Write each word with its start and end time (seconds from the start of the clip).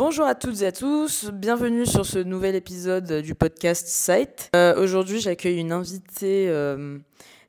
bonjour 0.00 0.24
à 0.24 0.34
toutes 0.34 0.62
et 0.62 0.66
à 0.66 0.72
tous, 0.72 1.30
bienvenue 1.30 1.84
sur 1.84 2.06
ce 2.06 2.18
nouvel 2.18 2.54
épisode 2.54 3.20
du 3.20 3.34
podcast 3.34 3.86
Site. 3.86 4.48
Euh, 4.56 4.82
Aujourd'hui, 4.82 5.20
j'accueille 5.20 5.58
une 5.58 5.72
invitée 5.72 6.48
euh, 6.48 6.96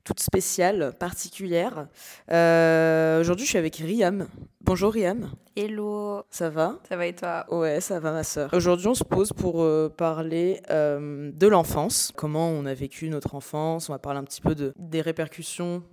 toute 0.04 0.20
spéciale, 0.20 0.92
particulière. 1.00 1.88
Euh, 2.30 3.22
Aujourd'hui, 3.22 3.46
je 3.46 3.52
suis 3.52 3.58
avec 3.58 3.78
Riam. 3.78 4.28
Bonjour 4.60 4.92
Riam, 4.92 5.32
Hello, 5.56 6.24
ça 6.30 6.50
va? 6.50 6.78
Ça 6.90 6.98
va 6.98 7.06
et 7.06 7.16
toi? 7.16 7.46
Ouais, 7.50 7.80
ça 7.80 8.02
va 8.02 8.12
ma 8.12 8.26
sœur. 8.26 8.50
Aujourd'hui, 8.54 8.88
on 8.88 8.96
se 8.96 9.06
pose 9.06 9.32
pour 9.32 9.64
euh, 9.64 9.88
parler 9.88 10.62
euh, 10.72 11.32
de 11.34 11.48
l'enfance, 11.48 12.12
comment 12.18 12.50
on 12.50 12.66
a 12.66 12.74
vécu 12.74 13.08
notre 13.08 13.34
enfance, 13.34 13.88
on 13.88 13.94
va 13.94 14.00
parler 14.00 14.20
un 14.20 14.26
petit 14.26 14.42
peu 14.42 14.56
de, 14.56 14.74
des 14.78 15.00
répercussions 15.00 15.84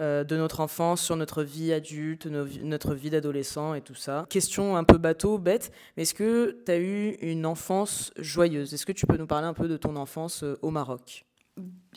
euh, 0.00 0.24
de 0.24 0.36
notre 0.36 0.60
enfance 0.60 1.02
sur 1.02 1.16
notre 1.16 1.42
vie 1.42 1.72
adulte, 1.72 2.26
notre 2.26 2.94
vie 2.94 3.10
d'adolescent 3.10 3.74
et 3.74 3.82
tout 3.82 3.94
ça. 3.94 4.26
Question 4.30 4.76
un 4.76 4.84
peu 4.84 4.98
bateau, 4.98 5.38
bête, 5.38 5.72
mais 5.96 6.04
est-ce 6.04 6.14
que 6.14 6.56
tu 6.64 6.72
as 6.72 6.78
eu 6.78 7.16
une 7.20 7.44
enfance 7.44 8.12
joyeuse? 8.16 8.72
Est-ce 8.72 8.86
que 8.86 8.92
tu 8.92 9.06
peux 9.06 9.16
nous 9.16 9.26
parler 9.26 9.46
un 9.46 9.54
peu 9.54 9.68
de 9.68 9.76
ton 9.76 9.96
enfance 9.96 10.42
euh, 10.42 10.58
au 10.62 10.70
Maroc? 10.70 11.26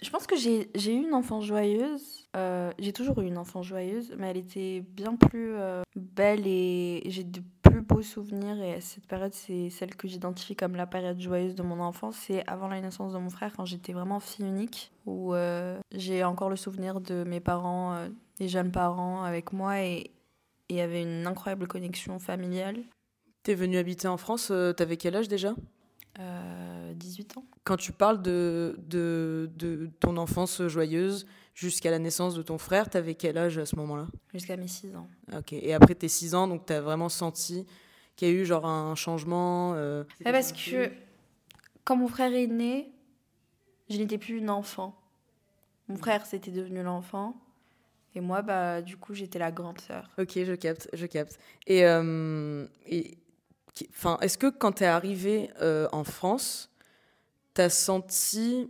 Je 0.01 0.09
pense 0.09 0.27
que 0.27 0.35
j'ai 0.35 0.67
eu 0.75 1.03
une 1.07 1.13
enfance 1.13 1.45
joyeuse. 1.45 2.27
Euh, 2.35 2.71
j'ai 2.77 2.91
toujours 2.91 3.21
eu 3.21 3.25
une 3.25 3.37
enfance 3.37 3.67
joyeuse, 3.67 4.13
mais 4.17 4.31
elle 4.31 4.37
était 4.37 4.81
bien 4.81 5.15
plus 5.15 5.53
belle 5.95 6.45
et 6.45 7.03
j'ai 7.05 7.23
de 7.23 7.41
plus 7.73 7.81
beaux 7.81 8.01
souvenirs. 8.01 8.61
Et 8.61 8.79
cette 8.81 9.07
période, 9.07 9.33
c'est 9.33 9.69
celle 9.69 9.95
que 9.95 10.07
j'identifie 10.07 10.55
comme 10.55 10.75
la 10.75 10.85
période 10.85 11.19
joyeuse 11.19 11.55
de 11.55 11.63
mon 11.63 11.79
enfance. 11.79 12.15
C'est 12.17 12.47
avant 12.47 12.67
la 12.67 12.81
naissance 12.81 13.13
de 13.13 13.17
mon 13.17 13.29
frère, 13.29 13.53
quand 13.55 13.65
j'étais 13.65 13.93
vraiment 13.93 14.19
fille 14.19 14.45
unique, 14.45 14.91
où 15.05 15.33
euh, 15.33 15.79
j'ai 15.91 16.23
encore 16.23 16.49
le 16.49 16.55
souvenir 16.55 17.01
de 17.01 17.23
mes 17.23 17.39
parents, 17.39 17.93
euh, 17.93 18.09
des 18.37 18.47
jeunes 18.47 18.71
parents 18.71 19.23
avec 19.23 19.53
moi, 19.53 19.81
et 19.81 20.11
il 20.69 20.75
y 20.75 20.81
avait 20.81 21.01
une 21.01 21.27
incroyable 21.27 21.67
connexion 21.67 22.19
familiale. 22.19 22.77
T'es 23.43 23.55
venu 23.55 23.77
habiter 23.77 24.07
en 24.07 24.17
France, 24.17 24.49
euh, 24.51 24.71
t'avais 24.73 24.97
quel 24.97 25.15
âge 25.15 25.27
déjà? 25.27 25.53
Euh, 26.19 26.93
18 26.93 27.37
ans. 27.37 27.45
Quand 27.63 27.77
tu 27.77 27.91
parles 27.91 28.21
de, 28.21 28.79
de, 28.87 29.49
de 29.55 29.89
ton 29.99 30.17
enfance 30.17 30.65
joyeuse 30.67 31.25
jusqu'à 31.53 31.91
la 31.91 31.99
naissance 31.99 32.35
de 32.35 32.41
ton 32.41 32.57
frère, 32.57 32.89
t'avais 32.89 33.15
quel 33.15 33.37
âge 33.37 33.57
à 33.57 33.65
ce 33.65 33.75
moment-là? 33.75 34.07
Jusqu'à 34.33 34.57
mes 34.57 34.67
6 34.67 34.95
ans. 34.95 35.07
Ok. 35.35 35.53
Et 35.53 35.73
après 35.73 35.95
tes 35.95 36.07
6 36.07 36.35
ans, 36.35 36.47
donc 36.47 36.65
t'as 36.65 36.81
vraiment 36.81 37.09
senti 37.09 37.65
qu'il 38.15 38.27
y 38.27 38.31
a 38.31 38.33
eu 38.33 38.45
genre 38.45 38.65
un 38.65 38.95
changement 38.95 39.73
euh, 39.75 40.03
Ouais, 40.25 40.31
parce 40.31 40.51
que 40.51 40.91
quand 41.83 41.95
mon 41.95 42.07
frère 42.07 42.33
est 42.33 42.47
né, 42.47 42.91
je 43.89 43.97
n'étais 43.97 44.17
plus 44.17 44.37
une 44.37 44.49
enfant. 44.49 44.99
Mon 45.87 45.97
frère, 45.97 46.25
c'était 46.25 46.51
devenu 46.51 46.81
l'enfant. 46.81 47.35
Et 48.15 48.21
moi, 48.21 48.41
bah, 48.41 48.81
du 48.81 48.97
coup, 48.97 49.13
j'étais 49.13 49.39
la 49.39 49.51
grande 49.51 49.79
sœur. 49.81 50.09
Ok, 50.17 50.31
je 50.35 50.53
capte, 50.53 50.87
je 50.93 51.05
capte. 51.05 51.39
Et, 51.67 51.85
euh, 51.85 52.65
et 52.85 53.17
est-ce 54.21 54.37
que 54.37 54.47
quand 54.47 54.73
t'es 54.73 54.85
arrivé 54.85 55.49
euh, 55.61 55.87
en 55.91 56.03
France, 56.03 56.69
t'as 57.53 57.69
senti 57.69 58.69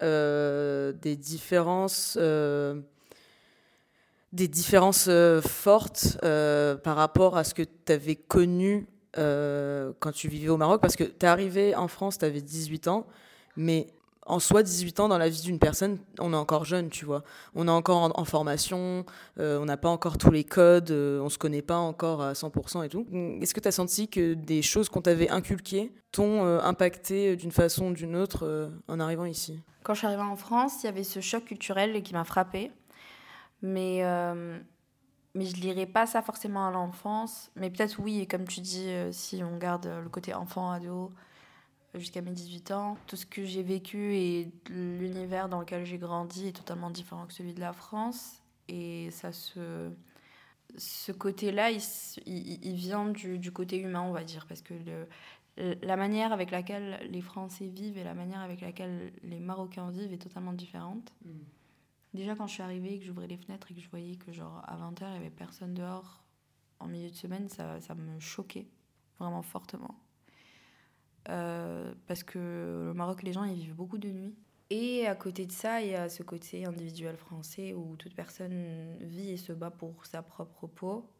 des 0.00 1.16
différences, 1.16 2.16
euh, 2.20 2.80
des 4.32 4.48
différences 4.48 5.06
euh, 5.08 5.40
fortes 5.40 6.18
euh, 6.24 6.76
par 6.76 6.96
rapport 6.96 7.36
à 7.36 7.44
ce 7.44 7.54
que 7.54 7.62
t'avais 7.62 8.14
connu 8.14 8.86
euh, 9.18 9.92
quand 9.98 10.12
tu 10.12 10.28
vivais 10.28 10.48
au 10.48 10.56
Maroc. 10.56 10.80
Parce 10.80 10.96
que 10.96 11.04
t'es 11.04 11.26
arrivé 11.26 11.74
en 11.74 11.88
France, 11.88 12.18
t'avais 12.18 12.40
18 12.40 12.88
ans, 12.88 13.06
mais 13.56 13.88
en 14.30 14.38
soi, 14.38 14.62
18 14.62 15.00
ans 15.00 15.08
dans 15.08 15.18
la 15.18 15.28
vie 15.28 15.42
d'une 15.42 15.58
personne, 15.58 15.98
on 16.18 16.32
est 16.32 16.36
encore 16.36 16.64
jeune, 16.64 16.88
tu 16.88 17.04
vois. 17.04 17.22
On 17.54 17.68
est 17.68 17.70
encore 17.70 18.18
en, 18.18 18.24
formation, 18.24 19.04
euh, 19.38 19.58
on 19.58 19.64
n'a 19.64 19.76
pas 19.76 19.88
encore 19.88 20.18
tous 20.18 20.30
les 20.30 20.44
codes, 20.44 20.90
euh, 20.90 21.20
on 21.20 21.28
se 21.28 21.38
connaît 21.38 21.62
pas 21.62 21.78
encore 21.78 22.22
à 22.22 22.32
100% 22.32 22.84
et 22.84 22.88
tout. 22.88 23.06
Est-ce 23.40 23.54
que 23.54 23.60
tu 23.60 23.68
as 23.68 23.72
senti 23.72 24.08
que 24.08 24.34
des 24.34 24.62
choses 24.62 24.88
qu'on 24.88 25.02
t'avait 25.02 25.28
inculquées 25.30 25.92
t'ont 26.12 26.44
euh, 26.44 26.60
impacté 26.62 27.36
d'une 27.36 27.52
façon 27.52 27.90
ou 27.90 27.92
d'une 27.92 28.16
autre 28.16 28.44
euh, 28.44 28.68
en 28.88 29.00
arrivant 29.00 29.24
ici? 29.24 29.60
Quand 29.82 29.94
je 29.94 29.98
suis 29.98 30.06
arrivée 30.06 30.22
en 30.22 30.36
France, 30.36 30.82
il 30.82 30.86
y 30.86 30.88
avait 30.88 31.04
ce 31.04 31.20
choc 31.20 31.44
culturel 31.44 32.02
qui 32.02 32.12
m'a 32.12 32.24
frappée. 32.24 32.70
Mais, 33.62 34.00
euh, 34.02 34.58
mais 35.34 35.44
je 35.44 35.56
lirais 35.56 35.86
pas 35.86 36.06
ça 36.06 36.22
forcément 36.22 36.66
à 36.66 36.70
l'enfance. 36.70 37.50
Mais 37.56 37.70
peut-être 37.70 37.98
oui, 38.00 38.26
comme 38.26 38.46
tu 38.46 38.60
dis, 38.60 38.88
euh, 38.88 39.12
si 39.12 39.42
on 39.42 39.56
garde 39.56 39.86
euh, 39.86 40.02
le 40.02 40.08
côté 40.08 40.34
enfant, 40.34 40.70
ado, 40.70 41.06
euh, 41.06 41.08
jusqu'à 41.94 42.22
mes 42.22 42.30
18 42.32 42.70
ans, 42.72 42.96
tout 43.06 43.16
ce 43.16 43.26
que 43.26 43.44
j'ai 43.44 43.62
vécu 43.62 44.14
et 44.16 44.52
l'univers 44.68 45.48
dans 45.48 45.60
lequel 45.60 45.84
j'ai 45.84 45.98
grandi 45.98 46.48
est 46.48 46.52
totalement 46.56 46.90
différent 46.90 47.26
que 47.26 47.32
celui 47.32 47.54
de 47.54 47.60
la 47.60 47.72
France. 47.72 48.42
Et 48.68 49.10
ça 49.10 49.32
se... 49.32 49.90
Ce 50.78 51.12
côté-là, 51.12 51.70
il, 51.70 51.80
il- 52.26 52.64
il 52.64 52.74
vient 52.76 53.08
du, 53.08 53.38
du 53.38 53.52
côté 53.52 53.78
humain, 53.78 54.02
on 54.02 54.12
va 54.12 54.24
dire, 54.24 54.46
parce 54.48 54.62
que 54.62 54.74
le, 54.74 55.08
la 55.82 55.96
manière 55.96 56.32
avec 56.32 56.50
laquelle 56.52 57.00
les 57.10 57.20
Français 57.22 57.66
vivent 57.68 57.98
et 57.98 58.04
la 58.04 58.14
manière 58.14 58.40
avec 58.40 58.60
laquelle 58.60 59.12
les 59.24 59.40
Marocains 59.40 59.90
vivent 59.90 60.12
est 60.12 60.18
totalement 60.18 60.52
différente. 60.52 61.12
Déjà, 62.14 62.34
quand 62.36 62.46
je 62.46 62.54
suis 62.54 62.62
arrivée, 62.62 62.98
que 62.98 63.04
j'ouvrais 63.04 63.26
les 63.26 63.36
fenêtres 63.36 63.70
et 63.70 63.74
que 63.74 63.80
je 63.80 63.88
voyais 63.90 64.16
que, 64.16 64.32
genre, 64.32 64.62
à 64.66 64.76
20h, 64.76 65.06
il 65.08 65.12
n'y 65.12 65.16
avait 65.18 65.30
personne 65.30 65.74
dehors 65.74 66.22
en 66.80 66.86
milieu 66.88 67.10
de 67.10 67.14
semaine, 67.16 67.48
ça, 67.48 67.80
ça 67.80 67.94
me 67.94 68.18
choquait 68.20 68.68
vraiment 69.18 69.42
fortement. 69.42 69.96
Euh, 71.28 71.94
parce 72.06 72.24
que 72.24 72.38
le 72.86 72.94
Maroc, 72.94 73.22
les 73.22 73.32
gens, 73.32 73.44
ils 73.44 73.54
vivent 73.54 73.74
beaucoup 73.74 73.98
de 73.98 74.08
nuit. 74.10 74.34
Et 74.70 75.06
à 75.06 75.14
côté 75.16 75.46
de 75.46 75.52
ça, 75.52 75.82
il 75.82 75.90
y 75.90 75.94
a 75.94 76.08
ce 76.08 76.22
côté 76.22 76.64
individuel 76.64 77.16
français 77.16 77.74
où 77.74 77.96
toute 77.96 78.14
personne 78.14 78.96
vit 79.00 79.30
et 79.30 79.36
se 79.36 79.52
bat 79.52 79.70
pour 79.70 80.06
sa 80.06 80.22
propre 80.22 80.66
peau. 80.68 81.10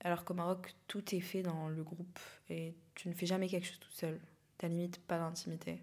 Alors 0.00 0.24
qu'au 0.24 0.34
Maroc, 0.34 0.74
tout 0.88 1.14
est 1.14 1.20
fait 1.20 1.42
dans 1.42 1.68
le 1.68 1.84
groupe 1.84 2.18
et 2.50 2.74
tu 2.96 3.08
ne 3.08 3.14
fais 3.14 3.26
jamais 3.26 3.48
quelque 3.48 3.66
chose 3.66 3.78
tout 3.78 3.92
seul. 3.92 4.20
T'as 4.58 4.66
limite 4.68 4.98
pas 5.00 5.18
d'intimité. 5.18 5.80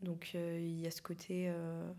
Donc 0.00 0.30
euh, 0.34 0.58
il 0.60 0.80
y 0.80 0.86
a 0.86 0.90
ce 0.92 1.02
côté. 1.02 1.48
euh, 1.48 1.92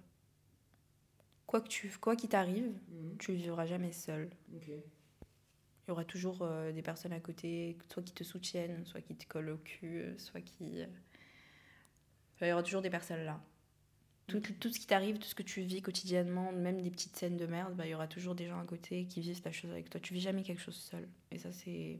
quoi 1.47 1.59
que 1.59 1.67
tu, 1.67 1.89
quoi 1.99 2.15
qu'il 2.15 2.29
t'arrive, 2.29 2.71
tu 3.19 3.31
ne 3.31 3.37
vivras 3.37 3.65
jamais 3.65 3.91
seul. 3.91 4.29
Il 5.87 5.89
y 5.89 5.91
aura 5.91 6.05
toujours 6.05 6.39
euh, 6.41 6.71
des 6.71 6.81
personnes 6.81 7.13
à 7.13 7.19
côté, 7.19 7.77
soit 7.91 8.01
qui 8.01 8.13
te 8.13 8.23
soutiennent, 8.23 8.85
soit 8.85 9.01
qui 9.01 9.15
te 9.15 9.27
collent 9.27 9.49
au 9.51 9.57
cul, 9.57 10.01
euh, 10.01 10.17
soit 10.17 10.41
qui. 10.41 10.81
euh, 10.81 10.85
enfin, 12.35 12.47
il 12.47 12.49
y 12.49 12.53
aura 12.53 12.63
toujours 12.63 12.81
des 12.81 12.89
personnes 12.89 13.23
là. 13.23 13.39
Tout, 14.27 14.39
tout 14.59 14.71
ce 14.73 14.79
qui 14.79 14.87
t'arrive, 14.87 15.19
tout 15.19 15.27
ce 15.27 15.35
que 15.35 15.43
tu 15.43 15.61
vis 15.61 15.83
quotidiennement, 15.83 16.51
même 16.51 16.81
des 16.81 16.89
petites 16.89 17.15
scènes 17.15 17.37
de 17.37 17.45
merde, 17.45 17.75
bah, 17.75 17.85
il 17.85 17.91
y 17.91 17.93
aura 17.93 18.07
toujours 18.07 18.33
des 18.33 18.47
gens 18.47 18.59
à 18.59 18.65
côté 18.65 19.05
qui 19.05 19.21
vivent 19.21 19.39
la 19.45 19.51
chose 19.51 19.69
avec 19.69 19.87
toi. 19.91 19.99
Tu 19.99 20.15
vis 20.15 20.21
jamais 20.21 20.41
quelque 20.41 20.61
chose 20.61 20.75
seul. 20.75 21.07
Et 21.29 21.37
ça, 21.37 21.51
c'est. 21.51 21.99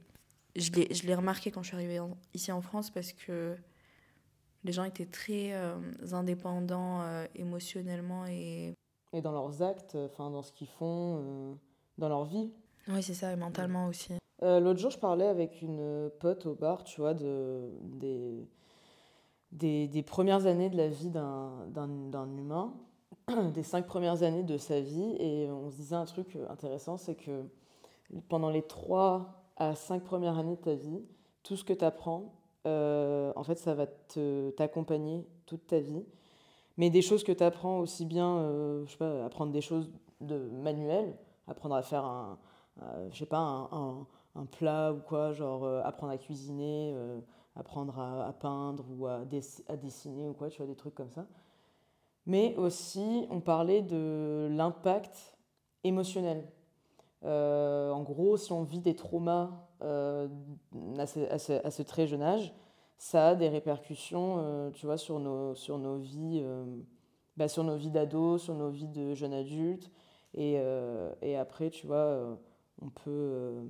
Je 0.55 0.71
l'ai 0.71 0.91
je 0.91 1.05
l'ai 1.05 1.13
remarqué 1.13 1.51
quand 1.51 1.61
je 1.61 1.67
suis 1.67 1.75
arrivée 1.75 1.99
en- 1.99 2.17
ici 2.33 2.51
en 2.51 2.61
France 2.61 2.89
parce 2.89 3.13
que 3.13 3.55
les 4.63 4.71
gens 4.71 4.85
étaient 4.85 5.05
très 5.05 5.53
euh, 5.53 5.77
indépendants 6.13 7.01
euh, 7.03 7.27
émotionnellement 7.35 8.25
et. 8.25 8.73
Et 9.13 9.21
dans 9.21 9.31
leurs 9.31 9.61
actes, 9.61 9.93
enfin 9.95 10.31
dans 10.31 10.41
ce 10.41 10.51
qu'ils 10.51 10.67
font, 10.67 11.57
dans 11.99 12.09
leur 12.09 12.25
vie. 12.25 12.51
Oui, 12.87 13.01
c'est 13.01 13.13
ça, 13.13 13.31
et 13.31 13.35
mentalement 13.35 13.87
aussi. 13.87 14.13
Euh, 14.43 14.59
L'autre 14.59 14.79
jour, 14.79 14.91
je 14.91 14.99
parlais 14.99 15.27
avec 15.27 15.61
une 15.61 16.09
pote 16.19 16.45
au 16.45 16.55
bar, 16.55 16.83
tu 16.83 17.01
vois, 17.01 17.13
de, 17.13 17.69
des, 17.81 18.47
des, 19.51 19.87
des 19.87 20.03
premières 20.03 20.45
années 20.45 20.69
de 20.69 20.77
la 20.77 20.87
vie 20.87 21.09
d'un 21.09 22.37
humain, 22.37 22.73
des 23.53 23.63
cinq 23.63 23.85
premières 23.85 24.23
années 24.23 24.43
de 24.43 24.57
sa 24.57 24.81
vie, 24.81 25.15
et 25.19 25.49
on 25.49 25.71
se 25.71 25.77
disait 25.77 25.95
un 25.95 26.05
truc 26.05 26.37
intéressant, 26.49 26.97
c'est 26.97 27.15
que 27.15 27.43
pendant 28.29 28.49
les 28.49 28.61
trois 28.61 29.41
à 29.57 29.73
cinq 29.73 30.03
premières 30.03 30.37
années 30.37 30.57
de 30.57 30.61
ta 30.61 30.75
vie, 30.75 31.01
tout 31.43 31.55
ce 31.55 31.63
que 31.63 31.73
tu 31.73 31.85
apprends, 31.85 32.33
en 32.65 33.43
fait, 33.43 33.57
ça 33.57 33.73
va 33.73 33.87
t'accompagner 34.57 35.25
toute 35.45 35.67
ta 35.67 35.79
vie. 35.79 36.03
Mais 36.77 36.89
des 36.89 37.01
choses 37.01 37.23
que 37.23 37.31
tu 37.31 37.43
apprends 37.43 37.79
aussi 37.79 38.05
bien, 38.05 38.37
euh, 38.37 38.85
je 38.85 38.91
sais 38.91 38.97
pas, 38.97 39.23
apprendre 39.25 39.51
des 39.51 39.61
choses 39.61 39.89
de 40.19 40.37
manuelles, 40.49 41.15
apprendre 41.47 41.75
à 41.75 41.81
faire 41.81 42.03
un, 42.03 42.37
euh, 42.81 43.09
je 43.11 43.17
sais 43.19 43.25
pas, 43.25 43.37
un, 43.39 44.05
un- 44.35 44.45
plat 44.45 44.93
ou 44.93 44.99
quoi, 44.99 45.33
genre 45.33 45.63
euh, 45.63 45.81
apprendre 45.83 46.11
à 46.13 46.17
cuisiner, 46.17 46.91
euh, 46.95 47.19
apprendre 47.55 47.97
à, 47.99 48.33
peindre 48.33 48.85
ou 48.97 49.07
à, 49.07 49.21
à 49.69 49.75
dessiner 49.77 50.27
ou 50.29 50.33
quoi, 50.33 50.49
tu 50.49 50.57
vois, 50.57 50.67
des 50.67 50.75
trucs 50.75 50.95
comme 50.95 51.11
ça. 51.11 51.25
Mais 52.25 52.55
aussi, 52.57 53.27
on 53.29 53.39
parlait 53.39 53.81
de 53.81 54.47
l'impact 54.51 55.35
émotionnel. 55.83 56.47
Euh, 57.23 57.91
en 57.91 58.03
gros, 58.03 58.37
si 58.37 58.51
on 58.51 58.63
vit 58.63 58.79
des 58.81 58.95
traumas 58.95 59.51
à, 59.81 61.05
ce, 61.05 61.19
à 61.31 61.37
ce- 61.39 61.65
à 61.65 61.71
ce 61.71 61.81
très 61.83 62.07
jeune 62.07 62.21
âge, 62.23 62.53
ça 62.97 63.29
a 63.29 63.35
des 63.35 63.49
répercussions, 63.49 64.71
tu 64.73 64.85
vois, 64.85 64.97
sur 64.97 65.19
nos, 65.19 65.53
sur 65.55 65.77
nos 65.77 65.97
vies, 65.97 66.43
bah, 67.37 67.47
sur 67.47 67.63
nos 67.63 67.75
vies 67.77 67.91
d'ados, 67.91 68.41
sur 68.43 68.55
nos 68.55 68.69
vies 68.69 68.87
de 68.87 69.13
jeunes 69.13 69.33
adultes. 69.33 69.91
Et, 70.33 70.57
et 71.21 71.37
après, 71.37 71.69
tu 71.69 71.87
vois, 71.87 72.37
on 72.81 72.89
peut... 72.89 73.01
euh, 73.07 73.63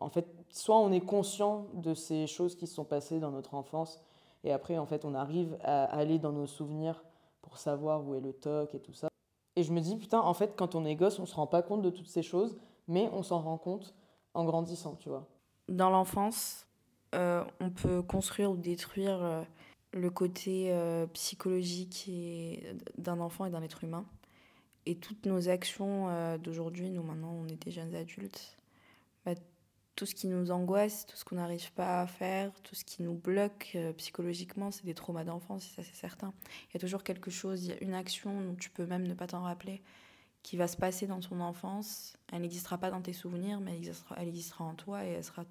en 0.00 0.10
fait, 0.10 0.26
soit 0.50 0.78
on 0.78 0.90
est 0.92 1.00
conscient 1.00 1.66
de 1.74 1.94
ces 1.94 2.26
choses 2.26 2.56
qui 2.56 2.66
se 2.66 2.74
sont 2.74 2.84
passées 2.84 3.20
dans 3.20 3.30
notre 3.30 3.54
enfance, 3.54 4.02
et 4.42 4.52
après, 4.52 4.78
en 4.78 4.86
fait, 4.86 5.04
on 5.04 5.14
arrive 5.14 5.58
à 5.62 5.84
aller 5.84 6.18
dans 6.18 6.32
nos 6.32 6.46
souvenirs 6.46 7.04
pour 7.42 7.58
savoir 7.58 8.06
où 8.06 8.14
est 8.14 8.20
le 8.20 8.32
toc 8.32 8.74
et 8.74 8.80
tout 8.80 8.94
ça. 8.94 9.08
Et 9.56 9.62
je 9.62 9.72
me 9.72 9.80
dis, 9.80 9.96
putain, 9.96 10.20
en 10.20 10.34
fait, 10.34 10.54
quand 10.56 10.74
on 10.74 10.84
est 10.84 10.94
gosse, 10.94 11.18
on 11.18 11.26
se 11.26 11.34
rend 11.34 11.46
pas 11.46 11.62
compte 11.62 11.82
de 11.82 11.90
toutes 11.90 12.08
ces 12.08 12.22
choses, 12.22 12.56
mais 12.88 13.10
on 13.12 13.22
s'en 13.22 13.40
rend 13.40 13.58
compte 13.58 13.94
en 14.34 14.44
grandissant, 14.44 14.96
tu 14.96 15.08
vois. 15.08 15.26
Dans 15.68 15.90
l'enfance, 15.90 16.66
euh, 17.14 17.44
on 17.60 17.70
peut 17.70 18.02
construire 18.02 18.50
ou 18.50 18.56
détruire 18.56 19.22
euh, 19.22 19.42
le 19.92 20.08
côté 20.10 20.72
psychologique 21.12 22.10
d'un 22.96 23.20
enfant 23.20 23.44
et 23.44 23.50
d'un 23.50 23.62
être 23.62 23.84
humain. 23.84 24.04
Et 24.90 24.96
toutes 24.96 25.24
nos 25.24 25.48
actions 25.48 26.36
d'aujourd'hui, 26.38 26.90
nous 26.90 27.04
maintenant 27.04 27.32
on 27.32 27.46
est 27.46 27.62
des 27.64 27.70
jeunes 27.70 27.94
adultes, 27.94 28.56
bah, 29.24 29.34
tout 29.94 30.04
ce 30.04 30.16
qui 30.16 30.26
nous 30.26 30.50
angoisse, 30.50 31.06
tout 31.06 31.16
ce 31.16 31.24
qu'on 31.24 31.36
n'arrive 31.36 31.70
pas 31.74 32.00
à 32.00 32.08
faire, 32.08 32.52
tout 32.62 32.74
ce 32.74 32.84
qui 32.84 33.04
nous 33.04 33.14
bloque 33.14 33.78
psychologiquement, 33.98 34.72
c'est 34.72 34.84
des 34.84 34.94
traumas 34.94 35.22
d'enfance, 35.22 35.62
ça 35.76 35.84
c'est 35.84 35.94
certain. 35.94 36.32
Il 36.68 36.74
y 36.74 36.76
a 36.78 36.80
toujours 36.80 37.04
quelque 37.04 37.30
chose, 37.30 37.64
il 37.64 37.70
y 37.70 37.72
a 37.72 37.80
une 37.84 37.94
action 37.94 38.40
dont 38.40 38.56
tu 38.56 38.68
peux 38.68 38.84
même 38.84 39.06
ne 39.06 39.14
pas 39.14 39.28
t'en 39.28 39.42
rappeler, 39.42 39.80
qui 40.42 40.56
va 40.56 40.66
se 40.66 40.76
passer 40.76 41.06
dans 41.06 41.20
ton 41.20 41.40
enfance. 41.40 42.16
Elle 42.32 42.42
n'existera 42.42 42.76
pas 42.76 42.90
dans 42.90 43.00
tes 43.00 43.12
souvenirs, 43.12 43.60
mais 43.60 43.70
elle 43.70 43.76
existera, 43.76 44.16
elle 44.18 44.26
existera 44.26 44.64
en 44.64 44.74
toi 44.74 45.04
et 45.04 45.10
elle 45.10 45.24
sera 45.24 45.44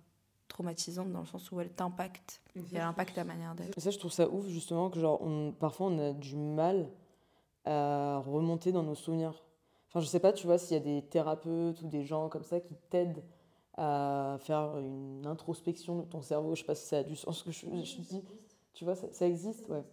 traumatisante 0.50 1.14
dans 1.14 1.22
le 1.22 1.28
sens 1.28 1.50
où 1.54 1.62
elle 1.62 1.72
t'impacte 1.72 2.42
elle 2.74 2.82
impacte 2.82 3.16
ta 3.16 3.24
manière 3.24 3.56
d'être. 3.56 3.80
Ça, 3.80 3.90
je 3.90 4.00
trouve 4.00 4.12
ça 4.12 4.28
ouf 4.30 4.48
justement 4.50 4.90
que 4.90 5.00
genre 5.00 5.22
on, 5.22 5.54
parfois 5.54 5.88
on 5.88 6.10
a 6.10 6.12
du 6.12 6.36
mal 6.36 6.90
à 7.66 8.20
remonter 8.20 8.72
dans 8.72 8.84
nos 8.84 8.96
souvenirs. 8.96 9.44
Enfin, 9.90 10.00
je 10.00 10.06
sais 10.06 10.20
pas, 10.20 10.34
tu 10.34 10.46
vois, 10.46 10.58
s'il 10.58 10.78
y 10.78 10.80
a 10.80 10.84
des 10.84 11.02
thérapeutes 11.02 11.82
ou 11.82 11.88
des 11.88 12.04
gens 12.04 12.30
comme 12.30 12.44
ça 12.44 12.60
qui 12.60 12.76
t'aident 12.90 13.24
à 13.76 14.38
faire 14.40 14.78
une 14.78 15.26
introspection 15.26 16.00
de 16.00 16.04
ton 16.04 16.22
cerveau. 16.22 16.54
Je 16.54 16.62
sais 16.62 16.68
pas 16.68 16.76
si 16.76 16.86
ça 16.86 16.98
a 16.98 17.04
du 17.04 17.16
sens 17.16 17.40
ce 17.40 17.44
que 17.46 17.52
je, 17.52 17.66
je 17.66 18.02
dis. 18.02 18.24
Tu 18.74 18.84
vois, 18.84 18.96
ça, 18.96 19.08
ça 19.12 19.26
existe, 19.26 19.68
ouais. 19.70 19.84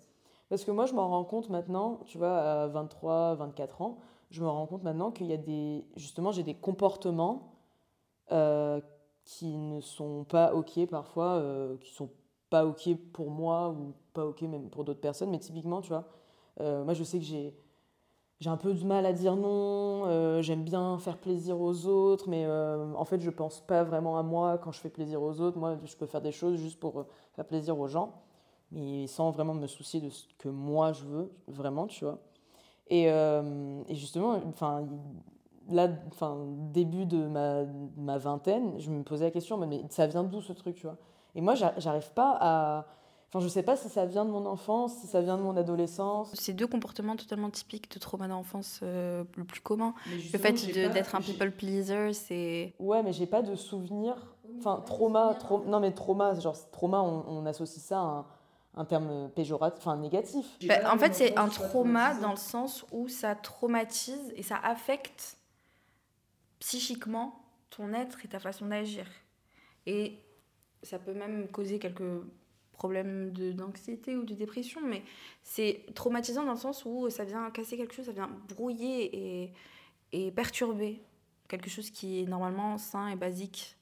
Parce 0.49 0.65
que 0.65 0.71
moi, 0.71 0.87
je 0.87 0.95
m'en 0.95 1.09
rends 1.09 1.25
compte 1.25 1.49
maintenant, 1.49 2.01
tu 2.07 2.19
vois, 2.19 2.37
à 2.39 2.67
23, 2.69 3.37
24 3.37 3.83
ans, 3.83 3.99
je 4.31 4.43
me 4.43 4.49
rends 4.49 4.67
compte 4.67 4.83
maintenant 4.83 5.11
qu'il 5.11 5.27
y 5.27 5.33
a 5.33 5.37
des. 5.37 5.85
Justement, 5.97 6.33
j'ai 6.33 6.43
des 6.43 6.55
comportements 6.55 7.53
euh, 8.33 8.81
qui 9.25 9.57
ne 9.57 9.81
sont 9.81 10.25
pas 10.25 10.55
OK 10.55 10.85
parfois, 10.87 11.35
euh, 11.35 11.77
qui 11.79 11.93
sont 11.93 12.11
pas 12.51 12.67
OK 12.67 12.89
pour 13.13 13.31
moi 13.31 13.71
ou 13.71 13.95
pas 14.13 14.25
OK 14.27 14.43
même 14.43 14.69
pour 14.69 14.85
d'autres 14.85 15.01
personnes. 15.01 15.31
Mais 15.31 15.39
typiquement, 15.39 15.81
tu 15.81 15.89
vois, 15.89 16.09
moi, 16.61 16.95
je 16.95 17.05
sais 17.05 17.19
que 17.19 17.25
j'ai. 17.25 17.55
J'ai 18.39 18.51
un 18.51 18.59
peu 18.59 18.75
de 18.75 18.85
mal 18.85 19.07
à 19.07 19.15
dire 19.15 19.35
non, 19.35 20.05
euh, 20.05 20.43
j'aime 20.43 20.63
bien 20.63 20.99
faire 20.99 21.17
plaisir 21.17 21.59
aux 21.59 21.87
autres, 21.87 22.29
mais 22.29 22.47
en 22.47 23.05
fait 23.07 23.19
je 23.19 23.31
pense 23.31 23.61
pas 23.61 23.83
vraiment 23.83 24.19
à 24.19 24.23
moi 24.23 24.59
quand 24.59 24.73
je 24.73 24.81
fais 24.81 24.91
plaisir 24.91 25.23
aux 25.23 25.41
autres. 25.41 25.59
Moi 25.59 25.79
je 25.83 25.97
peux 25.97 26.05
faire 26.05 26.21
des 26.21 26.33
choses 26.33 26.59
juste 26.59 26.79
pour 26.79 27.07
faire 27.33 27.47
plaisir 27.47 27.79
aux 27.81 27.87
gens, 27.89 28.13
mais 28.73 29.07
sans 29.07 29.31
vraiment 29.31 29.55
me 29.55 29.67
soucier 29.67 30.03
de 30.03 30.11
ce 30.11 30.27
que 30.37 30.51
moi 30.51 30.93
je 30.93 31.05
veux, 31.05 31.33
vraiment, 31.49 31.87
tu 31.87 32.05
vois. 32.05 32.19
Et, 32.89 33.11
euh, 33.11 33.83
et 33.89 33.95
justement, 33.95 34.41
enfin, 34.49 34.87
là, 35.69 35.89
enfin, 36.09 36.47
début 36.73 37.07
de 37.07 37.27
ma, 37.27 37.65
ma, 37.97 38.19
vingtaine, 38.19 38.79
je 38.79 38.91
me 38.91 39.03
posais 39.03 39.25
la 39.25 39.31
question, 39.31 39.57
mais 39.57 39.83
ça 39.91 40.07
vient 40.07 40.23
d'où 40.23 40.41
ce 40.41 40.53
truc, 40.53 40.77
tu 40.77 40.87
vois? 40.87 40.97
Et 41.35 41.41
moi, 41.41 41.55
j'arrive 41.55 42.13
pas 42.13 42.37
à... 42.41 42.87
Enfin, 43.37 43.45
je 43.45 43.49
sais 43.49 43.63
pas 43.63 43.77
si 43.77 43.91
ça 43.91 44.07
vient 44.07 44.25
de 44.25 44.31
mon 44.31 44.47
enfance, 44.47 44.95
si 45.01 45.07
ça 45.07 45.21
vient 45.21 45.37
de 45.37 45.43
mon 45.43 45.57
adolescence. 45.57 46.31
C'est 46.35 46.55
deux 46.55 46.67
comportements 46.67 47.17
totalement 47.17 47.51
typiques 47.51 47.91
de 47.93 47.99
trauma 47.99 48.29
d'enfance 48.29 48.81
euh, 48.83 49.25
le 49.37 49.45
plus 49.45 49.61
commun. 49.61 49.95
Le 50.07 50.39
fait 50.39 50.53
d'être 50.93 51.15
un 51.15 51.21
people 51.21 51.53
pleaser, 51.53 52.15
c'est... 52.15 52.75
Ouais, 52.79 53.03
mais 53.03 53.13
j'ai 53.13 53.27
pas 53.27 53.43
de 53.43 53.55
souvenir... 53.55 54.15
Enfin, 54.59 54.83
trauma, 54.87 55.37
non 55.67 55.81
mais 55.81 55.93
trauma, 55.93 56.33
genre 56.35 56.57
trauma, 56.71 57.03
on, 57.03 57.25
on 57.29 57.47
associe 57.47 57.85
ça 57.85 57.99
à 57.99 58.03
un 58.03 58.27
un 58.77 58.85
terme 58.85 59.31
péjoratif, 59.31 59.79
enfin 59.79 59.97
négatif. 59.97 60.47
Bah, 60.69 60.93
en 60.93 60.99
fait, 60.99 61.15
c'est 61.15 61.39
un 61.39 61.49
trauma 61.49 62.15
dans 62.21 62.31
le 62.31 62.37
sens 62.37 62.85
où 62.93 63.09
ça 63.09 63.35
traumatise 63.35 64.33
et 64.37 64.43
ça 64.43 64.57
affecte 64.63 65.39
psychiquement 66.59 67.41
ton 67.71 67.95
être 67.95 68.19
et 68.25 68.29
ta 68.29 68.39
façon 68.39 68.67
d'agir. 68.67 69.07
Et 69.87 70.19
ça 70.83 70.99
peut 70.99 71.15
même 71.15 71.49
causer 71.49 71.79
quelques 71.79 72.03
problèmes 72.77 73.31
d'anxiété 73.31 74.17
ou 74.17 74.25
de 74.25 74.35
dépression, 74.35 74.81
mais 74.85 75.03
c'est 75.43 75.85
traumatisant 75.95 76.45
dans 76.45 76.53
le 76.53 76.59
sens 76.59 76.85
où 76.85 77.09
ça 77.11 77.25
vient 77.25 77.51
casser 77.51 77.77
quelque 77.77 77.95
chose, 77.95 78.07
ça 78.07 78.13
vient 78.13 78.31
brouiller 78.49 79.45
et, 79.45 79.53
et 80.13 80.31
perturber 80.31 81.03
quelque 81.49 81.71
chose 81.71 81.91
qui 81.91 82.23
est 82.23 82.27
normalement 82.27 82.79
sain 82.79 83.09
et 83.09 83.17
basique 83.17 83.77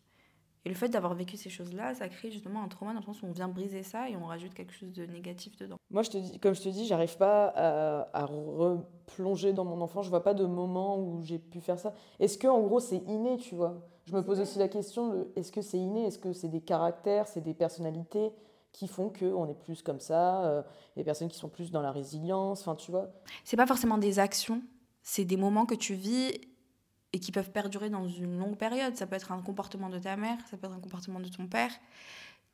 et 0.66 0.70
le 0.70 0.74
fait 0.74 0.88
d'avoir 0.88 1.14
vécu 1.14 1.36
ces 1.36 1.50
choses-là, 1.50 1.94
ça 1.94 2.08
crée 2.08 2.30
justement 2.30 2.62
un 2.62 2.68
trauma 2.68 2.94
dans 2.94 3.00
le 3.00 3.04
sens 3.04 3.22
où 3.22 3.26
on 3.26 3.32
vient 3.32 3.48
briser 3.48 3.82
ça 3.82 4.08
et 4.08 4.16
on 4.16 4.24
rajoute 4.24 4.54
quelque 4.54 4.72
chose 4.72 4.92
de 4.92 5.04
négatif 5.04 5.56
dedans. 5.58 5.76
Moi, 5.90 6.02
je 6.02 6.10
te 6.10 6.16
dis, 6.16 6.38
comme 6.40 6.54
je 6.54 6.62
te 6.62 6.70
dis, 6.70 6.86
j'arrive 6.86 7.18
pas 7.18 7.48
à, 7.48 8.08
à, 8.14 8.24
replonger 8.24 9.52
dans 9.52 9.66
mon 9.66 9.82
enfant. 9.82 10.00
Je 10.00 10.08
vois 10.08 10.22
pas 10.22 10.32
de 10.32 10.46
moment 10.46 10.98
où 10.98 11.20
j'ai 11.22 11.38
pu 11.38 11.60
faire 11.60 11.78
ça. 11.78 11.92
Est-ce 12.18 12.38
que, 12.38 12.46
en 12.46 12.62
gros, 12.62 12.80
c'est 12.80 13.02
inné, 13.06 13.36
tu 13.36 13.54
vois? 13.54 13.74
Je 14.06 14.14
me 14.14 14.22
pose 14.22 14.40
aussi 14.40 14.58
la 14.58 14.68
question 14.68 15.26
est-ce 15.36 15.52
que 15.52 15.60
c'est 15.60 15.78
inné? 15.78 16.06
Est-ce 16.06 16.18
que 16.18 16.32
c'est 16.32 16.48
des 16.48 16.62
caractères, 16.62 17.28
c'est 17.28 17.42
des 17.42 17.54
personnalités? 17.54 18.30
Qui 18.74 18.88
font 18.88 19.08
qu'on 19.08 19.48
est 19.48 19.54
plus 19.54 19.82
comme 19.82 20.00
ça 20.00 20.44
euh, 20.44 20.62
Des 20.96 21.04
personnes 21.04 21.28
qui 21.28 21.38
sont 21.38 21.48
plus 21.48 21.70
dans 21.70 21.80
la 21.80 21.92
résilience, 21.92 22.60
enfin, 22.60 22.74
tu 22.74 22.90
vois 22.90 23.08
C'est 23.44 23.56
pas 23.56 23.66
forcément 23.66 23.96
des 23.96 24.18
actions, 24.18 24.62
c'est 25.02 25.24
des 25.24 25.38
moments 25.38 25.64
que 25.64 25.76
tu 25.76 25.94
vis 25.94 26.32
et 27.12 27.20
qui 27.20 27.30
peuvent 27.30 27.52
perdurer 27.52 27.88
dans 27.88 28.08
une 28.08 28.36
longue 28.36 28.56
période. 28.56 28.96
Ça 28.96 29.06
peut 29.06 29.14
être 29.14 29.30
un 29.30 29.40
comportement 29.40 29.88
de 29.88 30.00
ta 30.00 30.16
mère, 30.16 30.36
ça 30.50 30.56
peut 30.56 30.66
être 30.66 30.74
un 30.74 30.80
comportement 30.80 31.20
de 31.20 31.28
ton 31.28 31.46
père 31.46 31.70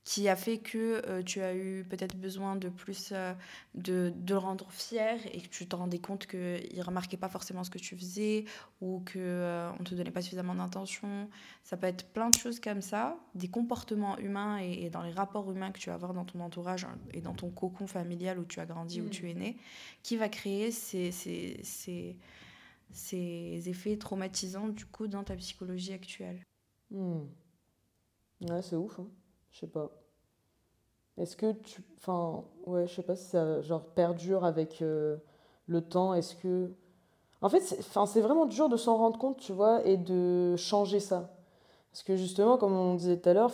qui 0.05 0.29
a 0.29 0.37
fait 0.37 0.59
que 0.59 1.03
euh, 1.07 1.23
tu 1.23 1.41
as 1.43 1.55
eu 1.55 1.85
peut-être 1.89 2.17
besoin 2.17 2.57
de 2.57 2.69
plus 2.69 3.11
euh, 3.13 3.35
de, 3.75 4.13
de, 4.17 4.35
le 4.35 4.39
rendre 4.39 4.71
fier 4.71 5.19
et 5.33 5.41
que 5.43 5.49
tu 5.49 5.69
te 5.69 5.77
rendais 5.77 5.99
compte 5.99 6.27
qu'il 6.27 6.39
ne 6.39 6.83
remarquait 6.83 7.19
pas 7.19 7.29
forcément 7.29 7.65
ce 7.65 7.71
que 7.71 7.79
tu 7.79 7.97
faisais 7.97 8.47
ou 8.81 9.01
qu'on 9.01 9.19
euh, 9.19 9.71
ne 9.79 9.85
te 9.85 9.95
donnait 9.95 10.11
pas 10.11 10.23
suffisamment 10.23 10.55
d'intention. 10.55 11.29
Ça 11.65 11.77
peut 11.77 11.87
être 11.87 12.09
plein 12.13 12.31
de 12.31 12.35
choses 12.35 12.61
comme 12.61 12.81
ça, 12.81 13.19
des 13.35 13.49
comportements 13.49 14.19
humains 14.19 14.59
et, 14.59 14.89
dans 14.89 15.03
les 15.03 15.13
rapports 15.13 15.51
humains 15.53 15.71
que 15.71 15.79
tu 15.79 15.91
vas 15.91 15.95
avoir 15.95 16.15
dans 16.15 16.25
ton 16.25 16.41
entourage 16.41 16.87
et 17.13 17.21
dans 17.21 17.35
ton 17.35 17.51
cocon 17.51 17.87
familial 17.87 18.39
où 18.39 18.45
tu 18.45 18.59
as 18.61 18.67
grandi, 18.67 19.01
où 19.03 19.07
mm. 19.07 19.11
tu 19.11 19.31
es 19.31 19.35
né, 19.35 19.59
qui 20.03 20.17
va 20.17 20.29
créer 20.29 20.71
ces, 20.71 21.13
ces, 21.13 21.61
ces 21.63 22.17
ces 22.93 23.69
effets 23.69 23.97
traumatisants 23.97 24.69
du 24.69 24.85
coup 24.85 25.07
dans 25.07 25.23
ta 25.23 25.37
psychologie 25.37 25.93
actuelle. 25.93 26.45
Hmm. 26.91 27.27
Ouais, 28.41 28.63
c'est 28.63 28.77
ouf. 28.77 28.99
Hein. 28.99 29.07
Je 29.51 29.61
sais 29.61 29.67
pas. 29.67 29.91
Est-ce 31.17 31.37
que 31.37 31.53
tu. 31.53 31.83
Enfin, 31.99 32.45
ouais, 32.67 32.87
je 32.87 32.95
sais 32.95 33.03
pas 33.03 33.17
si 33.17 33.25
ça 33.25 33.61
perdure 33.95 34.45
avec 34.45 34.81
euh, 34.83 35.17
le 35.67 35.81
temps. 35.81 36.15
Est-ce 36.15 36.35
que. 36.37 36.71
En 37.43 37.49
fait, 37.49 37.61
c'est 37.61 38.21
vraiment 38.21 38.47
dur 38.47 38.69
de 38.69 38.77
s'en 38.77 38.97
rendre 38.97 39.19
compte, 39.19 39.39
tu 39.39 39.53
vois, 39.53 39.85
et 39.87 39.97
de 39.97 40.57
changer 40.57 41.01
ça. 41.01 41.31
Parce 41.91 42.03
que 42.03 42.17
justement, 42.17 42.59
comme 42.59 42.75
on 42.75 42.95
disait 42.95 43.19
tout 43.19 43.29
à 43.29 43.33
l'heure, 43.33 43.51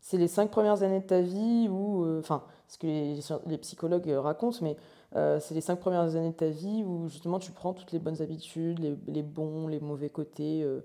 c'est 0.00 0.18
les 0.18 0.28
cinq 0.28 0.50
premières 0.50 0.82
années 0.82 1.00
de 1.00 1.06
ta 1.06 1.20
vie 1.20 1.68
où. 1.70 2.04
Euh, 2.04 2.20
enfin, 2.20 2.44
ce 2.68 2.76
que 2.76 2.86
les, 2.86 3.58
psychologues 3.58 4.08
racontent, 4.08 4.58
mais 4.60 4.76
euh, 5.16 5.40
c'est 5.40 5.54
les 5.54 5.62
cinq 5.62 5.80
premières 5.80 6.16
années 6.16 6.30
de 6.30 6.36
ta 6.36 6.48
vie 6.48 6.84
où 6.84 7.08
justement 7.08 7.38
tu 7.38 7.50
prends 7.50 7.72
toutes 7.72 7.92
les 7.92 7.98
bonnes 7.98 8.20
habitudes, 8.20 8.78
les, 9.06 9.22
bons, 9.22 9.66
les 9.68 9.80
mauvais 9.80 10.10
côtés 10.10 10.62
euh, 10.62 10.80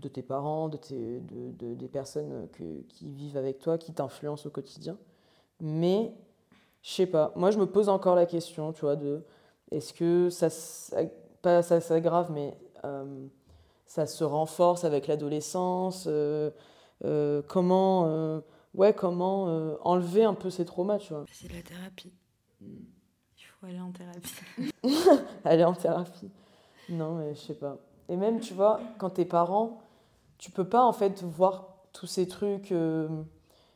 de 0.00 0.08
tes 0.08 0.22
parents, 0.22 0.68
de, 0.68 0.76
tes, 0.76 1.20
de, 1.20 1.52
de 1.52 1.74
des 1.74 1.88
personnes 1.88 2.48
que, 2.52 2.82
qui 2.88 3.08
vivent 3.08 3.36
avec 3.36 3.58
toi, 3.58 3.78
qui 3.78 3.92
t'influencent 3.92 4.46
au 4.46 4.50
quotidien. 4.50 4.96
Mais, 5.60 6.12
je 6.82 6.90
sais 6.90 7.06
pas, 7.06 7.32
moi 7.36 7.50
je 7.50 7.58
me 7.58 7.66
pose 7.66 7.88
encore 7.88 8.14
la 8.14 8.26
question, 8.26 8.72
tu 8.72 8.82
vois, 8.82 8.96
de 8.96 9.24
est-ce 9.70 9.92
que 9.92 10.30
ça, 10.30 10.48
pas 11.42 11.62
ça 11.62 11.80
s'aggrave, 11.80 12.30
mais 12.30 12.56
euh, 12.84 13.26
ça 13.86 14.06
se 14.06 14.24
renforce 14.24 14.84
avec 14.84 15.06
l'adolescence 15.06 16.08
Comment, 17.48 18.42
ouais, 18.74 18.92
comment 18.92 19.44
enlever 19.84 20.24
un 20.24 20.34
peu 20.34 20.50
ces 20.50 20.64
traumas, 20.64 20.98
tu 20.98 21.12
vois? 21.12 21.24
C'est 21.32 21.52
la 21.52 21.62
thérapie. 21.62 22.12
Hmm 22.60 22.84
faut 23.60 23.66
aller 23.66 23.80
en 23.80 23.90
thérapie. 23.90 24.72
aller 25.44 25.64
en 25.64 25.74
thérapie. 25.74 26.30
Non, 26.88 27.14
mais 27.14 27.34
je 27.34 27.40
sais 27.40 27.54
pas. 27.54 27.76
Et 28.08 28.16
même, 28.16 28.40
tu 28.40 28.54
vois, 28.54 28.80
quand 28.98 29.10
t'es 29.10 29.24
parent, 29.24 29.82
tu 30.38 30.50
peux 30.50 30.68
pas 30.68 30.82
en 30.82 30.92
fait 30.92 31.22
voir 31.22 31.78
tous 31.92 32.06
ces 32.06 32.28
trucs 32.28 32.72
euh, 32.72 33.08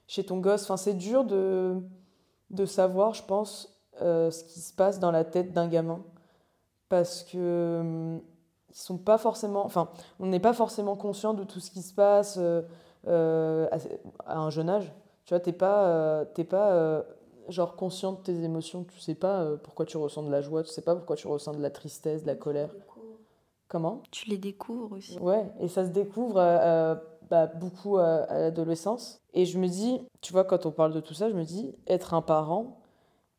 chez 0.07 0.25
ton 0.25 0.39
gosse. 0.39 0.63
Enfin, 0.63 0.77
c'est 0.77 0.95
dur 0.95 1.25
de, 1.25 1.77
de 2.51 2.65
savoir, 2.65 3.15
je 3.15 3.25
pense, 3.25 3.83
euh, 4.01 4.31
ce 4.31 4.45
qui 4.45 4.61
se 4.61 4.73
passe 4.73 5.01
dans 5.01 5.11
la 5.11 5.25
tête 5.25 5.53
d'un 5.53 5.69
gamin. 5.69 6.01
Parce 6.89 7.25
que 7.25 7.37
euh, 7.37 8.19
ils 8.71 8.77
sont 8.77 8.99
pas 8.99 9.19
forcément. 9.19 9.65
Enfin, 9.65 9.89
on 10.21 10.27
n'est 10.27 10.41
pas 10.41 10.53
forcément 10.53 10.97
conscient 10.97 11.35
de 11.35 11.45
tout 11.45 11.61
ce 11.61 11.71
qui 11.71 11.83
se 11.83 11.93
passe 11.93 12.39
à, 13.07 13.77
un 14.27 14.51
jeune 14.51 14.71
âge. 14.71 14.93
Tu 15.25 15.35
vois, 15.35 15.41
t'es 15.41 15.53
pas, 15.53 16.25
t'es 16.35 16.45
pas 16.45 17.05
genre 17.49 17.75
conscient 17.77 18.13
de 18.13 18.19
tes 18.19 18.45
émotions, 18.45 18.85
tu 18.85 19.01
sais 19.01 19.15
pas 19.15 19.57
pourquoi 19.63 19.85
tu 19.85 19.97
ressens 19.97 20.23
de 20.23 20.31
la 20.31 20.41
joie, 20.41 20.63
tu 20.63 20.71
sais 20.71 20.81
pas 20.81 20.95
pourquoi 20.95 21.17
tu 21.17 21.27
ressens 21.27 21.53
de 21.53 21.61
la 21.61 21.71
tristesse, 21.71 22.23
de 22.23 22.29
la 22.29 22.37
colère. 22.37 22.71
Comment? 23.73 24.03
Tu 24.11 24.29
les 24.29 24.37
découvres 24.37 24.93
aussi. 24.93 25.19
Ouais, 25.19 25.51
et 25.59 25.67
ça 25.67 25.87
se 25.87 25.89
découvre 25.89 26.37
euh, 26.37 26.59
euh, 26.61 26.95
bah, 27.31 27.47
beaucoup 27.47 27.97
à, 27.97 28.27
l'adolescence. 28.29 29.23
Et 29.33 29.47
je 29.47 29.59
me 29.59 29.67
dis, 29.67 29.99
tu 30.21 30.35
vois, 30.35 30.45
quand 30.45 30.67
on 30.67 30.73
parle 30.73 30.93
de 30.93 31.01
tout 31.01 31.15
ça, 31.15 31.31
je 31.31 31.35
me 31.35 31.43
dis, 31.43 31.75
être 31.87 32.13
un 32.13 32.21
parent, 32.21 32.83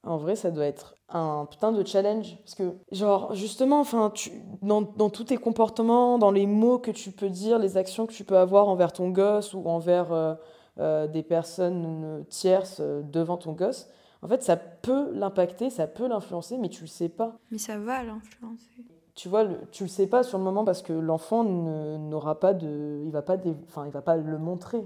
En 0.04 0.18
vrai, 0.18 0.36
ça 0.36 0.50
doit 0.50 0.66
être 0.66 0.96
un 1.08 1.46
putain 1.46 1.72
de 1.72 1.86
challenge. 1.86 2.36
Parce 2.38 2.56
que, 2.56 2.74
genre, 2.92 3.36
justement, 3.36 3.80
enfin, 3.80 4.10
tu, 4.12 4.32
dans, 4.64 4.82
dans, 4.82 5.12
tous 5.12 5.26
tes 5.26 5.38
comportements, 5.38 6.18
dans 6.18 6.32
les 6.32 6.48
mots 6.48 6.80
que 6.80 6.90
tu 6.90 7.12
peux 7.12 7.30
dire, 7.30 7.60
les 7.60 7.78
actions 7.78 8.08
que 8.08 8.14
tu 8.14 8.24
peux 8.24 8.40
avoir 8.40 8.68
envers 8.70 8.92
ton 8.92 9.10
gosse 9.12 9.54
ou 9.54 9.64
envers 9.68 10.12
euh, 10.12 10.34
euh, 10.80 11.06
des 11.06 11.22
personnes 11.22 12.26
tierces 12.28 12.80
euh, 12.80 13.04
devant 13.04 13.38
ton 13.38 13.52
gosse, 13.52 13.88
en 14.24 14.28
fait, 14.28 14.42
ça 14.42 14.56
peut 14.56 15.12
l'impacter, 15.14 15.70
ça 15.70 15.86
peut 15.86 16.08
l'influencer, 16.08 16.58
mais 16.58 16.70
tu 16.70 16.82
le 16.82 16.88
sais 16.88 17.10
pas. 17.10 17.38
Mais 17.52 17.60
ça 17.60 17.78
va 17.78 18.02
l'influencer. 18.04 18.84
Tu 19.16 19.30
vois, 19.30 19.44
le, 19.44 19.60
tu 19.72 19.84
le 19.84 19.90
sais 19.90 20.08
pas 20.08 20.24
sur 20.24 20.38
le 20.38 20.44
moment 20.44 20.66
parce 20.66 20.82
que 20.82 20.94
l'enfant 20.94 21.44
n'aura 21.44 22.40
pas 22.40 22.54
de, 22.54 23.02
il 23.06 23.12
va 23.12 23.22
pas, 23.22 23.38
enfin, 23.68 23.86
il 23.86 23.92
va 23.92 24.02
pas 24.02 24.16
le 24.18 24.38
montrer. 24.38 24.84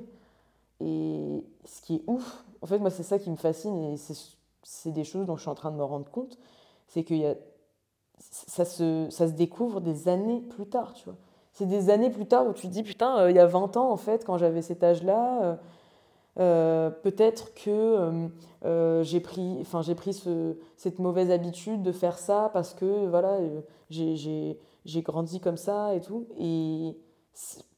Et 0.81 1.43
ce 1.65 1.81
qui 1.81 1.95
est 1.95 2.03
ouf, 2.07 2.43
en 2.61 2.67
fait, 2.67 2.79
moi, 2.79 2.89
c'est 2.89 3.03
ça 3.03 3.19
qui 3.19 3.29
me 3.29 3.35
fascine 3.35 3.77
et 3.77 3.95
c'est 4.63 4.91
des 4.91 5.03
choses 5.03 5.25
dont 5.25 5.37
je 5.37 5.41
suis 5.41 5.49
en 5.49 5.55
train 5.55 5.71
de 5.71 5.77
me 5.77 5.83
rendre 5.83 6.09
compte, 6.11 6.37
c'est 6.87 7.03
que 7.03 7.13
y 7.13 7.25
a, 7.25 7.35
ça, 8.19 8.65
se, 8.65 9.07
ça 9.09 9.27
se 9.27 9.33
découvre 9.33 9.81
des 9.81 10.07
années 10.07 10.41
plus 10.41 10.67
tard, 10.67 10.93
tu 10.93 11.05
vois. 11.05 11.17
C'est 11.53 11.65
des 11.65 11.89
années 11.89 12.09
plus 12.09 12.27
tard 12.27 12.45
où 12.47 12.53
tu 12.53 12.67
te 12.67 12.71
dis, 12.71 12.83
putain, 12.83 13.17
euh, 13.19 13.31
il 13.31 13.35
y 13.35 13.39
a 13.39 13.45
20 13.47 13.77
ans, 13.77 13.91
en 13.91 13.97
fait, 13.97 14.25
quand 14.25 14.37
j'avais 14.37 14.61
cet 14.61 14.83
âge-là, 14.83 15.43
euh, 15.43 15.55
euh, 16.39 16.89
peut-être 16.89 17.53
que 17.53 18.29
j'ai 19.03 19.19
pris, 19.19 19.57
enfin, 19.61 19.81
j'ai 19.81 19.95
pris 19.95 20.13
ce, 20.13 20.57
cette 20.75 20.99
mauvaise 20.99 21.31
habitude 21.31 21.81
de 21.81 21.91
faire 21.91 22.17
ça 22.17 22.49
parce 22.53 22.73
que, 22.73 23.07
voilà, 23.07 23.39
j'ai 23.89 24.57
grandi 25.01 25.39
comme 25.39 25.57
ça 25.57 25.95
et 25.95 26.01
tout. 26.01 26.27
Et 26.39 26.95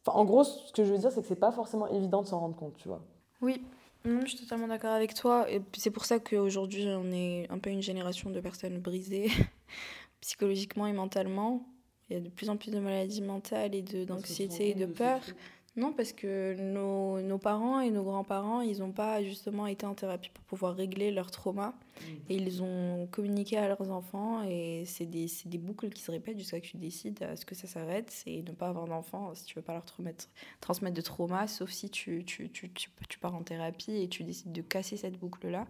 en 0.06 0.26
gros, 0.26 0.44
ce 0.44 0.72
que 0.74 0.84
je 0.84 0.92
veux 0.92 0.98
dire, 0.98 1.12
c'est 1.12 1.22
que 1.22 1.28
c'est 1.28 1.36
pas 1.36 1.52
forcément 1.52 1.88
évident 1.88 2.22
de 2.22 2.28
s'en 2.28 2.40
rendre 2.40 2.56
compte, 2.56 2.76
tu 2.78 2.88
vois. 2.88 3.02
Oui, 3.42 3.62
je 4.06 4.26
suis 4.26 4.40
totalement 4.40 4.68
d'accord 4.68 4.92
avec 4.92 5.14
toi. 5.14 5.50
Et 5.52 5.62
c'est 5.78 5.92
pour 5.92 6.06
ça 6.06 6.20
qu'aujourd'hui, 6.20 6.86
on 6.88 7.12
est 7.12 7.48
un 7.50 7.60
peu 7.60 7.70
une 7.70 7.82
génération 7.82 8.30
de 8.30 8.40
personnes 8.40 8.80
brisées, 8.80 9.30
psychologiquement 10.22 10.88
et 10.88 10.94
mentalement. 10.94 11.66
Il 12.10 12.18
y 12.18 12.20
a 12.20 12.22
de 12.22 12.30
plus 12.30 12.50
en 12.50 12.58
plus 12.58 12.72
de 12.72 12.80
maladies 12.80 13.22
mentales 13.22 13.76
et 13.76 13.82
d'anxiété 13.82 14.70
et 14.70 14.74
de 14.74 14.86
peur. 14.86 15.22
Non, 15.76 15.94
parce 15.94 16.14
que 16.14 16.56
nos, 16.56 17.22
nos 17.22 17.38
parents 17.38 17.80
et 17.80 17.92
nos 17.92 18.04
grands-parents, 18.04 18.62
ils 18.62 18.80
n'ont 18.80 18.92
pas 18.92 19.24
justement 19.24 19.68
été 19.68 19.86
en 19.86 19.94
thérapie 19.94 20.30
pour 20.34 20.44
pouvoir 20.46 20.76
régler 20.76 21.12
leur 21.12 21.32
trauma. 21.32 21.70
Mm. 21.70 22.06
Et 22.30 22.36
ils 22.36 22.64
ont 22.64 23.08
communiqué 23.12 23.58
à 23.58 23.68
leurs 23.68 23.90
enfants. 23.92 24.44
Et 24.44 24.84
c'est 24.86 25.06
des, 25.06 25.28
des, 25.46 25.58
boucles 25.58 25.90
qui 25.90 26.02
se 26.02 26.12
répètent 26.12 26.38
jusqu'à 26.38 26.58
ce 26.58 26.62
que 26.62 26.68
tu 26.68 26.78
décides 26.78 27.22
à 27.24 27.36
ce 27.36 27.46
que 27.46 27.56
ça 27.56 27.68
s'arrête. 27.68 28.10
C'est 28.10 28.42
ne 28.42 28.52
pas 28.52 28.70
avoir 28.70 28.86
d'enfants 28.86 29.34
si 29.36 29.46
tu 29.46 29.56
veux 29.56 29.62
pas 29.62 29.74
leur 29.74 29.86
transmettre, 29.86 30.28
transmettre 30.60 30.96
de 30.96 31.02
trauma, 31.02 31.48
sauf 31.48 31.70
si 31.70 31.90
tu, 31.90 32.26
tu, 32.26 32.50
tu, 32.50 32.72
tu, 32.72 32.90
tu 33.08 33.20
pars 33.20 33.36
en 33.36 33.44
thérapie 33.44 33.96
et 33.96 34.10
tu 34.10 34.24
décides 34.24 34.52
de 34.52 34.62
casser 34.62 34.98
cette 34.98 35.18
boucle-là 35.20 35.68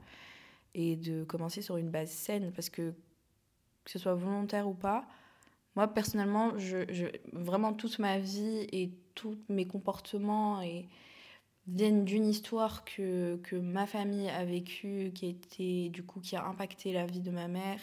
et 0.76 0.96
de 0.96 1.24
commencer 1.24 1.62
sur 1.62 1.78
une 1.78 1.90
base 1.90 2.10
saine. 2.10 2.52
Parce 2.56 2.70
que, 2.70 2.94
que 3.84 3.92
ce 3.92 4.00
soit 4.00 4.16
volontaire 4.16 4.68
ou 4.68 4.74
pas, 4.74 5.06
moi, 5.76 5.88
personnellement, 5.88 6.58
je, 6.58 6.80
je, 6.92 7.06
vraiment 7.32 7.74
toute 7.74 8.00
ma 8.00 8.18
vie 8.18 8.68
et 8.72 8.92
tous 9.20 9.38
mes 9.50 9.68
comportements 9.68 10.62
et 10.62 10.88
viennent 11.68 12.06
d'une 12.06 12.26
histoire 12.26 12.86
que, 12.86 13.36
que 13.44 13.56
ma 13.58 13.86
famille 13.86 14.30
a 14.30 14.46
vécue, 14.46 15.12
qui 15.14 15.26
a 15.26 15.30
été, 15.30 15.90
du 15.90 16.04
coup, 16.04 16.22
qui 16.22 16.36
a 16.36 16.46
impacté 16.46 16.94
la 16.94 17.06
vie 17.06 17.20
de 17.20 17.32
ma 17.32 17.48
mère. 17.48 17.80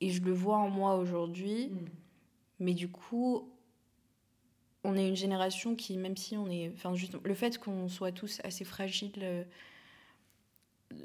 Et 0.00 0.10
je 0.10 0.22
le 0.22 0.32
vois 0.32 0.58
en 0.58 0.70
moi 0.70 0.94
aujourd'hui. 0.94 1.68
Mm. 1.68 1.88
Mais 2.60 2.74
du 2.74 2.88
coup, 2.88 3.52
on 4.84 4.96
est 4.96 5.08
une 5.08 5.16
génération 5.16 5.74
qui, 5.74 5.96
même 5.96 6.16
si 6.16 6.36
on 6.36 6.48
est. 6.48 6.72
Enfin, 6.74 6.94
juste, 6.94 7.16
le 7.22 7.34
fait 7.34 7.58
qu'on 7.58 7.88
soit 7.88 8.12
tous 8.12 8.40
assez 8.44 8.64
fragiles 8.64 9.12
euh, 9.18 9.44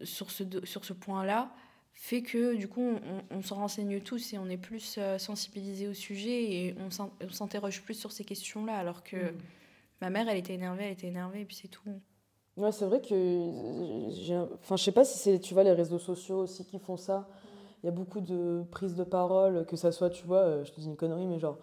sur 0.04 0.30
ce, 0.30 0.44
sur 0.64 0.86
ce 0.86 0.94
point-là, 0.94 1.52
fait 1.94 2.22
que 2.22 2.56
du 2.56 2.68
coup 2.68 2.82
on, 2.82 3.38
on 3.38 3.42
s'en 3.42 3.56
renseigne 3.56 4.02
tous 4.02 4.34
et 4.34 4.38
on 4.38 4.48
est 4.50 4.58
plus 4.58 4.96
euh, 4.98 5.18
sensibilisé 5.18 5.88
au 5.88 5.94
sujet 5.94 6.52
et 6.52 6.76
on 6.80 7.30
s'interroge 7.30 7.84
plus 7.84 7.94
sur 7.94 8.12
ces 8.12 8.24
questions-là 8.24 8.76
alors 8.76 9.04
que 9.04 9.16
mm. 9.16 9.38
ma 10.02 10.10
mère 10.10 10.28
elle 10.28 10.38
était 10.38 10.54
énervée, 10.54 10.86
elle 10.86 10.94
était 10.94 11.08
énervée 11.08 11.42
et 11.42 11.46
puis 11.46 11.56
c'est 11.56 11.68
tout. 11.68 11.82
Ouais, 12.58 12.72
c'est 12.72 12.86
vrai 12.86 13.02
que 13.02 14.54
enfin 14.60 14.76
je 14.76 14.84
sais 14.84 14.92
pas 14.92 15.06
si 15.06 15.18
c'est 15.18 15.40
tu 15.40 15.54
vois 15.54 15.64
les 15.64 15.72
réseaux 15.72 16.00
sociaux 16.00 16.40
aussi 16.40 16.66
qui 16.66 16.80
font 16.80 16.98
ça. 16.98 17.30
Il 17.82 17.88
y 17.88 17.90
a 17.90 17.92
beaucoup 17.92 18.22
de 18.22 18.64
prises 18.72 18.96
de 18.96 19.04
parole 19.04 19.66
que 19.66 19.76
ça 19.76 19.92
soit 19.92 20.10
tu 20.10 20.26
vois, 20.26 20.40
euh, 20.40 20.64
je 20.64 20.72
te 20.72 20.80
dis 20.80 20.88
une 20.88 20.96
connerie 20.96 21.28
mais 21.28 21.40
genre 21.40 21.58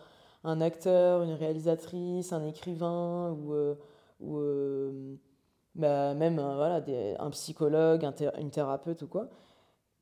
un 0.44 0.60
acteur, 0.60 1.22
une 1.22 1.32
réalisatrice, 1.32 2.32
un 2.32 2.46
écrivain 2.46 3.30
ou 3.32 3.52
euh, 3.52 3.74
ou 4.20 5.18
bah, 5.74 6.14
même 6.14 6.36
voilà 6.36 6.80
des, 6.80 7.14
un 7.18 7.30
psychologue, 7.30 8.04
un 8.04 8.14
une 8.38 8.50
thérapeute 8.50 9.02
ou 9.02 9.06
quoi 9.08 9.28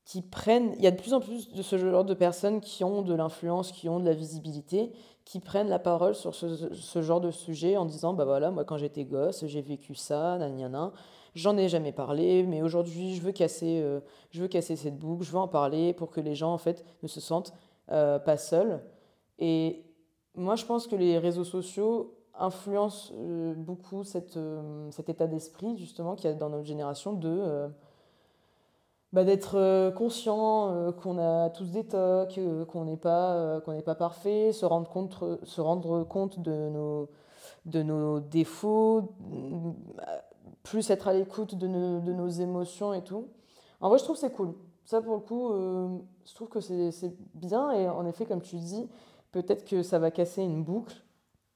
qui 0.09 0.23
prennent, 0.23 0.73
il 0.77 0.83
y 0.83 0.87
a 0.87 0.91
de 0.91 0.99
plus 0.99 1.13
en 1.13 1.19
plus 1.19 1.53
de 1.53 1.61
ce 1.61 1.77
genre 1.77 2.03
de 2.03 2.15
personnes 2.15 2.61
qui 2.61 2.83
ont 2.83 3.03
de 3.03 3.13
l'influence, 3.13 3.71
qui 3.71 3.87
ont 3.89 3.99
de 3.99 4.05
la 4.05 4.13
visibilité, 4.13 4.91
qui 5.23 5.39
prennent 5.39 5.69
la 5.69 5.77
parole 5.77 6.15
sur 6.15 6.33
ce, 6.33 6.73
ce 6.73 7.01
genre 7.03 7.21
de 7.21 7.29
sujet 7.29 7.77
en 7.77 7.85
disant, 7.85 8.15
bah 8.15 8.25
voilà, 8.25 8.49
moi 8.49 8.65
quand 8.65 8.77
j'étais 8.77 9.05
gosse, 9.05 9.45
j'ai 9.45 9.61
vécu 9.61 9.93
ça, 9.93 10.39
nan, 10.39 10.91
j'en 11.35 11.57
ai 11.57 11.69
jamais 11.69 11.91
parlé, 11.91 12.41
mais 12.41 12.63
aujourd'hui 12.63 13.13
je 13.13 13.21
veux 13.21 13.31
casser, 13.31 13.81
euh, 13.83 13.99
je 14.31 14.41
veux 14.41 14.47
casser 14.47 14.75
cette 14.75 14.97
boucle, 14.97 15.23
je 15.23 15.31
veux 15.31 15.37
en 15.37 15.47
parler 15.47 15.93
pour 15.93 16.09
que 16.09 16.21
les 16.21 16.33
gens 16.33 16.51
en 16.51 16.57
fait 16.57 16.83
ne 17.03 17.07
se 17.07 17.21
sentent 17.21 17.53
euh, 17.91 18.17
pas 18.17 18.37
seuls. 18.37 18.81
Et 19.37 19.85
moi 20.33 20.55
je 20.55 20.65
pense 20.65 20.87
que 20.87 20.95
les 20.95 21.19
réseaux 21.19 21.43
sociaux 21.43 22.15
influencent 22.33 23.13
euh, 23.15 23.53
beaucoup 23.53 24.03
cette, 24.03 24.39
cet 24.89 25.07
état 25.07 25.27
d'esprit 25.27 25.77
justement 25.77 26.15
qu'il 26.15 26.31
y 26.31 26.33
a 26.33 26.35
dans 26.35 26.49
notre 26.49 26.65
génération 26.65 27.13
de 27.13 27.69
bah, 29.11 29.23
d'être 29.23 29.55
euh, 29.55 29.91
conscient 29.91 30.71
euh, 30.71 30.91
qu'on 30.91 31.17
a 31.17 31.49
tous 31.49 31.71
des 31.71 31.83
tocs, 31.83 32.37
euh, 32.37 32.63
qu'on 32.65 32.85
n'est 32.85 32.97
pas, 32.97 33.59
qu'on 33.61 33.73
n'est 33.73 33.81
pas 33.81 33.95
parfait, 33.95 34.51
se 34.51 34.65
rendre 34.65 34.87
compte, 34.87 35.23
se 35.43 35.61
rendre 35.61 36.03
compte 36.03 36.39
de 36.39 36.69
nos, 36.69 37.09
de 37.65 37.81
nos 37.81 38.19
défauts, 38.19 39.15
plus 40.61 40.89
être 40.91 41.07
à 41.07 41.13
l'écoute 41.13 41.55
de, 41.55 41.67
nos, 41.67 42.01
de 42.01 42.13
nos 42.13 42.29
émotions 42.29 42.93
et 42.93 43.03
tout. 43.03 43.29
En 43.81 43.89
vrai, 43.89 43.97
je 43.97 44.03
trouve 44.03 44.15
que 44.15 44.21
c'est 44.21 44.33
cool. 44.33 44.53
Ça, 44.85 45.01
pour 45.01 45.15
le 45.15 45.21
coup, 45.21 45.53
je 46.25 46.33
trouve 46.35 46.49
que 46.49 46.59
c'est 46.59 47.15
bien. 47.35 47.71
Et 47.71 47.87
en 47.87 48.05
effet, 48.05 48.25
comme 48.25 48.41
tu 48.41 48.57
dis, 48.57 48.89
peut-être 49.31 49.63
que 49.63 49.83
ça 49.83 49.99
va 49.99 50.09
casser 50.09 50.41
une 50.41 50.63
boucle 50.63 51.03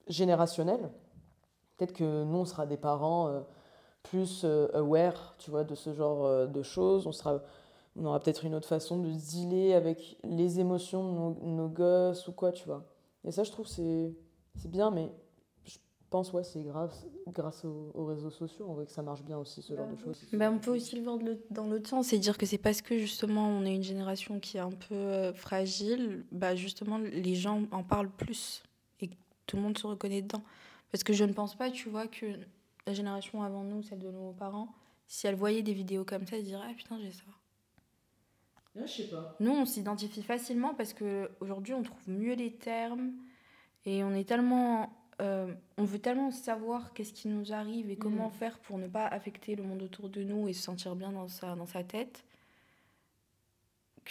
générationnelle. 0.07 0.91
Peut-être 1.77 1.93
que 1.93 2.23
nous, 2.23 2.37
on 2.37 2.45
sera 2.45 2.67
des 2.67 2.77
parents 2.77 3.43
plus 4.03 4.41
euh, 4.43 4.67
aware, 4.73 5.35
tu 5.39 5.49
vois, 5.49 5.63
de 5.63 5.75
ce 5.75 5.93
genre 5.93 6.25
euh, 6.25 6.45
de 6.45 6.61
choses. 6.61 7.07
On, 7.07 7.11
sera, 7.11 7.41
on 7.95 8.05
aura 8.05 8.19
peut-être 8.19 8.45
une 8.45 8.53
autre 8.53 8.67
façon 8.67 8.99
de 8.99 9.09
dealer 9.09 9.73
avec 9.73 10.17
les 10.23 10.59
émotions 10.59 11.31
de 11.31 11.45
nos, 11.45 11.67
gosses 11.69 12.27
ou 12.27 12.33
quoi, 12.33 12.51
tu 12.51 12.65
vois. 12.65 12.85
Et 13.25 13.31
ça, 13.31 13.43
je 13.43 13.51
trouve, 13.51 13.67
c'est, 13.67 14.13
c'est 14.57 14.69
bien, 14.69 14.91
mais 14.91 15.09
je 15.65 15.77
pense, 16.09 16.33
ouais, 16.33 16.43
c'est 16.43 16.61
grave, 16.61 16.93
grâce 17.29 17.65
aux, 17.65 18.05
réseaux 18.05 18.29
sociaux, 18.29 18.65
on 18.67 18.73
voit 18.73 18.85
que 18.85 18.91
ça 18.91 19.01
marche 19.01 19.23
bien 19.23 19.37
aussi, 19.37 19.61
ce 19.61 19.73
genre 19.75 19.87
de 19.87 19.95
choses. 19.95 20.21
Bah, 20.33 20.51
on 20.51 20.59
peut 20.59 20.71
aussi 20.71 20.95
le 20.97 21.03
voir 21.03 21.17
dans 21.49 21.65
le 21.65 21.81
temps, 21.81 22.03
c'est 22.03 22.19
dire 22.19 22.37
que 22.37 22.45
c'est 22.45 22.57
parce 22.57 22.81
que 22.81 22.97
justement 22.97 23.47
on 23.47 23.65
est 23.65 23.73
une 23.73 23.83
génération 23.83 24.39
qui 24.39 24.57
est 24.57 24.59
un 24.59 24.69
peu 24.69 24.93
euh, 24.93 25.33
fragile, 25.33 26.25
bah 26.31 26.55
justement 26.55 26.97
les 26.97 27.35
gens 27.35 27.63
en 27.71 27.83
parlent 27.83 28.11
plus 28.11 28.61
et 29.01 29.09
tout 29.47 29.55
le 29.55 29.63
monde 29.63 29.77
se 29.77 29.87
reconnaît 29.87 30.21
dedans. 30.21 30.43
Parce 30.91 31.03
que 31.03 31.13
je 31.13 31.23
ne 31.23 31.33
pense 31.33 31.55
pas, 31.55 31.71
tu 31.71 31.89
vois, 31.89 32.05
que 32.05 32.27
la 32.87 32.93
génération 32.93 33.43
avant 33.43 33.63
nous, 33.63 33.83
celle 33.83 33.99
de 33.99 34.11
nos 34.11 34.33
parents, 34.33 34.73
si 35.07 35.27
elle 35.27 35.35
voyait 35.35 35.61
des 35.61 35.73
vidéos 35.73 36.03
comme 36.03 36.25
ça, 36.25 36.37
elle 36.37 36.43
dirait 36.43 36.65
Ah 36.69 36.73
putain, 36.73 36.99
j'ai 37.01 37.11
ça. 37.11 37.23
je 38.75 38.85
sais 38.85 39.07
pas. 39.07 39.35
Nous, 39.39 39.51
on 39.51 39.65
s'identifie 39.65 40.23
facilement 40.23 40.73
parce 40.73 40.93
qu'aujourd'hui, 40.93 41.73
on 41.73 41.83
trouve 41.83 42.09
mieux 42.09 42.33
les 42.33 42.53
termes 42.53 43.13
et 43.85 44.03
on 44.03 44.13
est 44.13 44.27
tellement. 44.27 44.97
Euh, 45.21 45.53
on 45.77 45.83
veut 45.83 45.99
tellement 45.99 46.31
savoir 46.31 46.91
qu'est-ce 46.93 47.13
qui 47.13 47.27
nous 47.27 47.53
arrive 47.53 47.91
et 47.91 47.95
comment 47.95 48.29
mm. 48.29 48.31
faire 48.31 48.59
pour 48.59 48.79
ne 48.79 48.87
pas 48.87 49.05
affecter 49.05 49.55
le 49.55 49.61
monde 49.61 49.83
autour 49.83 50.09
de 50.09 50.23
nous 50.23 50.47
et 50.47 50.53
se 50.53 50.63
sentir 50.63 50.95
bien 50.95 51.11
dans 51.11 51.27
sa, 51.27 51.55
dans 51.55 51.67
sa 51.67 51.83
tête 51.83 52.25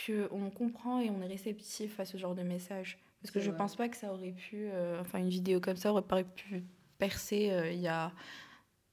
qu'on 0.06 0.50
comprend 0.50 1.00
et 1.00 1.10
on 1.10 1.20
est 1.20 1.26
réceptif 1.26 1.98
à 2.00 2.04
ce 2.04 2.16
genre 2.16 2.34
de 2.34 2.42
message. 2.42 2.98
Parce 3.20 3.32
que 3.32 3.40
je 3.40 3.50
pense 3.50 3.76
pas 3.76 3.88
que 3.88 3.96
ça 3.96 4.12
aurait 4.12 4.32
pu. 4.32 4.68
Euh, 4.70 5.00
enfin, 5.00 5.18
une 5.18 5.28
vidéo 5.28 5.60
comme 5.60 5.76
ça 5.76 5.92
aurait 5.92 6.24
pu 6.24 6.62
percer 6.98 7.50
euh, 7.50 7.70
il 7.70 7.80
y 7.80 7.88
a 7.88 8.12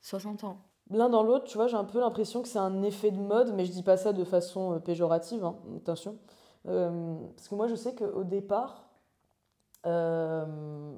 60 0.01 0.43
ans. 0.43 0.57
L'un 0.91 1.09
dans 1.09 1.21
l'autre, 1.21 1.45
tu 1.45 1.57
vois, 1.57 1.67
j'ai 1.67 1.77
un 1.77 1.83
peu 1.83 1.99
l'impression 1.99 2.41
que 2.41 2.47
c'est 2.47 2.59
un 2.59 2.81
effet 2.81 3.11
de 3.11 3.19
mode, 3.19 3.53
mais 3.53 3.63
je 3.65 3.71
dis 3.71 3.83
pas 3.83 3.95
ça 3.95 4.11
de 4.11 4.23
façon 4.23 4.73
euh, 4.73 4.79
péjorative, 4.79 5.43
hein, 5.43 5.55
attention. 5.77 6.17
Euh, 6.67 7.15
parce 7.35 7.47
que 7.47 7.55
moi, 7.55 7.67
je 7.67 7.75
sais 7.75 7.93
qu'au 7.93 8.23
départ, 8.23 8.89
euh, 9.85 10.45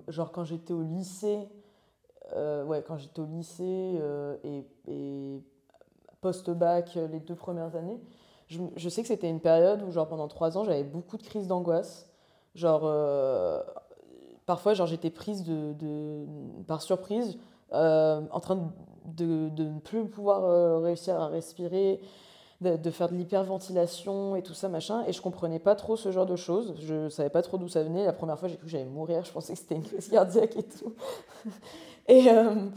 genre 0.07 0.31
quand 0.31 0.45
j'étais 0.45 0.73
au 0.73 0.81
lycée, 0.81 1.49
ouais, 2.33 2.81
quand 2.87 2.97
j'étais 2.97 3.19
au 3.19 3.25
lycée 3.25 4.01
et, 4.43 5.41
post-bac, 6.21 6.95
les 6.95 7.19
deux 7.19 7.35
premières 7.35 7.75
années, 7.75 7.99
je, 8.47 8.89
sais 8.89 9.01
que 9.01 9.07
c'était 9.07 9.29
une 9.29 9.39
période 9.39 9.81
où, 9.81 9.91
genre, 9.91 10.07
pendant 10.07 10.27
trois 10.27 10.57
ans, 10.57 10.63
j'avais 10.63 10.83
beaucoup 10.83 11.17
de 11.17 11.23
crises 11.23 11.47
d'angoisse. 11.47 12.09
Genre, 12.55 12.81
parfois, 14.45 14.73
genre, 14.73 14.87
j'étais 14.87 15.09
prise 15.09 15.43
de, 15.43 16.25
par 16.67 16.81
surprise, 16.81 17.37
en 17.71 18.39
train 18.39 18.55
de 18.55 18.63
de, 19.05 19.49
de, 19.49 19.63
ne 19.63 19.79
plus 19.79 20.05
pouvoir 20.05 20.43
euh, 20.43 20.79
réussir 20.79 21.19
à 21.19 21.27
respirer, 21.27 22.01
de, 22.61 22.91
faire 22.91 23.09
de 23.09 23.15
l'hyperventilation 23.15 24.35
et 24.35 24.43
tout 24.43 24.53
ça, 24.53 24.69
machin. 24.69 25.03
Et 25.07 25.13
je 25.13 25.21
comprenais 25.21 25.59
pas 25.59 25.75
trop 25.75 25.95
ce 25.95 26.11
genre 26.11 26.27
de 26.27 26.35
choses. 26.35 26.75
Je 26.79 27.09
savais 27.09 27.29
pas 27.29 27.41
trop 27.41 27.57
d'où 27.57 27.67
ça 27.67 27.83
venait. 27.83 28.05
La 28.05 28.13
première 28.13 28.37
fois, 28.37 28.47
j'ai 28.47 28.55
cru 28.55 28.65
que 28.65 28.71
j'allais 28.71 28.85
mourir. 28.85 29.23
Je 29.25 29.31
pensais 29.31 29.53
que 29.53 29.59
c'était 29.59 29.75
une 29.75 29.83
crise 29.83 30.07
cardiaque 30.09 30.55
et 30.55 30.63
tout. 30.63 30.93
et, 32.07 32.29
euh, 32.29 32.69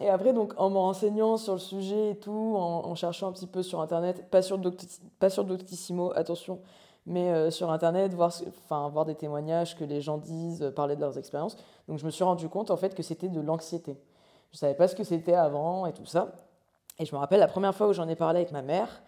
et 0.00 0.08
après, 0.08 0.32
donc, 0.32 0.52
en 0.58 0.70
me 0.70 0.76
renseignant 0.76 1.36
sur 1.36 1.54
le 1.54 1.58
sujet 1.58 2.10
et 2.10 2.16
tout, 2.16 2.54
en, 2.56 2.94
cherchant 2.94 3.28
un 3.28 3.32
petit 3.32 3.46
peu 3.46 3.62
sur 3.62 3.80
Internet, 3.80 4.30
pas 4.30 4.42
sur, 4.42 4.58
Doctissimo, 4.58 6.12
attention, 6.14 6.60
mais 7.06 7.30
euh, 7.30 7.50
sur 7.50 7.70
Internet, 7.70 8.12
voir, 8.14 8.32
enfin, 8.64 8.88
voir 8.88 9.06
des 9.06 9.14
témoignages 9.14 9.76
que 9.76 9.84
les 9.84 10.02
gens 10.02 10.18
disent, 10.18 10.72
parler 10.76 10.96
de 10.96 11.00
leurs 11.00 11.18
expériences. 11.18 11.56
Donc, 11.88 11.98
je 11.98 12.04
me 12.04 12.10
suis 12.10 12.24
rendu 12.24 12.48
compte, 12.48 12.70
en 12.70 12.76
fait, 12.76 12.94
que 12.94 13.02
c'était 13.02 13.28
de 13.28 13.40
l'anxiété. 13.40 13.96
Je 14.52 14.58
savais 14.58 14.74
pas 14.74 14.88
ce 14.88 14.94
que 14.94 15.04
c'était 15.04 15.34
avant 15.34 15.86
et 15.86 15.92
tout 15.92 16.06
ça. 16.06 16.32
Et 16.98 17.04
je 17.04 17.14
me 17.14 17.20
rappelle 17.20 17.40
la 17.40 17.48
première 17.48 17.74
fois 17.74 17.88
où 17.88 17.92
j'en 17.92 18.08
ai 18.08 18.16
parlé 18.16 18.40
avec 18.40 18.52
ma 18.52 18.62
mère, 18.62 19.02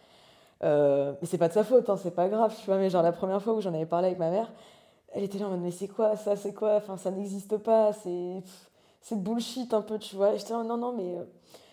euh, 0.64 1.14
mais 1.20 1.26
c'est 1.26 1.38
pas 1.38 1.48
de 1.48 1.52
sa 1.52 1.64
faute, 1.64 1.90
hein, 1.90 1.96
c'est 1.96 2.14
pas 2.14 2.28
grave, 2.28 2.54
tu 2.58 2.66
vois, 2.66 2.78
mais 2.78 2.88
genre 2.88 3.02
la 3.02 3.12
première 3.12 3.42
fois 3.42 3.52
où 3.52 3.60
j'en 3.60 3.74
avais 3.74 3.86
parlé 3.86 4.06
avec 4.06 4.18
ma 4.18 4.30
mère, 4.30 4.50
elle 5.12 5.24
était 5.24 5.38
là 5.38 5.46
en 5.46 5.50
mode, 5.50 5.60
mais 5.60 5.70
c'est 5.70 5.88
quoi 5.88 6.16
ça, 6.16 6.36
c'est 6.36 6.54
quoi, 6.54 6.76
enfin 6.76 6.96
ça 6.96 7.10
n'existe 7.10 7.58
pas, 7.58 7.92
c'est, 7.92 8.42
c'est 9.00 9.20
bullshit 9.20 9.74
un 9.74 9.82
peu, 9.82 9.98
tu 9.98 10.16
vois. 10.16 10.36
J'étais 10.36 10.52
là, 10.52 10.62
non, 10.62 10.76
non, 10.78 10.92
mais 10.92 11.16
euh, 11.18 11.24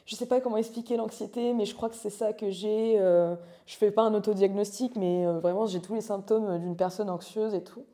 je 0.05 0.15
sais 0.15 0.25
pas 0.25 0.41
comment 0.41 0.57
expliquer 0.57 0.97
l'anxiété, 0.97 1.53
mais 1.53 1.65
je 1.65 1.75
crois 1.75 1.87
que 1.87 1.95
c'est 1.95 2.09
ça 2.09 2.33
que 2.33 2.49
j'ai. 2.49 2.99
Euh, 2.99 3.35
je 3.67 3.75
fais 3.75 3.91
pas 3.91 4.01
un 4.01 4.13
autodiagnostic, 4.15 4.95
mais 4.95 5.25
euh, 5.27 5.39
vraiment 5.39 5.67
j'ai 5.67 5.81
tous 5.81 5.93
les 5.93 6.01
symptômes 6.01 6.57
d'une 6.57 6.75
personne 6.75 7.09
anxieuse 7.09 7.53
et 7.53 7.63
tout. 7.63 7.85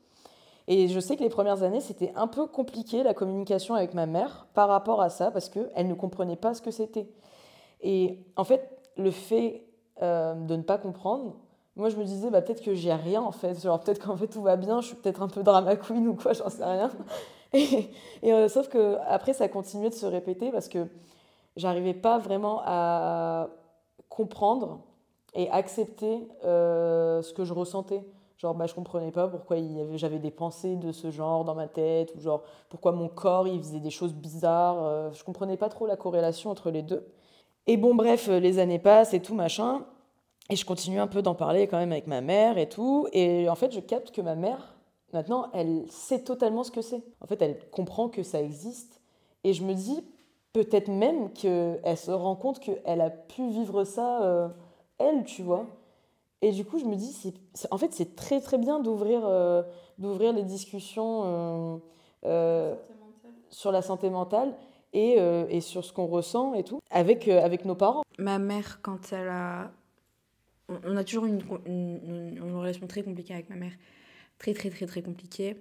Et 0.68 0.88
je 0.88 0.98
sais 0.98 1.16
que 1.16 1.22
les 1.22 1.28
premières 1.28 1.62
années, 1.62 1.80
c'était 1.80 2.12
un 2.16 2.26
peu 2.26 2.46
compliqué 2.46 3.02
la 3.02 3.14
communication 3.14 3.74
avec 3.74 3.94
ma 3.94 4.06
mère 4.06 4.46
par 4.54 4.68
rapport 4.68 5.00
à 5.00 5.10
ça, 5.10 5.30
parce 5.30 5.48
qu'elle 5.48 5.86
ne 5.86 5.94
comprenait 5.94 6.36
pas 6.36 6.54
ce 6.54 6.62
que 6.62 6.70
c'était. 6.70 7.08
Et 7.82 8.18
en 8.36 8.44
fait, 8.44 8.68
le 8.96 9.10
fait 9.10 9.64
euh, 10.02 10.34
de 10.34 10.56
ne 10.56 10.62
pas 10.62 10.78
comprendre, 10.78 11.36
moi 11.76 11.90
je 11.90 11.96
me 11.96 12.04
disais 12.04 12.30
bah, 12.30 12.42
peut-être 12.42 12.62
que 12.62 12.74
j'ai 12.74 12.92
rien 12.92 13.22
en 13.22 13.32
fait, 13.32 13.62
genre 13.62 13.78
peut-être 13.80 14.04
qu'en 14.04 14.16
fait 14.16 14.26
tout 14.26 14.42
va 14.42 14.56
bien, 14.56 14.80
je 14.80 14.88
suis 14.88 14.96
peut-être 14.96 15.22
un 15.22 15.28
peu 15.28 15.42
drama 15.42 15.76
queen 15.76 16.08
ou 16.08 16.14
quoi, 16.14 16.32
j'en 16.32 16.48
sais 16.48 16.64
rien. 16.64 16.90
Et, 17.52 17.88
euh, 18.24 18.48
sauf 18.48 18.68
que 18.68 18.96
après 19.06 19.32
ça 19.32 19.48
continuait 19.48 19.90
de 19.90 19.94
se 19.94 20.06
répéter 20.06 20.50
parce 20.50 20.68
que 20.68 20.86
j'arrivais 21.56 21.94
pas 21.94 22.18
vraiment 22.18 22.60
à 22.64 23.48
comprendre 24.08 24.80
et 25.34 25.48
accepter 25.50 26.26
euh, 26.44 27.22
ce 27.22 27.32
que 27.32 27.44
je 27.44 27.52
ressentais. 27.52 28.04
Genre, 28.38 28.54
bah, 28.54 28.66
je 28.66 28.74
comprenais 28.74 29.10
pas 29.10 29.28
pourquoi 29.28 29.56
j'avais 29.94 30.18
des 30.18 30.30
pensées 30.30 30.76
de 30.76 30.92
ce 30.92 31.10
genre 31.10 31.44
dans 31.44 31.54
ma 31.54 31.68
tête, 31.68 32.14
ou 32.14 32.20
genre, 32.20 32.42
pourquoi 32.68 32.92
mon 32.92 33.08
corps, 33.08 33.48
il 33.48 33.58
faisait 33.58 33.80
des 33.80 33.90
choses 33.90 34.14
bizarres. 34.14 35.12
je 35.14 35.24
comprenais 35.24 35.56
pas 35.56 35.68
trop 35.68 35.86
la 35.86 35.96
corrélation 35.96 36.50
entre 36.50 36.70
les 36.70 36.82
deux. 36.82 37.06
Et 37.66 37.76
bon, 37.76 37.94
bref, 37.94 38.28
euh, 38.28 38.38
les 38.38 38.58
années 38.58 38.78
passent 38.78 39.14
et 39.14 39.20
tout, 39.20 39.34
machin. 39.34 39.84
Et 40.50 40.56
je 40.56 40.64
continue 40.64 41.00
un 41.00 41.08
peu 41.08 41.22
d'en 41.22 41.34
parler 41.34 41.66
quand 41.66 41.78
même 41.78 41.92
avec 41.92 42.06
ma 42.06 42.20
mère 42.20 42.58
et 42.58 42.68
tout. 42.68 43.08
Et 43.12 43.48
en 43.48 43.56
fait, 43.56 43.72
je 43.72 43.80
capte 43.80 44.12
que 44.12 44.20
ma 44.20 44.36
mère, 44.36 44.76
maintenant, 45.12 45.50
elle 45.52 45.84
sait 45.90 46.22
totalement 46.22 46.62
ce 46.62 46.70
que 46.70 46.82
c'est. 46.82 47.02
En 47.20 47.26
fait, 47.26 47.42
elle 47.42 47.58
comprend 47.70 48.08
que 48.08 48.22
ça 48.22 48.40
existe. 48.40 49.00
Et 49.42 49.52
je 49.52 49.64
me 49.64 49.74
dis, 49.74 50.04
peut-être 50.52 50.88
même 50.88 51.32
qu'elle 51.32 51.98
se 51.98 52.12
rend 52.12 52.36
compte 52.36 52.60
qu'elle 52.60 53.00
a 53.00 53.10
pu 53.10 53.48
vivre 53.48 53.82
ça, 53.82 54.22
euh, 54.22 54.48
elle, 54.98 55.24
tu 55.24 55.42
vois. 55.42 55.66
Et 56.42 56.52
du 56.52 56.64
coup, 56.64 56.78
je 56.78 56.84
me 56.84 56.96
dis, 56.96 57.12
c'est, 57.12 57.72
en 57.72 57.78
fait, 57.78 57.92
c'est 57.92 58.14
très 58.14 58.40
très 58.40 58.58
bien 58.58 58.80
d'ouvrir, 58.80 59.22
euh, 59.24 59.62
les 59.98 60.42
discussions 60.42 61.80
sur 63.50 63.72
la 63.72 63.82
santé 63.82 64.10
mentale 64.10 64.54
et, 64.92 65.16
euh, 65.18 65.46
et 65.48 65.60
sur 65.60 65.84
ce 65.84 65.92
qu'on 65.92 66.06
ressent 66.06 66.54
et 66.54 66.64
tout, 66.64 66.80
avec, 66.90 67.28
euh, 67.28 67.42
avec 67.42 67.64
nos 67.64 67.74
parents. 67.74 68.02
Ma 68.18 68.38
mère, 68.38 68.80
quand 68.82 69.12
elle 69.12 69.28
a... 69.28 69.72
On 70.68 70.96
a 70.96 71.04
toujours 71.04 71.26
une, 71.26 71.40
une, 71.66 72.56
relation 72.56 72.88
très 72.88 73.04
compliquée 73.04 73.34
avec 73.34 73.48
ma 73.50 73.54
mère. 73.54 73.72
Très, 74.38 74.52
très, 74.52 74.68
très, 74.68 74.86
très 74.86 75.00
compliquée. 75.00 75.56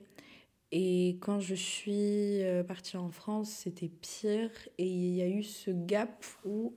Et 0.72 1.20
quand 1.22 1.39
je 1.39 1.53
suis 1.53 2.41
euh, 2.41 2.63
partie 2.63 2.98
en 2.98 3.12
France, 3.12 3.50
c'était 3.50 3.88
pire. 3.88 4.50
Et 4.79 4.88
il 4.88 5.15
y 5.15 5.22
a 5.22 5.27
eu 5.27 5.44
ce 5.44 5.70
gap 5.70 6.25
où 6.44 6.74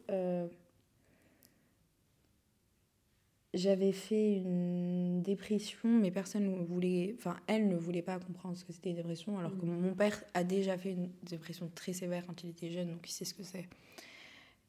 j'avais 3.59 3.93
fait 3.93 4.37
une 4.37 5.23
dépression, 5.23 5.89
mais 5.89 6.11
personne 6.11 6.51
ne 6.51 6.65
voulait, 6.65 7.15
enfin 7.19 7.37
elle 7.47 7.69
ne 7.69 7.77
voulait 7.77 8.03
pas 8.03 8.19
comprendre 8.19 8.57
ce 8.57 8.65
que 8.65 8.73
c'était 8.73 8.91
une 8.91 8.97
dépression, 8.97 9.39
alors 9.39 9.57
que 9.57 9.65
mm. 9.65 9.81
mon 9.81 9.95
père 9.95 10.23
a 10.35 10.45
déjà 10.45 10.79
fait 10.79 10.93
une 10.93 11.11
dépression 11.25 11.71
très 11.75 11.93
sévère 11.93 12.25
quand 12.27 12.43
il 12.45 12.51
était 12.51 12.71
jeune, 12.71 12.89
donc 12.89 13.09
il 13.09 13.13
sait 13.13 13.25
ce 13.25 13.35
que 13.35 13.43
c'est. 13.43 13.69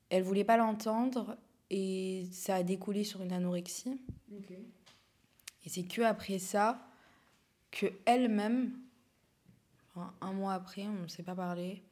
Elle 0.10 0.23
voulait 0.23 0.43
pas 0.43 0.58
l'entendre 0.58 1.38
et 1.69 2.25
ça 2.32 2.56
a 2.56 2.63
découlé 2.63 3.04
sur 3.04 3.21
une 3.21 3.32
anorexie. 3.32 3.99
Et 5.65 5.69
c'est 5.69 5.84
que 5.84 6.02
après 6.02 6.39
ça 6.39 6.86
que 7.71 7.86
elle-même, 8.06 8.71
un 10.21 10.34
mois 10.34 10.54
après, 10.54 10.88
on 10.88 11.04
ne 11.04 11.08
s'est 11.08 11.23
pas 11.23 11.36
parlé. 11.36 11.84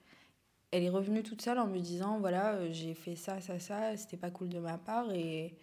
Elle 0.72 0.84
est 0.84 0.90
revenue 0.90 1.22
toute 1.22 1.42
seule 1.42 1.60
en 1.60 1.68
me 1.68 1.80
disant 1.80 2.20
voilà 2.20 2.56
euh, 2.56 2.70
j'ai 2.72 2.94
fait 2.94 3.16
ça 3.16 3.40
ça 3.40 3.58
ça 3.58 3.96
c'était 3.96 4.18
pas 4.18 4.32
cool 4.32 4.50
de 4.50 4.60
ma 4.60 4.78
part 4.78 5.12
et 5.14 5.56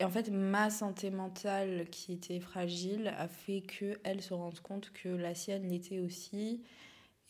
et 0.00 0.04
en 0.04 0.10
fait, 0.10 0.30
ma 0.30 0.70
santé 0.70 1.10
mentale 1.10 1.88
qui 1.90 2.12
était 2.12 2.38
fragile 2.38 3.12
a 3.18 3.26
fait 3.26 3.62
qu'elle 3.62 4.22
se 4.22 4.32
rende 4.32 4.60
compte 4.60 4.92
que 4.92 5.08
la 5.08 5.34
sienne 5.34 5.68
l'était 5.68 5.98
aussi 5.98 6.62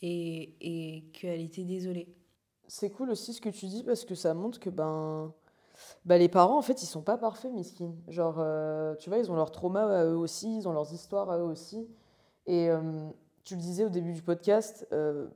et, 0.01 0.55
et 0.61 1.03
qu'elle 1.11 1.41
était 1.41 1.63
désolée. 1.63 2.15
C'est 2.67 2.91
cool 2.91 3.09
aussi 3.09 3.33
ce 3.33 3.41
que 3.41 3.49
tu 3.49 3.65
dis 3.65 3.83
parce 3.83 4.05
que 4.05 4.13
ça 4.13 4.35
montre 4.35 4.59
que 4.59 4.69
ben, 4.69 5.33
ben 6.05 6.17
les 6.17 6.29
parents, 6.29 6.59
en 6.59 6.61
fait, 6.61 6.83
ils 6.83 6.85
sont 6.85 7.01
pas 7.01 7.17
parfaits, 7.17 7.51
miskin. 7.51 7.95
Genre, 8.07 8.35
euh, 8.37 8.93
tu 8.97 9.09
vois, 9.09 9.17
ils 9.17 9.31
ont 9.31 9.35
leur 9.35 9.51
trauma 9.51 9.85
à 9.85 10.05
eux 10.05 10.17
aussi, 10.17 10.57
ils 10.57 10.67
ont 10.67 10.73
leurs 10.73 10.93
histoires 10.93 11.31
à 11.31 11.39
eux 11.39 11.43
aussi. 11.43 11.87
Et 12.45 12.69
euh, 12.69 13.09
tu 13.43 13.55
le 13.55 13.61
disais 13.61 13.83
au 13.83 13.89
début 13.89 14.13
du 14.13 14.21
podcast, 14.21 14.87
euh, 14.93 15.27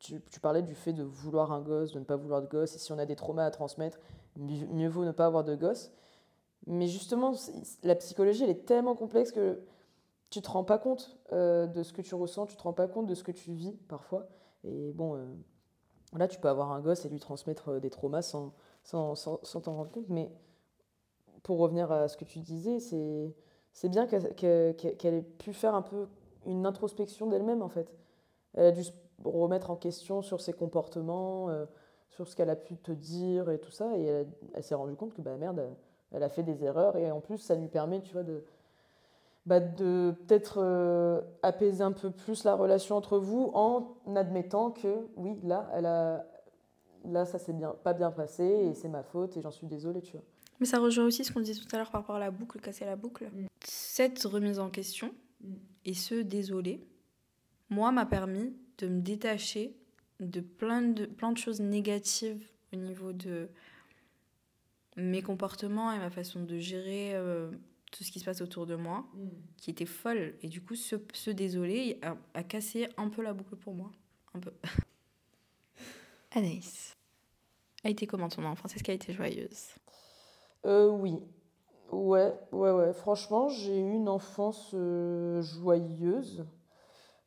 tu, 0.00 0.20
tu, 0.30 0.38
parlais 0.40 0.62
du 0.62 0.74
fait 0.74 0.92
de 0.92 1.02
vouloir 1.02 1.50
un 1.50 1.62
gosse, 1.62 1.92
de 1.92 1.98
ne 1.98 2.04
pas 2.04 2.16
vouloir 2.16 2.42
de 2.42 2.46
gosse. 2.46 2.74
Et 2.74 2.78
si 2.78 2.92
on 2.92 2.98
a 2.98 3.06
des 3.06 3.16
traumas 3.16 3.46
à 3.46 3.50
transmettre, 3.50 3.98
mieux 4.36 4.88
vaut 4.88 5.06
ne 5.06 5.12
pas 5.12 5.24
avoir 5.24 5.44
de 5.44 5.54
gosse. 5.54 5.90
Mais 6.68 6.86
justement, 6.86 7.32
la 7.82 7.94
psychologie, 7.94 8.44
elle 8.44 8.50
est 8.50 8.66
tellement 8.66 8.94
complexe 8.94 9.32
que 9.32 9.58
tu 10.28 10.42
te 10.42 10.50
rends 10.50 10.64
pas 10.64 10.78
compte 10.78 11.18
euh, 11.32 11.66
de 11.66 11.82
ce 11.82 11.94
que 11.94 12.02
tu 12.02 12.14
ressens, 12.14 12.44
tu 12.46 12.56
te 12.56 12.62
rends 12.62 12.74
pas 12.74 12.86
compte 12.86 13.06
de 13.06 13.14
ce 13.14 13.24
que 13.24 13.32
tu 13.32 13.52
vis 13.52 13.72
parfois. 13.88 14.28
Et 14.64 14.92
bon, 14.92 15.16
euh, 15.16 15.24
là, 16.14 16.28
tu 16.28 16.38
peux 16.38 16.48
avoir 16.48 16.72
un 16.72 16.80
gosse 16.80 17.06
et 17.06 17.08
lui 17.08 17.20
transmettre 17.20 17.70
euh, 17.70 17.80
des 17.80 17.88
traumas 17.88 18.20
sans 18.20 18.52
t'en 18.90 19.14
sans, 19.14 19.40
sans, 19.42 19.62
rendre 19.62 19.90
compte. 19.90 20.10
Mais 20.10 20.30
pour 21.42 21.58
revenir 21.58 21.90
à 21.90 22.06
ce 22.06 22.18
que 22.18 22.26
tu 22.26 22.40
disais, 22.40 22.80
c'est 23.72 23.88
bien 23.88 24.06
qu'elle 24.06 25.14
ait 25.14 25.22
pu 25.22 25.54
faire 25.54 25.74
un 25.74 25.82
peu 25.82 26.06
une 26.44 26.66
introspection 26.66 27.28
d'elle-même, 27.28 27.62
en 27.62 27.68
fait. 27.70 27.90
Elle 28.52 28.66
a 28.66 28.72
dû 28.72 28.84
se 28.84 28.92
remettre 29.24 29.70
en 29.70 29.76
question 29.76 30.20
sur 30.20 30.42
ses 30.42 30.52
comportements, 30.52 31.48
sur 32.10 32.28
ce 32.28 32.36
qu'elle 32.36 32.50
a 32.50 32.56
pu 32.56 32.76
te 32.76 32.92
dire 32.92 33.50
et 33.50 33.58
tout 33.58 33.70
ça. 33.70 33.96
Et 33.96 34.04
elle, 34.04 34.28
elle 34.52 34.62
s'est 34.62 34.74
rendue 34.74 34.96
compte 34.96 35.14
que, 35.14 35.22
bah 35.22 35.36
merde, 35.36 35.74
elle 36.12 36.22
a 36.22 36.28
fait 36.28 36.42
des 36.42 36.64
erreurs 36.64 36.96
et 36.96 37.10
en 37.10 37.20
plus 37.20 37.38
ça 37.38 37.54
lui 37.54 37.68
permet 37.68 38.00
tu 38.02 38.12
vois 38.12 38.22
de 38.22 38.44
bah, 39.46 39.60
de 39.60 40.14
peut-être 40.26 40.58
euh, 40.58 41.22
apaiser 41.42 41.82
un 41.82 41.92
peu 41.92 42.10
plus 42.10 42.44
la 42.44 42.54
relation 42.54 42.96
entre 42.96 43.18
vous 43.18 43.50
en 43.54 43.96
admettant 44.14 44.70
que 44.70 45.06
oui 45.16 45.38
là 45.42 45.70
elle 45.74 45.86
a 45.86 46.26
là 47.04 47.24
ça 47.24 47.38
s'est 47.38 47.52
bien 47.52 47.74
pas 47.82 47.94
bien 47.94 48.10
passé 48.10 48.44
et 48.44 48.74
c'est 48.74 48.88
ma 48.88 49.02
faute 49.02 49.36
et 49.36 49.40
j'en 49.40 49.50
suis 49.50 49.66
désolée 49.66 50.02
tu 50.02 50.12
vois 50.12 50.24
mais 50.60 50.66
ça 50.66 50.78
rejoint 50.78 51.06
aussi 51.06 51.24
ce 51.24 51.32
qu'on 51.32 51.40
disait 51.40 51.60
tout 51.60 51.68
à 51.74 51.78
l'heure 51.78 51.90
par 51.90 52.02
rapport 52.02 52.16
à 52.16 52.20
la 52.20 52.30
boucle 52.30 52.60
casser 52.60 52.84
la 52.84 52.96
boucle 52.96 53.24
mm. 53.24 53.46
cette 53.64 54.22
remise 54.24 54.58
en 54.58 54.70
question 54.70 55.14
mm. 55.40 55.54
et 55.86 55.94
ce 55.94 56.16
désolé 56.16 56.86
moi 57.70 57.90
m'a 57.92 58.06
permis 58.06 58.54
de 58.78 58.88
me 58.88 59.00
détacher 59.00 59.76
de 60.20 60.40
plein 60.40 60.82
de 60.82 61.06
plein 61.06 61.32
de 61.32 61.38
choses 61.38 61.60
négatives 61.60 62.46
au 62.72 62.76
niveau 62.76 63.12
de 63.12 63.48
mes 64.98 65.22
comportements 65.22 65.92
et 65.92 65.98
ma 65.98 66.10
façon 66.10 66.42
de 66.42 66.58
gérer 66.58 67.14
euh, 67.14 67.50
tout 67.92 68.04
ce 68.04 68.10
qui 68.10 68.18
se 68.20 68.24
passe 68.24 68.40
autour 68.40 68.66
de 68.66 68.74
moi, 68.74 69.06
mm. 69.14 69.28
qui 69.56 69.70
était 69.70 69.86
folle. 69.86 70.34
Et 70.42 70.48
du 70.48 70.60
coup, 70.60 70.74
ce, 70.74 70.96
ce 71.14 71.30
désolé 71.30 71.98
a, 72.02 72.16
a, 72.34 72.42
cassé 72.42 72.88
un 72.96 73.08
peu 73.08 73.22
la 73.22 73.32
boucle 73.32 73.56
pour 73.56 73.74
moi. 73.74 73.90
Un 74.34 74.40
peu. 74.40 74.52
Anaïs, 76.32 76.96
a 77.84 77.90
été 77.90 78.06
comment 78.06 78.28
ton 78.28 78.44
enfance? 78.44 78.74
Est-ce 78.74 78.82
qu'elle 78.82 78.94
a 78.94 78.96
été 78.96 79.12
joyeuse? 79.12 79.68
Euh, 80.66 80.88
Oui. 80.88 81.22
Ouais, 81.90 82.34
ouais, 82.52 82.70
ouais. 82.70 82.92
Franchement, 82.92 83.48
j'ai 83.48 83.78
eu 83.78 83.92
une 83.92 84.10
enfance 84.10 84.72
euh, 84.74 85.40
joyeuse. 85.40 86.44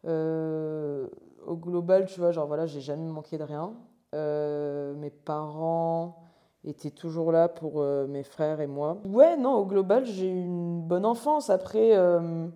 Euh, 0.05 1.07
au 1.47 1.55
global, 1.55 2.05
tu 2.05 2.19
vois, 2.19 2.31
genre 2.31 2.45
voilà, 2.45 2.67
j'ai 2.67 2.81
jamais 2.81 3.07
manqué 3.07 3.39
de 3.39 3.43
rien. 3.43 3.73
mes 4.13 5.09
parents 5.09 6.20
était 6.63 6.91
toujours 6.91 7.31
là 7.31 7.49
pour 7.49 7.81
euh, 7.81 8.05
mes 8.07 8.23
frères 8.23 8.61
et 8.61 8.67
moi. 8.67 8.97
Ouais, 9.05 9.35
non, 9.37 9.55
au 9.55 9.65
global, 9.65 10.05
j'ai 10.05 10.27
eu 10.27 10.43
une 10.43 10.81
bonne 10.81 11.05
enfance. 11.05 11.49
Après, 11.49 11.95
euh, 11.95 12.47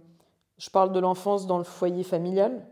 je 0.58 0.70
parle 0.70 0.92
de 0.92 1.00
l'enfance 1.00 1.48
dans 1.48 1.58
le 1.58 1.64
foyer 1.64 2.04
familial. 2.04 2.68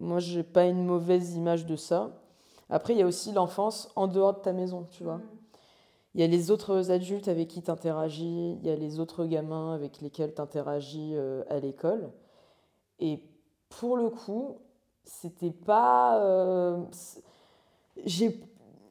Moi, 0.00 0.18
j'ai 0.18 0.42
pas 0.42 0.64
une 0.64 0.84
mauvaise 0.84 1.34
image 1.36 1.64
de 1.66 1.76
ça. 1.76 2.10
Après, 2.68 2.94
il 2.94 2.98
y 2.98 3.02
a 3.02 3.06
aussi 3.06 3.32
l'enfance 3.32 3.90
en 3.94 4.08
dehors 4.08 4.34
de 4.34 4.40
ta 4.40 4.52
maison, 4.52 4.86
tu 4.90 5.04
vois. 5.04 5.20
il 6.14 6.20
y 6.20 6.24
a 6.24 6.26
les 6.26 6.50
autres 6.50 6.90
adultes 6.90 7.28
avec 7.28 7.48
qui 7.48 7.62
tu 7.62 7.70
interagis, 7.70 8.58
il 8.60 8.66
y 8.66 8.70
a 8.70 8.76
les 8.76 8.98
autres 8.98 9.26
gamins 9.26 9.74
avec 9.74 10.00
lesquels 10.00 10.34
tu 10.34 10.40
interagis 10.40 11.12
euh, 11.14 11.44
à 11.48 11.60
l'école. 11.60 12.10
Et 12.98 13.22
pour 13.68 13.96
le 13.96 14.10
coup, 14.10 14.58
c'était 15.04 15.50
pas. 15.50 16.78
J'ai 18.04 18.30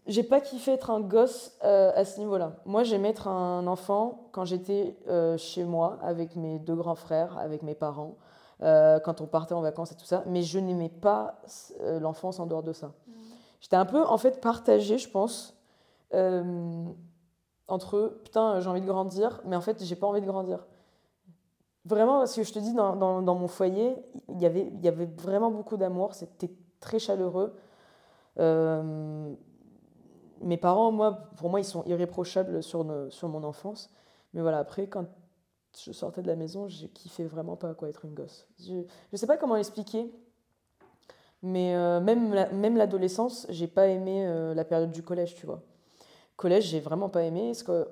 j'ai 0.08 0.24
pas 0.24 0.42
kiffé 0.42 0.74
être 0.74 0.90
un 0.90 1.00
gosse 1.00 1.58
euh, 1.64 1.92
à 1.96 2.06
ce 2.06 2.20
niveau-là. 2.20 2.54
Moi, 2.66 2.84
j'aimais 2.84 3.10
être 3.10 3.28
un 3.28 3.68
enfant 3.68 4.30
quand 4.32 4.46
j'étais 4.46 4.98
chez 5.38 5.64
moi 5.64 6.00
avec 6.02 6.36
mes 6.36 6.60
deux 6.60 6.76
grands 6.76 6.96
frères, 6.96 7.38
avec 7.38 7.62
mes 7.64 7.76
parents, 7.76 8.16
quand 8.60 9.22
on 9.22 9.28
partait 9.28 9.54
en 9.54 9.62
vacances 9.62 9.92
et 9.92 9.96
tout 9.96 10.06
ça. 10.06 10.24
Mais 10.28 10.42
je 10.42 10.60
n'aimais 10.60 10.90
pas 10.90 11.42
l'enfance 12.00 12.40
en 12.40 12.46
dehors 12.46 12.64
de 12.64 12.74
ça. 12.74 12.88
Mmh. 12.88 13.12
J'étais 13.60 13.76
un 13.76 13.86
peu, 13.86 14.04
en 14.04 14.18
fait, 14.18 14.42
partagée, 14.42 14.98
je 14.98 15.10
pense 15.10 15.56
entre 17.72 18.20
putain, 18.24 18.60
j'ai 18.60 18.70
envie 18.70 18.82
de 18.82 18.86
grandir, 18.86 19.42
mais 19.46 19.56
en 19.56 19.62
fait, 19.62 19.84
j'ai 19.84 19.96
pas 19.96 20.08
envie 20.08 20.22
de 20.22 20.26
grandir. 20.26 20.68
Vraiment, 21.86 22.20
parce 22.20 22.36
que 22.36 22.44
je 22.44 22.54
te 22.54 22.60
dis, 22.60 22.74
dans, 22.74 22.96
dans, 22.96 23.22
dans 23.22 23.36
mon 23.36 23.48
foyer, 23.48 23.96
y 24.30 24.46
il 24.46 24.82
y 24.84 24.88
avait 24.88 25.10
vraiment 25.18 25.50
beaucoup 25.50 25.78
d'amour, 25.78 26.14
c'était 26.14 26.52
très 26.80 27.00
chaleureux. 27.00 27.56
Mes 30.42 30.58
parents, 30.58 30.92
moi, 30.92 31.30
pour 31.38 31.50
moi, 31.50 31.60
ils 31.60 31.66
sont 31.66 31.84
irréprochables 31.86 32.64
sur, 32.64 32.84
mon 32.84 33.44
enfance. 33.44 33.90
Mais 34.34 34.42
voilà, 34.42 34.60
après, 34.60 34.88
quand 34.88 35.06
je 35.78 35.92
sortais 35.92 36.22
de 36.22 36.28
la 36.28 36.36
maison, 36.36 36.68
j'ai 36.68 36.88
kiffé 36.90 37.24
vraiment 37.26 37.56
pas 37.56 37.74
quoi 37.74 37.90
être 37.90 38.06
une 38.06 38.14
gosse. 38.14 38.48
Je, 38.60 38.84
je 39.12 39.18
sais 39.18 39.28
pas 39.28 39.38
comment 39.38 39.56
l'expliquer, 39.56 40.12
mais 41.44 41.76
euh, 41.76 42.00
même, 42.00 42.30
même 42.54 42.78
l'adolescence, 42.78 43.48
j'ai 43.50 43.68
pas 43.68 43.88
aimé 43.88 44.26
euh, 44.26 44.54
la 44.54 44.66
période 44.66 44.92
du 44.92 45.02
collège, 45.02 45.36
tu 45.36 45.46
vois 45.46 45.64
collège, 46.42 46.66
j'ai 46.66 46.80
vraiment 46.82 47.08
pas 47.08 47.24
aimé. 47.24 47.48
Parce 47.48 47.64
que, 47.64 47.88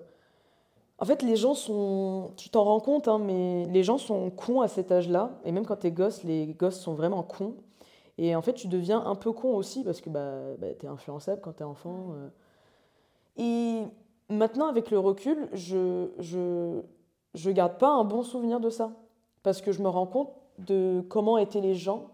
en 0.98 1.06
fait, 1.06 1.22
les 1.22 1.38
gens 1.38 1.54
sont. 1.54 2.32
Tu 2.36 2.50
t'en 2.50 2.66
rends 2.66 2.82
compte, 2.82 3.08
hein, 3.08 3.20
mais 3.20 3.66
les 3.66 3.84
gens 3.84 3.98
sont 3.98 4.30
cons 4.32 4.60
à 4.60 4.68
cet 4.68 4.92
âge-là. 4.92 5.40
Et 5.46 5.54
même 5.54 5.66
quand 5.66 5.78
t'es 5.78 5.92
gosse, 5.92 6.24
les 6.24 6.48
gosses 6.48 6.80
sont 6.80 6.96
vraiment 6.96 7.24
cons. 7.24 7.56
Et 8.22 8.36
en 8.36 8.42
fait, 8.42 8.54
tu 8.54 8.68
deviens 8.68 9.02
un 9.06 9.16
peu 9.16 9.32
con 9.32 9.56
aussi 9.56 9.82
parce 9.82 10.02
que 10.02 10.10
bah, 10.10 10.58
bah, 10.60 10.68
t'es 10.78 10.88
influençable 10.88 11.40
quand 11.42 11.54
t'es 11.54 11.64
enfant. 11.64 12.08
Euh. 12.12 12.28
Et 13.38 13.84
maintenant, 14.34 14.68
avec 14.68 14.92
le 14.92 15.00
recul, 15.00 15.48
je, 15.54 16.10
je, 16.20 16.82
je 17.34 17.50
garde 17.50 17.78
pas 17.78 17.88
un 17.90 18.04
bon 18.04 18.22
souvenir 18.22 18.60
de 18.60 18.70
ça. 18.70 18.92
Parce 19.42 19.62
que 19.62 19.72
je 19.72 19.82
me 19.82 19.88
rends 19.88 20.06
compte 20.06 20.34
de 20.58 21.02
comment 21.08 21.38
étaient 21.38 21.62
les 21.62 21.76
gens. 21.76 22.10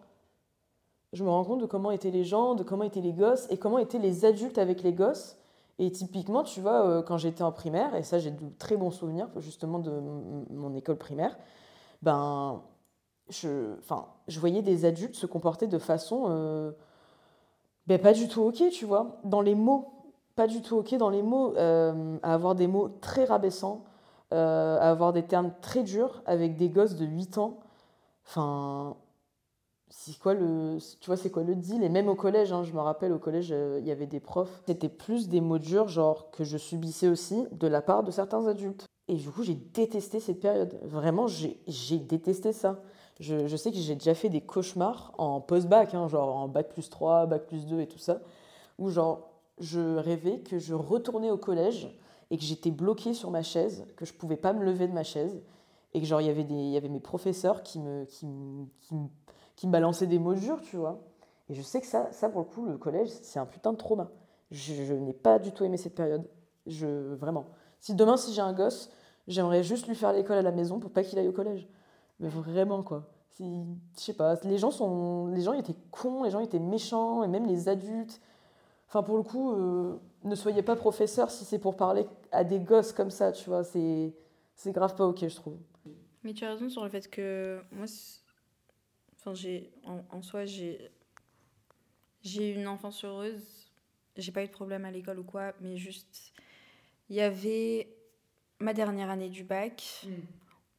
Je 1.11 1.23
me 1.23 1.29
rends 1.29 1.43
compte 1.43 1.61
de 1.61 1.65
comment 1.65 1.89
étaient 1.89 2.11
les 2.11 2.23
gens, 2.23 2.53
de 2.53 2.61
comment 2.61 2.83
étaient 2.83 3.01
les 3.01 3.13
gosses 3.13 3.47
et 3.49 3.57
comment 3.57 3.79
étaient 3.79 3.97
les 3.97 4.25
adultes 4.25 4.59
avec 4.59 4.83
les 4.83 4.93
gosses. 4.93 5.39
Et 5.79 5.91
typiquement, 5.91 6.43
tu 6.43 6.61
vois, 6.61 6.85
euh, 6.85 7.01
quand 7.01 7.17
j'étais 7.17 7.41
en 7.41 7.51
primaire, 7.51 7.95
et 7.95 8.03
ça 8.03 8.19
j'ai 8.19 8.29
de 8.29 8.45
très 8.59 8.77
bons 8.77 8.91
souvenirs 8.91 9.27
justement 9.37 9.79
de 9.79 9.91
mon 10.51 10.75
école 10.75 10.97
primaire, 10.97 11.35
ben, 12.03 12.61
je, 13.29 13.77
enfin, 13.79 14.07
je 14.27 14.39
voyais 14.39 14.61
des 14.61 14.85
adultes 14.85 15.15
se 15.15 15.25
comporter 15.25 15.67
de 15.67 15.77
façon 15.77 16.25
euh, 16.29 16.71
ben, 17.87 17.99
pas 17.99 18.13
du 18.13 18.27
tout 18.27 18.41
ok, 18.41 18.69
tu 18.71 18.85
vois, 18.85 19.19
dans 19.23 19.41
les 19.41 19.55
mots, 19.55 19.91
pas 20.35 20.47
du 20.47 20.61
tout 20.61 20.77
ok. 20.77 20.95
Dans 20.95 21.09
les 21.09 21.21
mots, 21.21 21.55
euh, 21.57 22.17
à 22.23 22.33
avoir 22.33 22.55
des 22.55 22.67
mots 22.67 22.89
très 23.01 23.25
rabaissants, 23.25 23.83
à 24.31 24.89
avoir 24.89 25.13
des 25.13 25.23
termes 25.23 25.53
très 25.61 25.83
durs 25.83 26.21
avec 26.25 26.57
des 26.57 26.69
gosses 26.69 26.95
de 26.95 27.05
8 27.05 27.37
ans. 27.37 27.59
Enfin, 28.27 28.97
c'est 29.89 30.17
quoi 30.19 30.33
le 30.33 30.77
tu 30.99 31.07
vois 31.07 31.17
c'est 31.17 31.29
quoi 31.29 31.43
le 31.43 31.55
deal? 31.55 31.83
Et 31.83 31.89
même 31.89 32.09
au 32.09 32.15
collège 32.15 32.51
hein, 32.51 32.63
je 32.63 32.73
me 32.73 32.79
rappelle 32.79 33.13
au 33.13 33.19
collège 33.19 33.49
euh, 33.51 33.79
il 33.81 33.87
y 33.87 33.91
avait 33.91 34.07
des 34.07 34.19
profs. 34.19 34.61
C'était 34.67 34.89
plus 34.89 35.29
des 35.29 35.41
mots 35.41 35.57
durs 35.59 35.87
genre 35.87 36.31
que 36.31 36.43
je 36.43 36.57
subissais 36.57 37.07
aussi 37.07 37.45
de 37.51 37.67
la 37.67 37.81
part 37.81 38.03
de 38.03 38.11
certains 38.11 38.45
adultes. 38.47 38.85
Et 39.07 39.15
du 39.15 39.29
coup 39.29 39.43
j'ai 39.43 39.55
détesté 39.55 40.19
cette 40.19 40.39
période. 40.41 40.77
Vraiment 40.83 41.27
j'ai 41.27 41.99
détesté 41.99 42.51
ça 42.51 42.81
je, 43.19 43.47
je, 43.47 43.55
sais 43.55 43.71
que 43.71 43.77
j'ai 43.77 43.95
déjà 43.95 44.13
fait 44.13 44.29
des 44.29 44.41
cauchemars 44.41 45.13
en 45.17 45.41
post-bac 45.41 45.93
hein, 45.93 46.07
genre 46.07 46.35
en 46.35 46.47
bac 46.47 46.69
plus 46.69 46.89
3 46.89 47.27
bac 47.27 47.45
plus 47.47 47.65
2 47.65 47.79
et 47.79 47.87
tout 47.87 47.99
ça 47.99 48.21
où 48.77 48.89
genre 48.89 49.29
je 49.59 49.97
rêvais 49.97 50.39
que 50.39 50.59
je 50.59 50.73
retournais 50.73 51.31
au 51.31 51.37
collège 51.37 51.97
et 52.29 52.37
que 52.37 52.43
j'étais 52.43 52.71
bloquée 52.71 53.13
sur 53.13 53.31
ma 53.31 53.41
chaise 53.41 53.85
que 53.95 54.05
je 54.05 54.13
pouvais 54.13 54.35
pas 54.35 54.53
me 54.53 54.63
lever 54.63 54.87
de 54.87 54.93
ma 54.93 55.03
chaise 55.03 55.41
et 55.93 56.01
que 56.01 56.05
genre 56.05 56.19
il 56.19 56.27
y 56.27 56.29
avait 56.29 56.43
des 56.43 56.55
y 56.55 56.77
avait 56.77 56.89
mes 56.89 56.99
professeurs 56.99 57.63
qui 57.63 57.79
me 57.79 58.05
qui, 58.05 58.27
qui 59.55 59.67
me 59.67 59.71
balançait 59.71 60.07
des 60.07 60.19
mots 60.19 60.33
durs, 60.33 60.61
tu 60.61 60.77
vois. 60.77 61.01
Et 61.49 61.53
je 61.53 61.61
sais 61.61 61.79
que 61.81 61.87
ça, 61.87 62.11
ça 62.11 62.29
pour 62.29 62.41
le 62.41 62.47
coup, 62.47 62.65
le 62.65 62.77
collège, 62.77 63.09
c'est 63.09 63.39
un 63.39 63.45
putain 63.45 63.71
de 63.71 63.77
trauma. 63.77 64.09
Je, 64.51 64.93
n'ai 64.93 65.13
pas 65.13 65.39
du 65.39 65.51
tout 65.51 65.63
aimé 65.63 65.77
cette 65.77 65.95
période. 65.95 66.27
Je, 66.67 67.13
vraiment. 67.15 67.45
Si 67.79 67.93
demain, 67.93 68.17
si 68.17 68.33
j'ai 68.33 68.41
un 68.41 68.53
gosse, 68.53 68.89
j'aimerais 69.27 69.63
juste 69.63 69.87
lui 69.87 69.95
faire 69.95 70.13
l'école 70.13 70.37
à 70.37 70.41
la 70.41 70.51
maison 70.51 70.79
pour 70.79 70.91
pas 70.91 71.03
qu'il 71.03 71.19
aille 71.19 71.27
au 71.27 71.33
collège. 71.33 71.67
Mais 72.19 72.29
vraiment, 72.29 72.83
quoi. 72.83 73.09
Je 73.39 73.43
sais 73.95 74.13
pas, 74.13 74.35
les 74.43 74.57
gens, 74.57 74.71
sont, 74.71 75.27
les 75.27 75.41
gens 75.41 75.53
étaient 75.53 75.75
cons, 75.91 76.23
les 76.23 76.31
gens 76.31 76.39
étaient 76.39 76.59
méchants, 76.59 77.23
et 77.23 77.27
même 77.27 77.45
les 77.45 77.67
adultes. 77.67 78.21
Enfin, 78.87 79.03
pour 79.03 79.17
le 79.17 79.23
coup, 79.23 79.51
euh, 79.51 79.97
ne 80.23 80.35
soyez 80.35 80.61
pas 80.61 80.75
professeur 80.75 81.29
si 81.29 81.43
c'est 81.43 81.59
pour 81.59 81.75
parler 81.75 82.05
à 82.31 82.43
des 82.43 82.59
gosses 82.59 82.93
comme 82.93 83.11
ça, 83.11 83.31
tu 83.31 83.49
vois. 83.49 83.63
C'est 83.63 84.13
grave 84.67 84.95
pas 84.95 85.05
ok, 85.05 85.27
je 85.27 85.35
trouve. 85.35 85.57
Mais 86.23 86.33
tu 86.33 86.45
as 86.45 86.51
raison 86.51 86.69
sur 86.69 86.83
le 86.83 86.89
fait 86.89 87.09
que 87.09 87.59
moi, 87.71 87.87
Enfin, 89.25 89.33
j'ai, 89.33 89.71
en, 90.11 90.21
soi, 90.21 90.45
j'ai, 90.45 90.91
j'ai 92.21 92.51
eu 92.51 92.55
une 92.55 92.67
enfance 92.67 93.03
heureuse. 93.03 93.71
J'ai 94.15 94.31
pas 94.31 94.43
eu 94.43 94.47
de 94.47 94.51
problème 94.51 94.85
à 94.85 94.91
l'école 94.91 95.17
ou 95.17 95.23
quoi, 95.23 95.53
mais 95.61 95.77
juste, 95.77 96.31
il 97.09 97.15
y 97.15 97.21
avait 97.21 97.89
ma 98.59 98.73
dernière 98.73 99.09
année 99.09 99.29
du 99.29 99.43
bac 99.43 100.05
mm. 100.05 100.11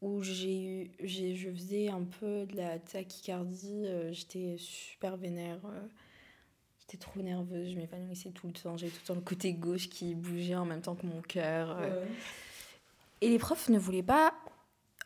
Où 0.06 0.22
j'ai 0.22 0.62
eu, 0.62 0.90
j'ai, 1.02 1.34
je 1.34 1.50
faisais 1.50 1.88
un 1.88 2.04
peu 2.04 2.46
de 2.46 2.56
la 2.56 2.78
tachycardie. 2.78 3.84
Euh, 3.86 4.12
j'étais 4.12 4.56
super 4.58 5.16
vénère. 5.16 5.58
Euh, 5.64 5.80
j'étais 6.80 6.96
trop 6.96 7.20
nerveuse. 7.20 7.70
Je 7.70 7.76
m'épanouissais 7.76 8.30
tout 8.30 8.46
le 8.46 8.52
temps. 8.52 8.76
J'avais 8.76 8.92
tout 8.92 9.00
le 9.02 9.06
temps 9.06 9.14
le 9.14 9.20
côté 9.20 9.52
gauche 9.52 9.88
qui 9.88 10.14
bougeait 10.14 10.54
en 10.54 10.64
même 10.64 10.80
temps 10.80 10.94
que 10.94 11.06
mon 11.06 11.22
cœur. 11.22 11.76
Euh. 11.80 12.04
Et 13.20 13.28
les 13.28 13.38
profs 13.38 13.68
ne 13.68 13.78
voulaient 13.78 14.04
pas 14.04 14.32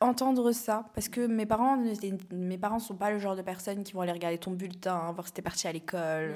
entendre 0.00 0.52
ça 0.52 0.90
parce 0.94 1.08
que 1.08 1.26
mes 1.26 1.46
parents 1.46 1.82
mes 2.32 2.58
parents 2.58 2.78
sont 2.78 2.96
pas 2.96 3.10
le 3.10 3.18
genre 3.18 3.36
de 3.36 3.42
personnes 3.42 3.84
qui 3.84 3.92
vont 3.92 4.00
aller 4.00 4.12
regarder 4.12 4.38
ton 4.38 4.52
bulletin 4.52 5.12
voir 5.12 5.26
si 5.26 5.34
t'es 5.34 5.42
parti 5.42 5.68
à 5.68 5.72
l'école 5.72 6.34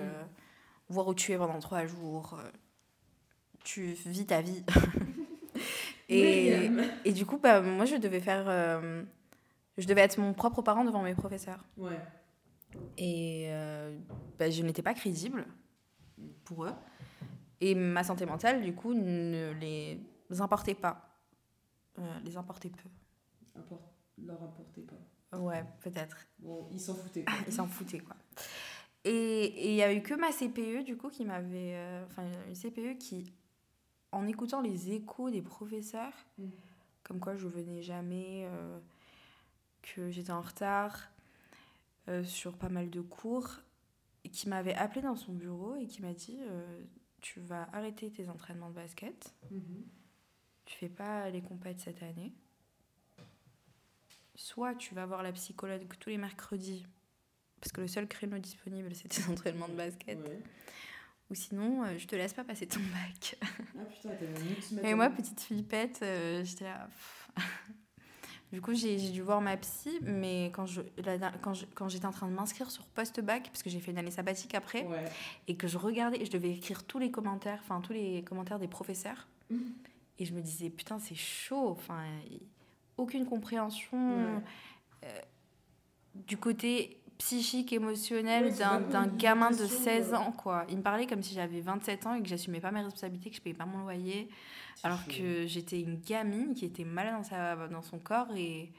voir 0.90 1.08
où 1.08 1.14
tu 1.14 1.32
es 1.32 1.38
pendant 1.38 1.58
trois 1.60 1.86
jours 1.86 2.38
tu 3.64 3.96
vis 4.04 4.26
ta 4.26 4.42
vie 4.42 4.62
et, 6.08 6.70
et 7.04 7.12
du 7.12 7.24
coup 7.24 7.38
bah, 7.38 7.60
moi 7.60 7.84
je 7.84 7.96
devais 7.96 8.20
faire 8.20 8.44
euh, 8.48 9.02
je 9.78 9.86
devais 9.86 10.02
être 10.02 10.18
mon 10.18 10.32
propre 10.34 10.62
parent 10.62 10.84
devant 10.84 11.02
mes 11.02 11.14
professeurs 11.14 11.64
ouais. 11.78 11.98
et 12.98 13.48
bah, 14.38 14.50
je 14.50 14.62
n'étais 14.62 14.82
pas 14.82 14.94
crédible 14.94 15.46
pour 16.44 16.64
eux 16.64 16.74
et 17.60 17.74
ma 17.74 18.04
santé 18.04 18.26
mentale 18.26 18.62
du 18.62 18.74
coup 18.74 18.92
ne 18.92 19.52
les 19.60 19.98
importait 20.40 20.74
pas 20.74 21.08
les 22.24 22.36
importait 22.36 22.70
peu 22.70 22.88
leur 24.22 24.42
importait 24.42 24.82
pas. 24.82 25.38
Ouais, 25.38 25.64
peut-être. 25.80 26.16
Bon, 26.38 26.68
ils 26.70 26.80
s'en 26.80 26.94
foutaient. 26.94 27.24
Quoi. 27.24 27.34
ils 27.46 27.52
s'en 27.52 27.66
foutaient, 27.66 28.00
quoi. 28.00 28.16
Et 29.04 29.70
il 29.70 29.74
y 29.74 29.82
a 29.82 29.92
eu 29.92 30.02
que 30.02 30.14
ma 30.14 30.30
CPE, 30.30 30.84
du 30.84 30.96
coup, 30.96 31.10
qui 31.10 31.24
m'avait. 31.24 31.74
Euh, 31.74 32.04
enfin, 32.06 32.24
une 32.48 32.54
CPE 32.54 32.98
qui, 32.98 33.32
en 34.14 34.26
écoutant 34.26 34.60
les 34.60 34.90
échos 34.92 35.30
des 35.30 35.42
professeurs, 35.42 36.12
mm. 36.38 36.48
comme 37.02 37.20
quoi 37.20 37.36
je 37.36 37.46
venais 37.46 37.82
jamais, 37.82 38.46
euh, 38.46 38.78
que 39.82 40.10
j'étais 40.10 40.32
en 40.32 40.40
retard 40.40 41.08
euh, 42.08 42.24
sur 42.24 42.56
pas 42.56 42.68
mal 42.68 42.90
de 42.90 43.00
cours, 43.00 43.60
et 44.24 44.30
qui 44.30 44.48
m'avait 44.48 44.74
appelé 44.74 45.02
dans 45.02 45.16
son 45.16 45.32
bureau 45.32 45.76
et 45.76 45.86
qui 45.86 46.00
m'a 46.00 46.14
dit 46.14 46.38
Tu 47.20 47.40
vas 47.40 47.68
arrêter 47.74 48.10
tes 48.10 48.30
entraînements 48.30 48.70
de 48.70 48.74
basket. 48.74 49.34
Mm-hmm. 49.52 49.82
Tu 50.64 50.76
fais 50.76 50.88
pas 50.88 51.28
les 51.28 51.42
compètes 51.42 51.80
cette 51.80 52.02
année 52.02 52.32
soit 54.34 54.74
tu 54.74 54.94
vas 54.94 55.06
voir 55.06 55.22
la 55.22 55.32
psychologue 55.32 55.82
tous 56.00 56.10
les 56.10 56.18
mercredis, 56.18 56.86
parce 57.60 57.72
que 57.72 57.80
le 57.80 57.88
seul 57.88 58.06
créneau 58.06 58.38
disponible, 58.38 58.94
c'est 58.94 59.08
tes 59.08 59.24
entraînements 59.30 59.68
de 59.68 59.74
basket. 59.74 60.18
Ou 61.30 61.34
sinon, 61.34 61.84
euh, 61.84 61.98
je 61.98 62.06
te 62.06 62.14
laisse 62.16 62.34
pas 62.34 62.44
passer 62.44 62.66
ton 62.66 62.80
bac. 62.80 63.36
Ah 63.78 63.84
putain, 63.84 64.82
Et 64.82 64.94
moi, 64.94 65.08
petite 65.10 65.40
flippette, 65.40 66.00
euh, 66.02 66.44
j'étais 66.44 66.64
là. 66.64 66.88
du 68.52 68.60
coup, 68.60 68.74
j'ai 68.74 68.96
dû 69.10 69.22
voir 69.22 69.40
ma 69.40 69.56
psy, 69.56 69.98
mais 70.02 70.46
quand 70.54 70.66
je, 70.66 70.82
quand, 71.42 71.54
quand 71.74 71.88
j'étais 71.88 72.06
en 72.06 72.12
train 72.12 72.28
de 72.28 72.34
m'inscrire 72.34 72.70
sur 72.70 72.84
post-bac, 72.86 73.44
parce 73.44 73.62
que 73.62 73.70
j'ai 73.70 73.80
fait 73.80 73.90
une 73.90 73.98
année 73.98 74.10
sabbatique 74.10 74.54
après, 74.54 74.86
et 75.48 75.56
que 75.56 75.66
je 75.66 75.78
regardais, 75.78 76.24
je 76.24 76.30
devais 76.30 76.50
écrire 76.50 76.84
tous 76.84 76.98
les 76.98 77.10
commentaires, 77.10 77.60
enfin 77.62 77.80
tous 77.80 77.94
les 77.94 78.22
commentaires 78.22 78.58
des 78.58 78.68
professeurs, 78.68 79.26
mmh. 79.50 79.56
et 80.18 80.24
je 80.26 80.34
me 80.34 80.42
disais, 80.42 80.70
putain, 80.70 80.98
c'est 80.98 81.16
chaud, 81.16 81.70
enfin 81.70 82.04
aucune 82.96 83.26
compréhension 83.26 84.40
euh, 85.04 85.20
du 86.14 86.36
côté 86.36 87.00
psychique, 87.18 87.72
émotionnelle 87.72 88.54
d'un 88.54 89.06
gamin 89.06 89.50
de 89.50 89.66
16 89.66 90.14
ans, 90.14 90.32
quoi. 90.32 90.64
Il 90.68 90.78
me 90.78 90.82
parlait 90.82 91.06
comme 91.06 91.22
si 91.22 91.34
j'avais 91.34 91.60
27 91.60 92.06
ans 92.06 92.14
et 92.14 92.22
que 92.22 92.28
j'assumais 92.28 92.60
pas 92.60 92.70
mes 92.70 92.82
responsabilités, 92.82 93.30
que 93.30 93.36
je 93.36 93.42
payais 93.42 93.56
pas 93.56 93.66
mon 93.66 93.78
loyer, 93.78 94.28
alors 94.82 95.04
que 95.06 95.46
j'étais 95.46 95.80
une 95.80 96.00
gamine 96.00 96.54
qui 96.54 96.64
était 96.64 96.84
malade 96.84 97.14
dans, 97.14 97.24
sa, 97.24 97.68
dans 97.68 97.82
son 97.82 97.98
corps 97.98 98.34
et, 98.36 98.72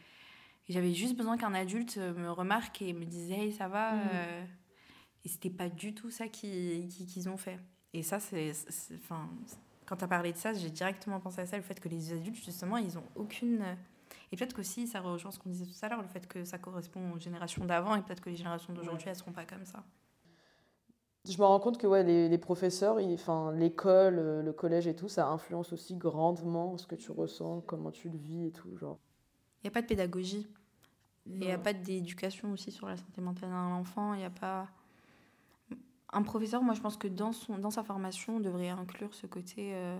j'avais 0.68 0.94
juste 0.96 1.16
besoin 1.16 1.38
qu'un 1.38 1.54
adulte 1.54 1.98
me 1.98 2.32
remarque 2.32 2.82
et 2.82 2.92
me 2.92 3.06
dise 3.06 3.30
Hey, 3.32 3.52
ça 3.52 3.68
va 3.68 3.92
mm. 3.92 4.10
euh, 4.14 4.44
Et 5.24 5.30
c'était 5.30 5.52
pas 5.52 5.70
du 5.70 5.94
tout 5.94 6.10
ça 6.10 6.28
qu'ils 6.28 6.88
qui, 6.88 7.28
ont 7.28 7.38
fait. 7.38 7.60
Et 7.94 8.02
ça, 8.02 8.20
c'est. 8.20 8.52
Enfin, 8.96 9.30
quand 9.86 9.98
tu 9.98 10.04
as 10.04 10.08
parlé 10.08 10.34
de 10.34 10.38
ça, 10.38 10.54
j'ai 10.54 10.72
directement 10.72 11.20
pensé 11.20 11.42
à 11.42 11.46
ça, 11.46 11.56
le 11.56 11.62
fait 11.62 11.80
que 11.80 11.88
les 11.88 12.14
adultes, 12.14 12.44
justement, 12.44 12.78
ils 12.78 12.98
ont 12.98 13.04
aucune 13.16 13.64
et 14.36 14.38
peut-être 14.38 14.54
qu'aussi, 14.54 14.86
ça 14.86 15.00
rejoint 15.00 15.32
ce 15.32 15.40
qu'on 15.40 15.50
disait 15.50 15.66
tout 15.66 15.78
à 15.82 15.88
l'heure, 15.88 16.02
le 16.02 16.10
fait 16.10 16.28
que 16.28 16.44
ça 16.44 16.58
correspond 16.58 17.14
aux 17.14 17.20
générations 17.20 17.64
d'avant 17.64 17.96
et 17.96 18.02
peut-être 18.02 18.20
que 18.20 18.30
les 18.30 18.36
générations 18.36 18.74
d'aujourd'hui, 18.74 19.06
elles 19.08 19.14
ne 19.14 19.18
seront 19.18 19.32
pas 19.32 19.46
comme 19.46 19.64
ça. 19.64 19.82
Je 21.24 21.38
me 21.38 21.46
rends 21.46 21.62
compte 21.62 21.78
que 21.78 21.88
ouais, 21.88 22.04
les, 22.04 22.28
les 22.28 22.38
professeurs, 22.38 22.98
enfin, 23.14 23.54
l'école, 23.54 24.20
euh, 24.20 24.42
le 24.42 24.52
collège 24.52 24.88
et 24.88 24.94
tout, 24.94 25.08
ça 25.08 25.30
influence 25.30 25.72
aussi 25.72 25.96
grandement 25.96 26.78
ce 26.78 26.86
que 26.86 26.96
tu 26.96 27.12
ressens, 27.12 27.62
comment 27.62 27.92
tu 27.92 28.10
le 28.10 28.18
vis 28.18 28.48
et 28.48 28.52
tout. 28.52 28.76
Genre. 28.76 29.00
Il 29.64 29.68
n'y 29.68 29.70
a 29.70 29.72
pas 29.72 29.82
de 29.82 29.88
pédagogie. 29.88 30.50
Il 31.26 31.40
n'y 31.40 31.52
a 31.54 31.58
pas 31.58 31.72
d'éducation 31.72 32.52
aussi 32.52 32.74
sur 32.74 32.88
la 32.88 32.98
santé 32.98 33.22
mentale 33.22 33.52
d'un 33.52 33.72
enfant. 33.72 34.16
Il 34.16 34.18
n'y 34.18 34.26
a 34.26 34.30
pas. 34.30 34.68
Un 36.12 36.24
professeur, 36.24 36.62
moi 36.62 36.74
je 36.74 36.82
pense 36.82 36.98
que 36.98 37.08
dans, 37.08 37.32
son, 37.32 37.58
dans 37.58 37.72
sa 37.72 37.86
formation, 37.86 38.36
on 38.36 38.40
devrait 38.42 38.70
inclure 38.70 39.14
ce 39.16 39.28
côté 39.28 39.72
euh, 39.76 39.98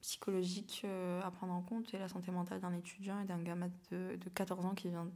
psychologique 0.00 0.82
euh, 0.84 1.20
à 1.22 1.30
prendre 1.30 1.52
en 1.52 1.62
compte 1.62 1.92
et 1.94 1.98
la 1.98 2.08
santé 2.08 2.30
mentale 2.30 2.60
d'un 2.60 2.74
étudiant 2.74 3.20
et 3.20 3.24
d'un 3.24 3.42
gamin 3.42 3.68
de, 3.90 4.16
de, 4.16 4.28
14 4.34 4.64
ans 4.64 4.74
qui 4.74 4.88
vient. 4.88 5.08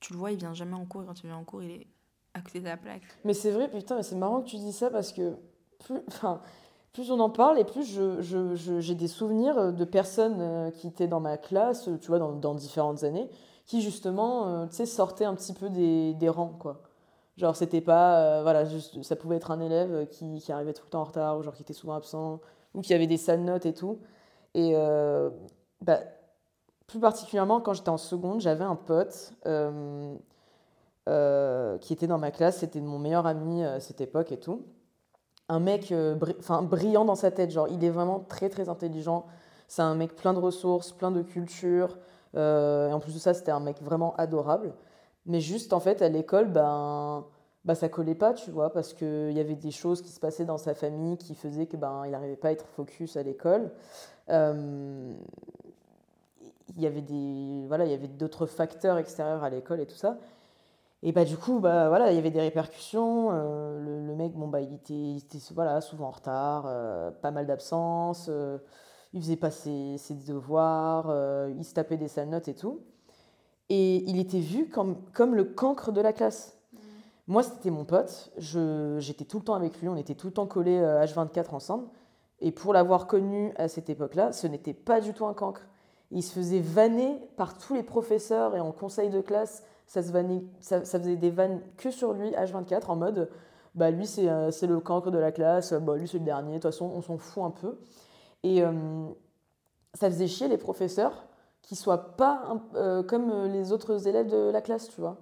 Tu 0.00 0.12
le 0.12 0.18
vois, 0.18 0.32
il 0.32 0.38
vient 0.38 0.54
jamais 0.54 0.74
en 0.74 0.84
cours 0.84 1.02
et 1.02 1.06
quand 1.06 1.20
il 1.22 1.26
vient 1.26 1.36
en 1.36 1.44
cours, 1.44 1.62
il 1.62 1.70
est 1.70 1.86
à 2.34 2.40
côté 2.40 2.60
de 2.60 2.66
la 2.66 2.76
plaque. 2.76 3.02
Mais 3.24 3.34
c'est 3.34 3.50
vrai, 3.50 3.68
putain, 3.68 3.96
mais 3.96 4.02
c'est 4.02 4.16
marrant 4.16 4.42
que 4.42 4.48
tu 4.48 4.56
dis 4.56 4.72
ça 4.72 4.90
parce 4.90 5.12
que 5.12 5.36
plus, 5.78 6.00
enfin, 6.08 6.42
plus 6.92 7.10
on 7.10 7.18
en 7.20 7.30
parle 7.30 7.58
et 7.58 7.64
plus 7.64 7.84
j'ai 7.84 8.22
je, 8.22 8.80
je, 8.80 8.92
des 8.92 9.08
souvenirs 9.08 9.72
de 9.72 9.84
personnes 9.84 10.40
euh, 10.40 10.70
qui 10.70 10.86
étaient 10.86 11.08
dans 11.08 11.20
ma 11.20 11.38
classe, 11.38 11.88
tu 12.00 12.08
vois, 12.08 12.18
dans, 12.18 12.32
dans 12.32 12.54
différentes 12.54 13.04
années, 13.04 13.28
qui 13.64 13.80
justement, 13.80 14.48
euh, 14.48 14.66
tu 14.66 14.76
sais, 14.76 14.86
sortaient 14.86 15.24
un 15.24 15.34
petit 15.34 15.54
peu 15.54 15.70
des, 15.70 16.14
des 16.14 16.28
rangs, 16.28 16.56
quoi. 16.58 16.82
Genre, 17.38 17.54
c'était 17.54 17.82
pas. 17.82 18.42
voilà, 18.42 18.64
juste, 18.64 19.02
ça 19.02 19.14
pouvait 19.14 19.36
être 19.36 19.50
un 19.50 19.60
élève 19.60 20.06
qui, 20.08 20.40
qui, 20.40 20.52
arrivait 20.52 20.72
tout 20.72 20.84
le 20.86 20.90
temps 20.90 21.02
en 21.02 21.04
retard, 21.04 21.36
ou 21.36 21.42
genre 21.42 21.54
qui 21.54 21.62
était 21.62 21.74
souvent 21.74 21.92
absent, 21.92 22.40
ou 22.72 22.80
qui 22.80 22.94
avait 22.94 23.06
des 23.06 23.18
sales 23.18 23.42
notes 23.42 23.66
et 23.66 23.74
tout. 23.74 23.98
Et 24.56 24.72
euh, 24.74 25.28
bah, 25.82 26.00
plus 26.86 26.98
particulièrement, 26.98 27.60
quand 27.60 27.74
j'étais 27.74 27.90
en 27.90 27.98
seconde, 27.98 28.40
j'avais 28.40 28.64
un 28.64 28.74
pote 28.74 29.34
euh, 29.44 30.16
euh, 31.10 31.76
qui 31.76 31.92
était 31.92 32.06
dans 32.06 32.16
ma 32.16 32.30
classe, 32.30 32.58
c'était 32.58 32.80
mon 32.80 32.98
meilleur 32.98 33.26
ami 33.26 33.62
à 33.62 33.80
cette 33.80 34.00
époque 34.00 34.32
et 34.32 34.40
tout. 34.40 34.64
Un 35.50 35.60
mec 35.60 35.94
enfin 36.38 36.62
brillant 36.62 37.04
dans 37.04 37.14
sa 37.14 37.30
tête, 37.30 37.50
genre 37.50 37.68
il 37.68 37.84
est 37.84 37.90
vraiment 37.90 38.18
très 38.20 38.48
très 38.48 38.70
intelligent. 38.70 39.26
C'est 39.68 39.82
un 39.82 39.94
mec 39.94 40.16
plein 40.16 40.32
de 40.32 40.38
ressources, 40.38 40.90
plein 40.90 41.10
de 41.10 41.22
culture. 41.22 41.98
et 42.34 42.38
en 42.92 42.98
plus 42.98 43.14
de 43.14 43.18
ça, 43.18 43.34
c'était 43.34 43.52
un 43.52 43.60
mec 43.60 43.82
vraiment 43.82 44.14
adorable. 44.16 44.74
Mais 45.26 45.40
juste 45.40 45.74
en 45.74 45.80
fait, 45.80 46.00
à 46.00 46.08
l'école, 46.08 46.50
ben 46.50 47.26
bah, 47.66 47.74
ça 47.74 47.88
collait 47.88 48.14
pas, 48.14 48.32
tu 48.32 48.52
vois, 48.52 48.72
parce 48.72 48.94
qu'il 48.94 49.32
y 49.32 49.40
avait 49.40 49.56
des 49.56 49.72
choses 49.72 50.00
qui 50.00 50.10
se 50.10 50.20
passaient 50.20 50.44
dans 50.44 50.56
sa 50.56 50.72
famille 50.74 51.16
qui 51.18 51.34
faisaient 51.34 51.66
que 51.66 51.76
ben 51.76 52.06
n'arrivait 52.08 52.36
pas 52.36 52.48
à 52.48 52.52
être 52.52 52.66
focus 52.68 53.16
à 53.16 53.24
l'école. 53.24 53.72
Euh, 54.30 55.12
il 56.76 56.82
y 56.82 56.86
avait 56.86 57.02
des 57.02 57.64
voilà, 57.66 57.84
il 57.84 57.90
y 57.90 57.94
avait 57.94 58.06
d'autres 58.06 58.46
facteurs 58.46 58.98
extérieurs 58.98 59.42
à 59.42 59.50
l'école 59.50 59.80
et 59.80 59.86
tout 59.86 59.96
ça. 59.96 60.16
Et 61.02 61.12
bah 61.12 61.24
du 61.24 61.36
coup, 61.36 61.58
bah 61.58 61.88
voilà, 61.88 62.12
il 62.12 62.16
y 62.16 62.18
avait 62.18 62.30
des 62.30 62.40
répercussions. 62.40 63.30
Euh, 63.32 64.06
le, 64.06 64.14
mec, 64.14 64.32
bon 64.34 64.46
bah 64.48 64.60
il 64.60 64.72
était, 64.74 65.16
voilà 65.52 65.80
souvent 65.80 66.08
en 66.08 66.10
retard, 66.12 66.66
euh, 66.68 67.10
pas 67.10 67.32
mal 67.32 67.46
d'absence. 67.46 68.30
il 69.12 69.20
faisait 69.20 69.36
pas 69.36 69.50
ses, 69.50 69.98
ses 69.98 70.14
devoirs, 70.14 71.12
il 71.50 71.64
se 71.64 71.74
tapait 71.74 71.96
des 71.96 72.08
sales 72.08 72.28
notes 72.28 72.48
et 72.48 72.54
tout. 72.54 72.80
Et 73.68 74.08
il 74.08 74.20
était 74.20 74.40
vu 74.40 74.68
comme, 74.68 74.96
comme 75.12 75.34
le 75.34 75.44
cancre 75.44 75.90
de 75.90 76.00
la 76.00 76.12
classe. 76.12 76.55
Moi, 77.26 77.42
c'était 77.42 77.70
mon 77.70 77.84
pote. 77.84 78.30
J'étais 78.38 79.24
tout 79.24 79.38
le 79.38 79.44
temps 79.44 79.54
avec 79.54 79.80
lui. 79.80 79.88
On 79.88 79.96
était 79.96 80.14
tout 80.14 80.28
le 80.28 80.32
temps 80.32 80.46
collés 80.46 80.80
H24 80.80 81.54
ensemble. 81.54 81.88
Et 82.40 82.52
pour 82.52 82.72
l'avoir 82.72 83.06
connu 83.06 83.52
à 83.56 83.68
cette 83.68 83.88
époque-là, 83.88 84.32
ce 84.32 84.46
n'était 84.46 84.74
pas 84.74 85.00
du 85.00 85.12
tout 85.12 85.26
un 85.26 85.34
cancre. 85.34 85.62
Il 86.10 86.22
se 86.22 86.32
faisait 86.32 86.60
vanner 86.60 87.18
par 87.36 87.58
tous 87.58 87.74
les 87.74 87.82
professeurs 87.82 88.54
et 88.54 88.60
en 88.60 88.72
conseil 88.72 89.10
de 89.10 89.20
classe. 89.20 89.64
Ça, 89.86 90.02
se 90.02 90.12
vannait, 90.12 90.42
ça, 90.60 90.80
faisait 90.82 91.16
des 91.16 91.30
vannes 91.30 91.62
que 91.76 91.90
sur 91.90 92.12
lui, 92.12 92.30
H24, 92.30 92.86
en 92.88 92.96
mode 92.96 93.30
bah, 93.74 93.90
lui, 93.90 94.06
c'est 94.06 94.28
euh, 94.28 94.50
le 94.62 94.80
cancre 94.80 95.10
de 95.10 95.18
la 95.18 95.32
classe, 95.32 95.72
bah, 95.72 95.96
lui, 95.96 96.08
c'est 96.08 96.18
le 96.18 96.24
dernier. 96.24 96.54
De 96.54 96.54
toute 96.54 96.72
façon, 96.72 96.90
on 96.94 97.02
s'en 97.02 97.18
fout 97.18 97.44
un 97.44 97.50
peu. 97.50 97.78
Et 98.42 98.62
euh, 98.62 98.72
ça 99.94 100.10
faisait 100.10 100.26
chier 100.26 100.48
les 100.48 100.58
professeurs 100.58 101.26
qui 101.62 101.76
soient 101.76 102.16
pas 102.16 102.56
euh, 102.74 103.02
comme 103.02 103.46
les 103.46 103.72
autres 103.72 104.08
élèves 104.08 104.28
de 104.28 104.50
la 104.50 104.60
classe, 104.60 104.88
tu 104.88 105.00
vois. 105.00 105.18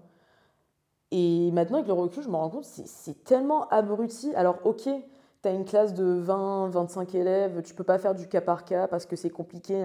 Et 1.17 1.53
maintenant, 1.53 1.77
avec 1.77 1.87
le 1.87 1.93
recul, 1.93 2.25
je 2.25 2.29
me 2.29 2.35
rends 2.35 2.51
compte, 2.51 2.65
c'est 2.65 3.23
tellement 3.23 3.69
abruti. 3.69 4.35
Alors, 4.35 4.59
ok, 4.65 4.83
tu 4.83 5.49
as 5.49 5.53
une 5.53 5.65
classe 5.65 5.95
de 5.95 6.03
20, 6.03 6.71
25 6.71 7.15
élèves, 7.15 7.63
tu 7.63 7.73
peux 7.73 7.85
pas 7.85 7.99
faire 7.99 8.17
du 8.17 8.27
cas 8.27 8.41
par 8.41 8.65
cas 8.65 8.89
parce 8.89 9.07
que 9.07 9.15
c'est 9.15 9.31
compliqué, 9.31 9.81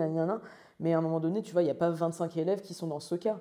mais 0.80 0.92
à 0.92 0.98
un 0.98 1.02
moment 1.02 1.20
donné, 1.20 1.44
tu 1.44 1.54
vois, 1.54 1.62
il 1.62 1.66
n'y 1.66 1.72
a 1.72 1.76
pas 1.76 1.92
25 1.92 2.36
élèves 2.38 2.62
qui 2.62 2.74
sont 2.74 2.88
dans 2.88 3.00
ce 3.00 3.14
cas. 3.14 3.40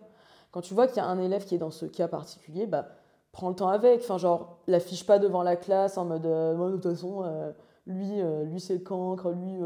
Quand 0.50 0.60
tu 0.60 0.74
vois 0.74 0.86
qu'il 0.86 0.98
y 0.98 1.00
a 1.00 1.06
un 1.06 1.18
élève 1.18 1.46
qui 1.46 1.54
est 1.54 1.58
dans 1.58 1.70
ce 1.70 1.86
cas 1.86 2.08
particulier, 2.08 2.66
bah, 2.66 2.88
prends 3.32 3.48
le 3.48 3.54
temps 3.54 3.68
avec. 3.68 4.00
Enfin, 4.00 4.18
genre, 4.18 4.58
l'affiche 4.66 5.06
pas 5.06 5.18
devant 5.18 5.42
la 5.42 5.56
classe 5.56 5.96
en 5.96 6.04
mode, 6.04 6.26
euh, 6.26 6.70
de 6.70 6.76
toute 6.76 6.92
façon, 6.92 7.22
euh, 7.24 7.52
lui, 7.86 8.20
euh, 8.20 8.44
lui 8.44 8.60
c'est 8.60 8.74
le 8.74 8.80
cancre, 8.80 9.30
lui, 9.30 9.60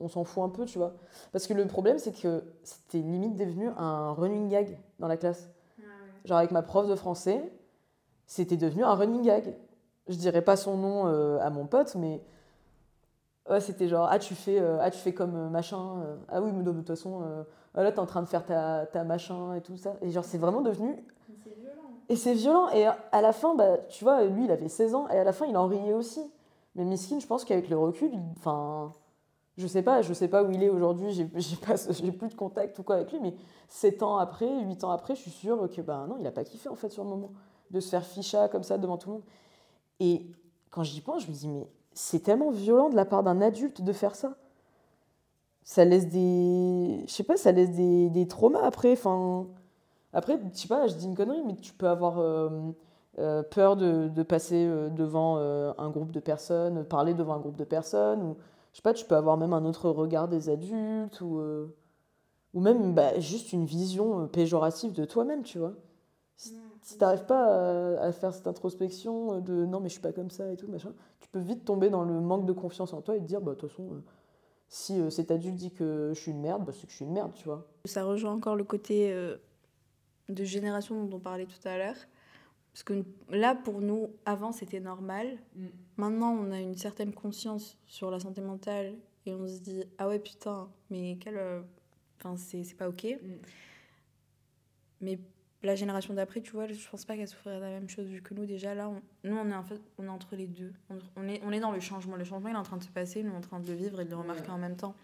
on 0.00 0.08
s'en 0.08 0.24
fout 0.24 0.42
un 0.42 0.48
peu, 0.48 0.64
tu 0.64 0.78
vois. 0.78 0.94
Parce 1.30 1.46
que 1.46 1.54
le 1.54 1.64
problème, 1.68 2.00
c'est 2.00 2.10
que 2.10 2.42
c'était 2.64 2.98
limite 2.98 3.36
devenu 3.36 3.68
un 3.78 4.14
running 4.14 4.48
gag 4.48 4.80
dans 4.98 5.06
la 5.06 5.16
classe. 5.16 5.48
Genre, 6.24 6.38
avec 6.38 6.50
ma 6.50 6.62
prof 6.62 6.88
de 6.88 6.96
français, 6.96 7.52
c'était 8.28 8.58
devenu 8.58 8.84
un 8.84 8.94
running 8.94 9.22
gag. 9.22 9.56
Je 10.06 10.14
dirais 10.14 10.42
pas 10.42 10.56
son 10.56 10.76
nom 10.76 11.06
euh, 11.06 11.40
à 11.40 11.50
mon 11.50 11.66
pote, 11.66 11.94
mais 11.96 12.22
ouais, 13.50 13.60
c'était 13.60 13.88
genre 13.88 14.06
ah 14.08 14.18
tu 14.18 14.34
fais 14.34 14.60
euh, 14.60 14.78
ah 14.80 14.90
tu 14.90 14.98
fais 14.98 15.12
comme 15.12 15.34
euh, 15.34 15.48
machin 15.48 15.80
ah 16.28 16.40
oui 16.40 16.52
mais 16.52 16.62
de 16.62 16.70
toute 16.70 16.86
façon 16.86 17.22
ah, 17.74 17.82
là 17.82 17.90
t'es 17.90 17.98
en 17.98 18.06
train 18.06 18.22
de 18.22 18.28
faire 18.28 18.44
ta, 18.44 18.86
ta, 18.86 19.02
machin 19.02 19.54
et 19.54 19.62
tout 19.62 19.76
ça 19.76 19.94
et 20.02 20.10
genre 20.10 20.24
c'est 20.24 20.38
vraiment 20.38 20.60
devenu 20.60 21.02
c'est 21.42 21.54
violent. 21.58 21.82
Et 22.10 22.16
c'est 22.16 22.34
violent. 22.34 22.68
Et 22.70 22.86
à 22.86 23.22
la 23.22 23.32
fin 23.32 23.54
bah 23.54 23.78
tu 23.88 24.04
vois 24.04 24.24
lui 24.24 24.44
il 24.44 24.50
avait 24.50 24.68
16 24.68 24.94
ans 24.94 25.08
et 25.08 25.18
à 25.18 25.24
la 25.24 25.32
fin 25.32 25.46
il 25.46 25.56
en 25.56 25.66
riait 25.66 25.94
aussi. 25.94 26.22
Mais 26.74 26.84
Miskin 26.84 27.18
je 27.20 27.26
pense 27.26 27.44
qu'avec 27.44 27.70
le 27.70 27.78
recul 27.78 28.12
enfin 28.36 28.92
je 29.56 29.66
sais 29.66 29.82
pas 29.82 30.02
je 30.02 30.12
sais 30.12 30.28
pas 30.28 30.42
où 30.42 30.50
il 30.50 30.62
est 30.62 30.68
aujourd'hui 30.68 31.12
j'ai 31.12 31.24
pas 31.56 31.74
j'ai 31.90 32.12
plus 32.12 32.28
de 32.28 32.34
contact 32.34 32.78
ou 32.78 32.82
quoi 32.82 32.96
avec 32.96 33.10
lui 33.10 33.20
mais 33.20 33.34
7 33.68 34.02
ans 34.02 34.18
après 34.18 34.48
8 34.64 34.84
ans 34.84 34.90
après 34.90 35.14
je 35.14 35.22
suis 35.22 35.30
sûre 35.30 35.68
que 35.74 35.80
bah 35.80 36.04
non 36.08 36.16
il 36.20 36.26
a 36.26 36.30
pas 36.30 36.44
kiffé 36.44 36.68
en 36.68 36.74
fait 36.74 36.90
sur 36.90 37.04
le 37.04 37.10
moment 37.10 37.30
de 37.70 37.80
se 37.80 37.90
faire 37.90 38.04
ficha 38.04 38.48
comme 38.48 38.62
ça 38.62 38.78
devant 38.78 38.96
tout 38.96 39.08
le 39.08 39.14
monde. 39.14 39.24
Et 40.00 40.26
quand 40.70 40.82
j'y 40.82 41.00
pense, 41.00 41.24
je 41.24 41.28
me 41.28 41.32
dis, 41.32 41.48
mais 41.48 41.68
c'est 41.92 42.20
tellement 42.20 42.50
violent 42.50 42.90
de 42.90 42.96
la 42.96 43.04
part 43.04 43.22
d'un 43.22 43.40
adulte 43.40 43.82
de 43.82 43.92
faire 43.92 44.14
ça. 44.14 44.36
Ça 45.64 45.84
laisse 45.84 46.08
des. 46.08 47.04
Je 47.06 47.12
sais 47.12 47.24
pas, 47.24 47.36
ça 47.36 47.52
laisse 47.52 47.72
des, 47.72 48.08
des 48.10 48.26
traumas 48.26 48.62
après. 48.62 48.92
Enfin, 48.92 49.46
après, 50.12 50.38
je 50.52 50.58
sais 50.58 50.68
pas, 50.68 50.86
je 50.86 50.94
dis 50.94 51.06
une 51.06 51.14
connerie, 51.14 51.42
mais 51.44 51.56
tu 51.56 51.72
peux 51.74 51.88
avoir 51.88 52.18
euh, 52.18 52.48
euh, 53.18 53.42
peur 53.42 53.76
de, 53.76 54.08
de 54.08 54.22
passer 54.22 54.64
euh, 54.66 54.88
devant 54.88 55.36
un 55.36 55.90
groupe 55.90 56.12
de 56.12 56.20
personnes, 56.20 56.84
parler 56.84 57.14
devant 57.14 57.34
un 57.34 57.40
groupe 57.40 57.56
de 57.56 57.64
personnes, 57.64 58.22
ou 58.22 58.36
je 58.72 58.78
sais 58.78 58.82
pas, 58.82 58.94
tu 58.94 59.04
peux 59.04 59.16
avoir 59.16 59.36
même 59.36 59.52
un 59.52 59.64
autre 59.64 59.90
regard 59.90 60.28
des 60.28 60.48
adultes, 60.48 61.20
ou, 61.20 61.40
ou 62.54 62.60
même 62.60 62.94
bah, 62.94 63.18
juste 63.18 63.52
une 63.52 63.66
vision 63.66 64.26
péjorative 64.28 64.92
de 64.92 65.04
toi-même, 65.04 65.42
tu 65.42 65.58
vois 65.58 65.74
si 66.82 66.96
tu 66.96 67.00
n'arrives 67.00 67.26
pas 67.26 67.98
à, 67.98 68.12
faire 68.12 68.32
cette 68.34 68.46
introspection 68.46 69.40
de 69.40 69.64
non 69.64 69.80
mais 69.80 69.88
je 69.88 69.94
suis 69.94 70.02
pas 70.02 70.12
comme 70.12 70.30
ça 70.30 70.50
et 70.52 70.56
tout 70.56 70.68
machin, 70.68 70.92
tu 71.20 71.28
peux 71.28 71.38
vite 71.38 71.64
tomber 71.64 71.90
dans 71.90 72.04
le 72.04 72.20
manque 72.20 72.46
de 72.46 72.52
confiance 72.52 72.92
en 72.92 73.02
toi 73.02 73.16
et 73.16 73.20
te 73.20 73.24
dire 73.24 73.40
bah 73.40 73.52
de 73.52 73.56
toute 73.56 73.70
façon 73.70 73.92
euh, 73.92 74.02
si 74.68 75.00
euh, 75.00 75.10
cet 75.10 75.30
adulte 75.30 75.56
dit 75.56 75.72
que 75.72 76.12
je 76.14 76.20
suis 76.20 76.30
une 76.30 76.40
merde, 76.40 76.64
bah, 76.64 76.72
c'est 76.72 76.86
que 76.86 76.90
je 76.90 76.96
suis 76.96 77.04
une 77.04 77.12
merde, 77.12 77.32
tu 77.34 77.44
vois. 77.44 77.66
Ça 77.84 78.04
rejoint 78.04 78.32
encore 78.32 78.56
le 78.56 78.64
côté 78.64 79.12
euh, 79.12 79.36
de 80.28 80.44
génération 80.44 81.04
dont 81.04 81.16
on 81.16 81.20
parlait 81.20 81.46
tout 81.46 81.66
à 81.66 81.78
l'heure. 81.78 81.96
Parce 82.72 82.82
que 82.82 83.04
là, 83.30 83.54
pour 83.54 83.80
nous, 83.80 84.10
avant, 84.26 84.52
c'était 84.52 84.80
normal. 84.80 85.38
Mm. 85.56 85.66
Maintenant, 85.96 86.32
on 86.32 86.52
a 86.52 86.60
une 86.60 86.76
certaine 86.76 87.14
conscience 87.14 87.78
sur 87.86 88.10
la 88.10 88.20
santé 88.20 88.40
mentale 88.40 88.94
et 89.26 89.32
on 89.32 89.48
se 89.48 89.60
dit 89.60 89.84
ah 89.96 90.08
ouais 90.08 90.18
putain, 90.18 90.68
mais 90.90 91.18
quel, 91.20 91.40
enfin 92.18 92.36
c'est 92.36 92.76
pas 92.76 92.88
ok. 92.88 93.04
Mm. 93.04 93.28
Mais 95.00 95.18
la 95.62 95.74
génération 95.74 96.14
d'après, 96.14 96.40
tu 96.40 96.52
vois, 96.52 96.68
je 96.68 96.88
pense 96.88 97.04
pas 97.04 97.16
qu'elle 97.16 97.26
souffrirait 97.26 97.58
la 97.58 97.70
même 97.70 97.88
chose 97.88 98.06
vu 98.06 98.22
que 98.22 98.32
nous, 98.32 98.46
déjà 98.46 98.74
là, 98.74 98.88
on, 98.88 99.02
nous, 99.24 99.36
on 99.36 99.50
est, 99.50 99.54
en 99.54 99.64
fait, 99.64 99.80
on 99.98 100.04
est 100.04 100.08
entre 100.08 100.36
les 100.36 100.46
deux. 100.46 100.72
On, 101.16 101.28
est, 101.28 101.40
on 101.44 101.50
est 101.50 101.58
dans 101.60 101.72
le 101.72 101.80
changement. 101.80 102.14
Le 102.16 102.24
changement, 102.24 102.48
il 102.48 102.54
est 102.54 102.58
en 102.58 102.62
train 102.62 102.76
de 102.76 102.84
se 102.84 102.88
passer, 102.88 103.22
nous, 103.24 103.32
on 103.32 103.34
est 103.34 103.38
en 103.38 103.40
train 103.40 103.60
de 103.60 103.66
le 103.66 103.74
vivre 103.74 104.00
et 104.00 104.04
de 104.04 104.10
le 104.10 104.16
remarquer 104.16 104.50
en 104.50 104.58
même 104.58 104.76
temps. 104.76 104.94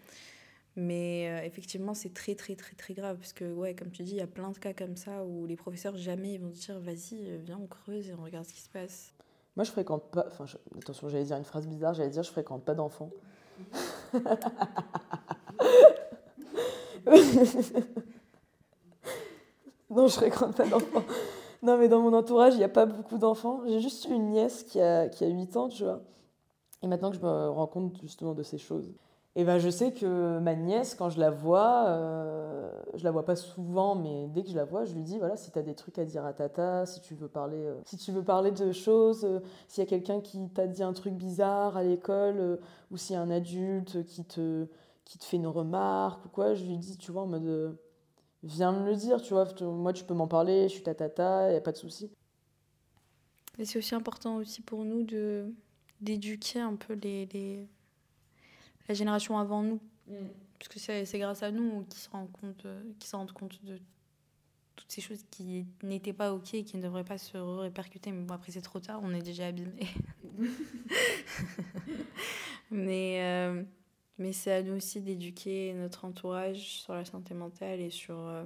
Mais 0.77 1.27
euh, 1.29 1.45
effectivement, 1.45 1.93
c'est 1.93 2.13
très, 2.13 2.35
très, 2.35 2.55
très, 2.55 2.75
très 2.75 2.93
grave. 2.93 3.17
Parce 3.17 3.33
que, 3.33 3.53
ouais, 3.53 3.75
comme 3.75 3.91
tu 3.91 4.03
dis, 4.03 4.11
il 4.11 4.17
y 4.17 4.21
a 4.21 4.27
plein 4.27 4.49
de 4.49 4.57
cas 4.57 4.73
comme 4.73 4.95
ça 4.95 5.25
où 5.25 5.45
les 5.45 5.57
professeurs, 5.57 5.97
jamais, 5.97 6.35
ils 6.35 6.39
vont 6.39 6.53
se 6.53 6.65
dire, 6.65 6.79
vas-y, 6.79 7.37
viens, 7.43 7.59
on 7.61 7.67
creuse 7.67 8.09
et 8.09 8.13
on 8.13 8.23
regarde 8.23 8.45
ce 8.45 8.53
qui 8.53 8.61
se 8.61 8.69
passe. 8.69 9.13
Moi, 9.57 9.65
je 9.65 9.71
fréquente 9.71 10.09
pas. 10.11 10.25
Enfin, 10.27 10.45
attention, 10.77 11.09
j'allais 11.09 11.25
dire 11.25 11.37
une 11.37 11.43
phrase 11.43 11.67
bizarre, 11.67 11.93
j'allais 11.93 12.09
dire, 12.11 12.23
je 12.23 12.31
fréquente 12.31 12.63
pas 12.63 12.75
d'enfants. 12.75 13.11
non, 19.89 20.07
je 20.07 20.13
fréquente 20.13 20.55
pas 20.55 20.65
d'enfants. 20.65 21.03
Non, 21.63 21.77
mais 21.77 21.87
dans 21.87 22.01
mon 22.01 22.13
entourage, 22.13 22.53
il 22.53 22.57
n'y 22.57 22.63
a 22.63 22.69
pas 22.69 22.85
beaucoup 22.85 23.17
d'enfants. 23.17 23.61
J'ai 23.65 23.79
juste 23.79 24.05
une 24.05 24.29
nièce 24.29 24.63
qui 24.63 24.79
a, 24.79 25.07
qui 25.09 25.23
a 25.23 25.27
8 25.27 25.57
ans, 25.57 25.67
tu 25.67 25.83
vois. 25.83 26.01
Et 26.83 26.87
maintenant 26.87 27.09
que 27.09 27.17
je 27.17 27.21
me 27.21 27.49
rends 27.49 27.67
compte 27.67 27.97
justement 28.01 28.33
de 28.33 28.43
ces 28.43 28.57
choses. 28.59 28.93
Et 29.37 29.43
ben 29.43 29.57
je 29.57 29.69
sais 29.69 29.91
que 29.91 30.39
ma 30.39 30.55
nièce, 30.55 30.95
quand 30.95 31.09
je 31.09 31.19
la 31.19 31.29
vois, 31.29 31.87
euh, 31.87 32.71
je 32.93 33.03
la 33.03 33.11
vois 33.11 33.25
pas 33.25 33.35
souvent, 33.35 33.93
mais 33.95 34.27
dès 34.27 34.43
que 34.43 34.49
je 34.49 34.55
la 34.55 34.63
vois, 34.63 34.85
je 34.85 34.93
lui 34.93 35.01
dis 35.01 35.17
voilà, 35.17 35.35
si 35.35 35.51
tu 35.51 35.59
as 35.59 35.61
des 35.61 35.75
trucs 35.75 35.99
à 35.99 36.05
dire 36.05 36.23
à 36.25 36.31
tata, 36.31 36.85
si 36.85 37.01
tu 37.01 37.15
veux 37.15 37.27
parler, 37.27 37.57
euh, 37.57 37.75
si 37.83 37.97
tu 37.97 38.13
veux 38.13 38.23
parler 38.23 38.51
de 38.51 38.71
choses, 38.71 39.25
euh, 39.25 39.41
s'il 39.67 39.83
y 39.83 39.87
a 39.87 39.89
quelqu'un 39.89 40.21
qui 40.21 40.47
t'a 40.49 40.67
dit 40.67 40.83
un 40.83 40.93
truc 40.93 41.15
bizarre 41.15 41.75
à 41.75 41.83
l'école, 41.83 42.39
euh, 42.39 42.57
ou 42.91 42.97
s'il 42.97 43.15
y 43.15 43.17
a 43.17 43.21
un 43.21 43.29
adulte 43.29 44.05
qui 44.05 44.23
te, 44.23 44.67
qui 45.03 45.17
te 45.17 45.25
fait 45.25 45.35
une 45.35 45.47
remarque 45.47 46.23
ou 46.25 46.29
quoi, 46.29 46.53
je 46.53 46.63
lui 46.63 46.77
dis, 46.77 46.97
tu 46.97 47.11
vois, 47.11 47.23
en 47.23 47.27
mode 47.27 47.77
viens 48.45 48.71
me 48.71 48.85
le 48.85 48.95
dire, 48.95 49.21
tu 49.21 49.33
vois, 49.33 49.47
moi 49.61 49.91
tu 49.91 50.03
peux 50.03 50.13
m'en 50.13 50.27
parler, 50.27 50.69
je 50.69 50.75
suis 50.75 50.83
ta 50.83 50.95
tata, 50.95 51.51
il 51.51 51.53
y 51.53 51.57
a 51.57 51.61
pas 51.61 51.71
de 51.71 51.77
souci. 51.77 52.09
Et 53.57 53.65
c'est 53.65 53.79
aussi 53.79 53.95
important 53.95 54.37
aussi 54.37 54.61
pour 54.61 54.85
nous 54.85 55.03
de 55.03 55.51
d'éduquer 56.01 56.59
un 56.59 56.75
peu 56.75 56.93
les, 56.93 57.25
les 57.27 57.67
la 58.87 58.95
génération 58.95 59.37
avant 59.37 59.63
nous. 59.63 59.79
Mm. 60.07 60.27
Parce 60.59 60.69
que 60.69 61.05
c'est 61.05 61.19
grâce 61.19 61.43
à 61.43 61.51
nous 61.51 61.83
qu'ils 61.83 61.99
se, 61.99 62.09
rendent 62.09 62.31
compte, 62.31 62.65
euh, 62.65 62.81
qui 62.99 63.07
se 63.07 63.15
rendent 63.15 63.31
compte 63.31 63.63
de 63.63 63.79
toutes 64.75 64.91
ces 64.91 65.01
choses 65.01 65.23
qui 65.29 65.65
n'étaient 65.83 66.13
pas 66.13 66.33
OK 66.33 66.53
et 66.53 66.63
qui 66.63 66.77
ne 66.77 66.81
devraient 66.81 67.03
pas 67.03 67.17
se 67.17 67.37
répercuter. 67.37 68.11
Mais 68.11 68.23
bon, 68.23 68.33
après, 68.33 68.51
c'est 68.51 68.61
trop 68.61 68.79
tard, 68.79 69.01
on 69.03 69.13
est 69.13 69.21
déjà 69.21 69.47
abîmé. 69.47 69.87
mais 72.71 73.19
euh, 73.21 73.63
mais 74.17 74.33
c'est 74.33 74.53
à 74.53 74.63
nous 74.63 74.75
aussi 74.75 75.01
d'éduquer 75.01 75.73
notre 75.73 76.05
entourage 76.05 76.79
sur 76.81 76.93
la 76.93 77.05
santé 77.05 77.33
mentale 77.33 77.79
et 77.81 77.89
sur 77.89 78.17
euh, 78.17 78.45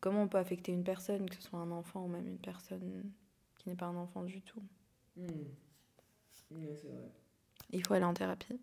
comment 0.00 0.22
on 0.22 0.28
peut 0.28 0.38
affecter 0.38 0.72
une 0.72 0.84
personne, 0.84 1.28
que 1.28 1.36
ce 1.36 1.42
soit 1.42 1.58
un 1.58 1.70
enfant 1.70 2.04
ou 2.04 2.08
même 2.08 2.26
une 2.26 2.38
personne 2.38 3.04
qui 3.58 3.68
n'est 3.68 3.76
pas 3.76 3.86
un 3.86 3.96
enfant 3.96 4.22
du 4.22 4.42
tout. 4.42 4.62
Mm. 5.16 5.26
vrai. 6.50 7.10
Il 7.70 7.86
faut 7.86 7.94
aller 7.94 8.04
en 8.04 8.14
thérapie. 8.14 8.58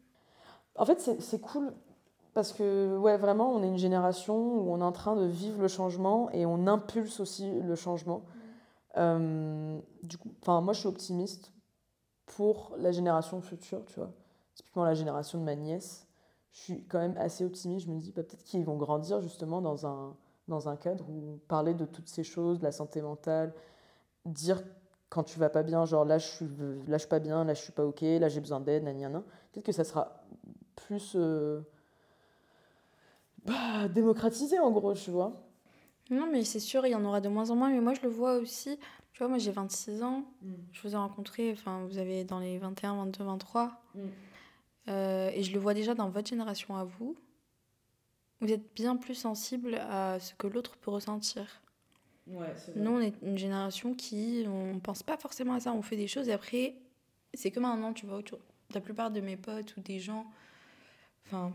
En 0.75 0.85
fait, 0.85 0.99
c'est 1.19 1.41
cool 1.41 1.73
parce 2.33 2.51
que, 2.51 2.97
ouais, 2.97 3.17
vraiment, 3.17 3.53
on 3.53 3.63
est 3.63 3.67
une 3.67 3.77
génération 3.77 4.35
où 4.35 4.73
on 4.73 4.81
est 4.81 4.83
en 4.83 4.91
train 4.91 5.15
de 5.15 5.25
vivre 5.25 5.61
le 5.61 5.69
changement 5.69 6.29
et 6.31 6.45
on 6.45 6.67
impulse 6.67 7.21
aussi 7.21 7.49
le 7.61 7.75
changement. 7.75 8.25
Euh, 8.97 9.79
du 10.03 10.17
coup, 10.17 10.33
enfin, 10.41 10.59
moi, 10.59 10.73
je 10.73 10.79
suis 10.79 10.89
optimiste 10.89 11.53
pour 12.25 12.75
la 12.77 12.91
génération 12.91 13.39
future, 13.41 13.85
tu 13.85 13.99
vois. 13.99 14.11
Typiquement 14.53 14.83
la 14.83 14.95
génération 14.95 15.39
de 15.39 15.43
ma 15.43 15.55
nièce. 15.55 16.04
Je 16.55 16.61
suis 16.61 16.83
quand 16.85 16.99
même 16.99 17.17
assez 17.17 17.43
optimiste. 17.43 17.85
Je 17.85 17.91
me 17.91 17.99
dis, 17.99 18.11
bah, 18.11 18.23
peut-être 18.23 18.43
qu'ils 18.43 18.63
vont 18.63 18.77
grandir 18.77 19.21
justement 19.21 19.61
dans 19.61 19.85
un, 19.85 20.15
dans 20.47 20.69
un 20.69 20.77
cadre 20.77 21.05
où 21.09 21.39
parler 21.47 21.73
de 21.73 21.85
toutes 21.85 22.07
ces 22.07 22.23
choses, 22.23 22.59
de 22.59 22.63
la 22.63 22.71
santé 22.71 23.01
mentale, 23.01 23.53
dire 24.25 24.63
quand 25.09 25.23
tu 25.23 25.37
vas 25.37 25.49
pas 25.49 25.63
bien, 25.63 25.85
genre 25.85 26.05
là 26.05 26.17
je 26.17 26.27
suis, 26.27 26.47
là, 26.87 26.97
je 26.97 26.99
suis 26.99 27.07
pas 27.09 27.19
bien, 27.19 27.43
là 27.43 27.53
je 27.53 27.61
suis 27.61 27.71
pas 27.71 27.85
ok, 27.85 28.01
là 28.01 28.27
j'ai 28.29 28.39
besoin 28.39 28.59
d'aide, 28.59 28.83
nan, 28.83 29.23
Peut-être 29.51 29.65
que 29.65 29.71
ça 29.71 29.83
sera 29.83 30.23
plus 30.75 31.13
euh, 31.15 31.61
bah, 33.45 33.87
démocratisé 33.89 34.57
en 34.57 34.71
gros, 34.71 34.93
tu 34.93 35.11
vois. 35.11 35.33
Non, 36.09 36.27
mais 36.31 36.43
c'est 36.43 36.59
sûr, 36.59 36.85
il 36.85 36.91
y 36.91 36.95
en 36.95 37.03
aura 37.03 37.19
de 37.19 37.29
moins 37.29 37.49
en 37.49 37.55
moins. 37.55 37.69
Mais 37.69 37.81
moi, 37.81 37.93
je 37.93 38.01
le 38.01 38.09
vois 38.09 38.35
aussi. 38.35 38.77
Tu 39.11 39.19
vois, 39.19 39.27
moi, 39.27 39.37
j'ai 39.39 39.51
26 39.51 40.03
ans. 40.03 40.23
Mm. 40.41 40.53
Je 40.71 40.87
vous 40.87 40.93
ai 40.93 40.97
rencontré, 40.97 41.51
enfin, 41.51 41.83
vous 41.87 41.97
avez 41.97 42.23
dans 42.23 42.39
les 42.39 42.57
21, 42.59 42.95
22, 42.97 43.23
23. 43.23 43.71
Et 44.87 45.43
je 45.43 45.51
le 45.51 45.59
vois 45.59 45.73
déjà 45.73 45.95
dans 45.95 46.09
votre 46.09 46.27
génération 46.27 46.75
à 46.75 46.83
vous. 46.83 47.15
Vous 48.41 48.51
êtes 48.51 48.73
bien 48.75 48.95
plus 48.95 49.15
sensible 49.15 49.75
à 49.75 50.19
ce 50.19 50.33
que 50.35 50.47
l'autre 50.47 50.77
peut 50.77 50.91
ressentir. 50.91 51.61
Ouais, 52.27 52.53
Nous, 52.75 52.91
on 52.91 52.99
est 52.99 53.13
une 53.21 53.37
génération 53.37 53.93
qui, 53.93 54.45
on 54.47 54.79
pense 54.79 55.03
pas 55.03 55.17
forcément 55.17 55.53
à 55.53 55.59
ça. 55.59 55.73
On 55.73 55.81
fait 55.81 55.95
des 55.95 56.07
choses 56.07 56.27
et 56.27 56.33
après, 56.33 56.75
c'est 57.33 57.51
comme 57.51 57.65
un 57.65 57.81
an, 57.83 57.93
tu 57.93 58.05
vois. 58.05 58.21
La 58.73 58.81
plupart 58.81 59.11
de 59.11 59.21
mes 59.21 59.37
potes 59.37 59.75
ou 59.77 59.81
des 59.81 59.99
gens 59.99 60.25
Enfin, 61.25 61.51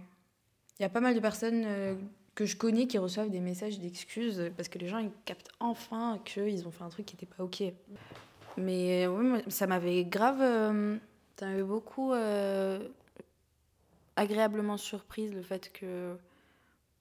il 0.78 0.82
y 0.82 0.84
a 0.84 0.88
pas 0.88 1.00
mal 1.00 1.14
de 1.14 1.20
personnes 1.20 1.62
euh, 1.64 1.94
que 2.34 2.44
je 2.44 2.56
connais 2.56 2.86
qui 2.86 2.98
reçoivent 2.98 3.30
des 3.30 3.40
messages 3.40 3.78
d'excuses 3.78 4.50
parce 4.56 4.68
que 4.68 4.78
les 4.78 4.88
gens 4.88 4.98
ils 4.98 5.12
captent 5.24 5.50
enfin 5.60 6.20
qu'ils 6.24 6.66
ont 6.66 6.70
fait 6.70 6.84
un 6.84 6.88
truc 6.88 7.06
qui 7.06 7.14
n'était 7.14 7.26
pas 7.26 7.44
ok. 7.44 7.62
Mais 8.56 9.06
ouais, 9.06 9.44
ça 9.48 9.66
m'avait 9.66 10.04
grave. 10.04 10.40
Euh, 10.40 10.96
ça 11.36 11.46
m'avait 11.46 11.62
beaucoup 11.62 12.12
euh, 12.12 12.88
agréablement 14.20 14.76
surprise 14.76 15.33
le 15.33 15.40
fait 15.40 15.72
que, 15.72 16.14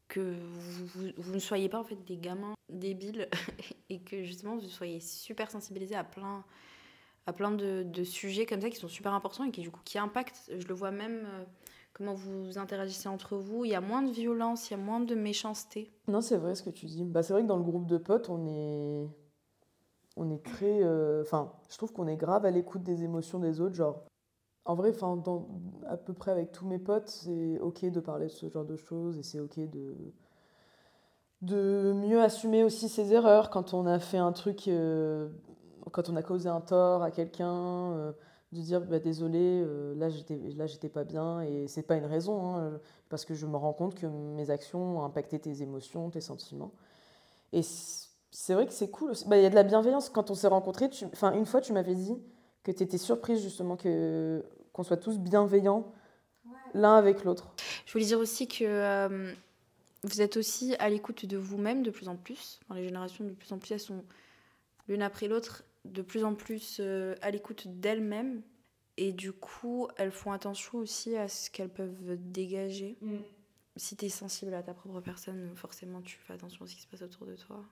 que 0.08 0.36
vous, 0.54 1.12
vous, 1.18 1.34
ne 1.34 1.40
soyez 1.40 1.68
pas 1.68 1.80
en 1.80 1.84
fait 1.84 2.02
des 2.06 2.18
gamins 2.18 2.54
débiles 2.70 3.28
et 3.90 4.00
que 4.00 4.24
justement 4.24 4.56
vous 4.56 4.70
soyez 4.70 5.02
super 5.02 5.52
sensibilisés 5.52 5.96
à 5.96 6.06
plein, 6.06 6.46
à 7.26 7.34
plein 7.34 7.52
de, 7.52 7.84
de, 7.84 8.04
sujets 8.06 8.46
comme 8.46 8.62
ça 8.62 8.70
qui 8.70 8.78
sont 8.78 8.88
super 8.88 9.14
importants 9.14 9.44
et 9.44 9.52
qui 9.52 9.62
du 9.62 9.70
coup 9.70 9.82
qui 9.84 10.00
impactent. 10.00 10.50
Je 10.58 10.66
le 10.66 10.74
vois 10.74 10.92
même 10.92 11.28
comment 11.92 12.14
vous 12.14 12.58
interagissez 12.58 13.10
entre 13.10 13.36
vous. 13.36 13.66
Il 13.66 13.72
y 13.72 13.76
a 13.76 13.82
moins 13.82 14.02
de 14.02 14.12
violence, 14.12 14.70
il 14.70 14.78
y 14.78 14.80
a 14.80 14.82
moins 14.82 15.02
de 15.02 15.16
méchanceté. 15.16 15.92
Non, 16.08 16.22
c'est 16.22 16.38
vrai 16.38 16.56
ce 16.56 16.64
que 16.64 16.70
tu 16.70 16.86
dis. 16.86 17.04
Bah, 17.04 17.22
c'est 17.22 17.34
vrai 17.34 17.42
que 17.42 17.48
dans 17.48 17.58
le 17.58 17.64
groupe 17.64 17.86
de 17.86 17.98
potes, 17.98 18.30
on 18.30 18.48
est, 18.48 19.10
on 20.16 20.32
est 20.32 20.42
très. 20.42 20.82
Euh, 20.84 21.22
enfin, 21.22 21.52
je 21.70 21.76
trouve 21.76 21.92
qu'on 21.92 22.08
est 22.08 22.16
grave 22.16 22.46
à 22.46 22.52
l'écoute 22.52 22.84
des 22.84 23.04
émotions 23.04 23.40
des 23.40 23.60
autres. 23.60 23.76
Genre, 23.76 24.06
en 24.70 24.76
vrai, 24.76 24.92
enfin, 24.92 25.20
à 25.88 25.98
peu 25.98 26.14
près 26.14 26.30
avec 26.30 26.52
tous 26.52 26.68
mes 26.68 26.78
potes, 26.78 27.08
c'est 27.10 27.60
ok 27.60 27.86
de 27.86 28.00
parler 28.00 28.28
de 28.28 28.32
ce 28.32 28.48
genre 28.50 28.66
de 28.66 28.76
choses 28.76 29.18
et 29.18 29.24
c'est 29.24 29.40
ok 29.40 29.58
de 29.68 29.96
de 31.42 31.92
mieux 31.96 32.22
assumer 32.22 32.64
aussi 32.64 32.88
ses 32.88 33.14
erreurs 33.14 33.50
quand 33.50 33.74
on 33.74 33.88
a 33.88 33.98
fait 33.98 34.20
un 34.20 34.32
truc, 34.32 34.68
euh, 34.68 35.30
quand 35.92 36.10
on 36.10 36.16
a 36.16 36.22
causé 36.22 36.50
un 36.50 36.62
tort 36.62 37.02
à 37.02 37.12
quelqu'un. 37.12 37.94
Euh, 37.94 38.12
de 38.52 38.62
dire 38.62 38.82
bah, 38.82 38.98
désolé, 39.00 39.40
euh, 39.64 39.94
là 39.96 40.10
j'étais 40.10 40.40
là 40.56 40.66
j'étais 40.66 40.90
pas 40.90 41.04
bien 41.04 41.42
et 41.42 41.68
c'est 41.68 41.84
pas 41.84 41.96
une 41.96 42.06
raison 42.06 42.56
hein, 42.56 42.80
parce 43.10 43.24
que 43.24 43.36
je 43.36 43.46
me 43.46 43.56
rends 43.56 43.74
compte 43.74 43.94
que 43.94 44.08
mes 44.08 44.50
actions 44.50 45.00
ont 45.00 45.04
impacté 45.04 45.40
tes 45.40 45.62
émotions, 45.62 46.10
tes 46.10 46.22
sentiments. 46.22 46.74
Et 47.54 47.62
c'est 48.32 48.54
vrai 48.56 48.66
que 48.66 48.74
c'est 48.74 48.90
cool. 48.90 49.14
Bah, 49.28 49.38
il 49.38 49.44
y 49.44 49.46
a 49.46 49.52
de 49.52 49.56
la 49.56 49.64
bienveillance 49.64 50.10
quand 50.10 50.32
on 50.32 50.36
s'est 50.36 50.48
rencontrés. 50.48 50.90
Enfin, 51.14 51.34
une 51.34 51.46
fois 51.46 51.62
tu 51.62 51.74
m'avais 51.74 51.96
dit 51.96 52.18
que 52.64 52.72
tu 52.72 52.84
étais 52.84 52.98
surprise 52.98 53.42
justement 53.42 53.76
que 53.76 54.44
qu'on 54.74 54.84
soit 54.84 54.98
tous 54.98 55.18
bienveillants 55.18 55.94
l'un 56.74 56.96
avec 56.96 57.24
l'autre. 57.24 57.54
Je 57.86 57.94
voulais 57.94 58.06
dire 58.06 58.20
aussi 58.20 58.48
que 58.48 58.64
euh, 58.64 59.34
vous 60.04 60.22
êtes 60.22 60.38
aussi 60.38 60.76
à 60.80 60.90
l'écoute 60.90 61.26
de 61.26 61.38
vous-même 61.38 61.84
de 61.84 61.92
plus 61.92 62.08
en 62.08 62.16
plus. 62.16 62.60
les 62.74 62.84
générations 62.84 63.26
de 63.26 63.32
plus 63.32 63.52
en 63.52 63.58
plus 63.58 63.72
elles 63.72 63.80
sont 63.80 64.04
l'une 64.88 65.02
après 65.02 65.28
l'autre 65.28 65.64
de 65.86 66.02
plus 66.02 66.24
en 66.24 66.36
plus 66.36 66.78
euh, 66.80 67.16
à 67.22 67.32
l'écoute 67.32 67.68
d'elles-mêmes. 67.68 68.42
Et 68.98 69.14
du 69.14 69.32
coup, 69.32 69.88
elles 69.96 70.12
font 70.12 70.34
attention 70.34 70.80
aussi 70.80 71.16
à 71.16 71.30
ce 71.30 71.50
qu'elles 71.50 71.70
peuvent 71.70 72.18
dégager. 72.18 72.98
Mm. 73.02 73.18
Si 73.78 73.96
tu 73.96 74.06
es 74.06 74.10
sensible 74.10 74.54
à 74.54 74.62
ta 74.62 74.74
propre 74.74 75.00
personne, 75.00 75.56
forcément, 75.56 76.02
tu 76.02 76.18
fais 76.18 76.34
attention 76.34 76.66
à 76.66 76.68
ce 76.68 76.76
qui 76.76 76.82
se 76.82 76.88
passe 76.88 77.02
autour 77.02 77.26
de 77.26 77.38
toi. 77.38 77.64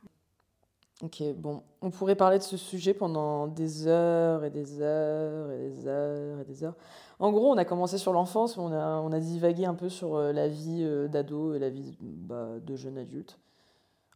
Ok, 1.03 1.21
bon, 1.36 1.62
on 1.81 1.91
pourrait 1.91 2.15
parler 2.15 2.39
de 2.39 2.43
ce 2.43 2.57
sujet 2.57 2.95
pendant 2.95 3.45
des 3.47 3.86
heures 3.86 4.43
et 4.43 4.49
des 4.49 4.81
heures 4.81 5.51
et 5.51 5.69
des 5.69 5.88
heures 5.88 6.39
et 6.39 6.45
des 6.45 6.63
heures. 6.63 6.75
En 7.19 7.31
gros, 7.31 7.51
on 7.51 7.57
a 7.57 7.65
commencé 7.65 7.99
sur 7.99 8.13
l'enfance, 8.13 8.57
on 8.57 8.71
a, 8.71 8.99
on 9.01 9.12
a 9.12 9.19
divagué 9.19 9.65
un 9.65 9.75
peu 9.75 9.89
sur 9.89 10.15
euh, 10.15 10.31
la 10.31 10.47
vie 10.47 10.81
euh, 10.81 11.07
d'ado 11.07 11.53
et 11.53 11.60
la 11.60 11.69
vie 11.69 11.95
bah, 12.01 12.60
de 12.60 12.75
jeune 12.75 12.97
adulte 12.97 13.39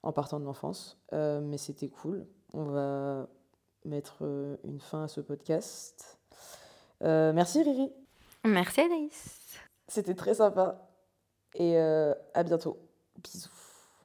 en 0.01 0.11
partant 0.11 0.39
de 0.39 0.45
l'enfance. 0.45 0.97
mais 1.11 1.57
c'était 1.57 1.89
cool. 1.89 2.25
On 2.53 2.63
va 2.65 3.27
mettre 3.85 4.17
euh, 4.21 4.57
une 4.63 4.79
fin 4.79 5.03
à 5.03 5.07
ce 5.07 5.21
podcast. 5.21 6.19
Euh, 7.03 7.33
merci 7.33 7.63
Riri. 7.63 7.91
Merci 8.45 8.81
Anaïs. 8.81 9.39
C'était 9.87 10.15
très 10.15 10.35
sympa. 10.35 10.87
Et 11.55 11.77
euh, 11.77 12.13
à 12.33 12.43
bientôt. 12.43 12.77
Bisous. 13.23 13.60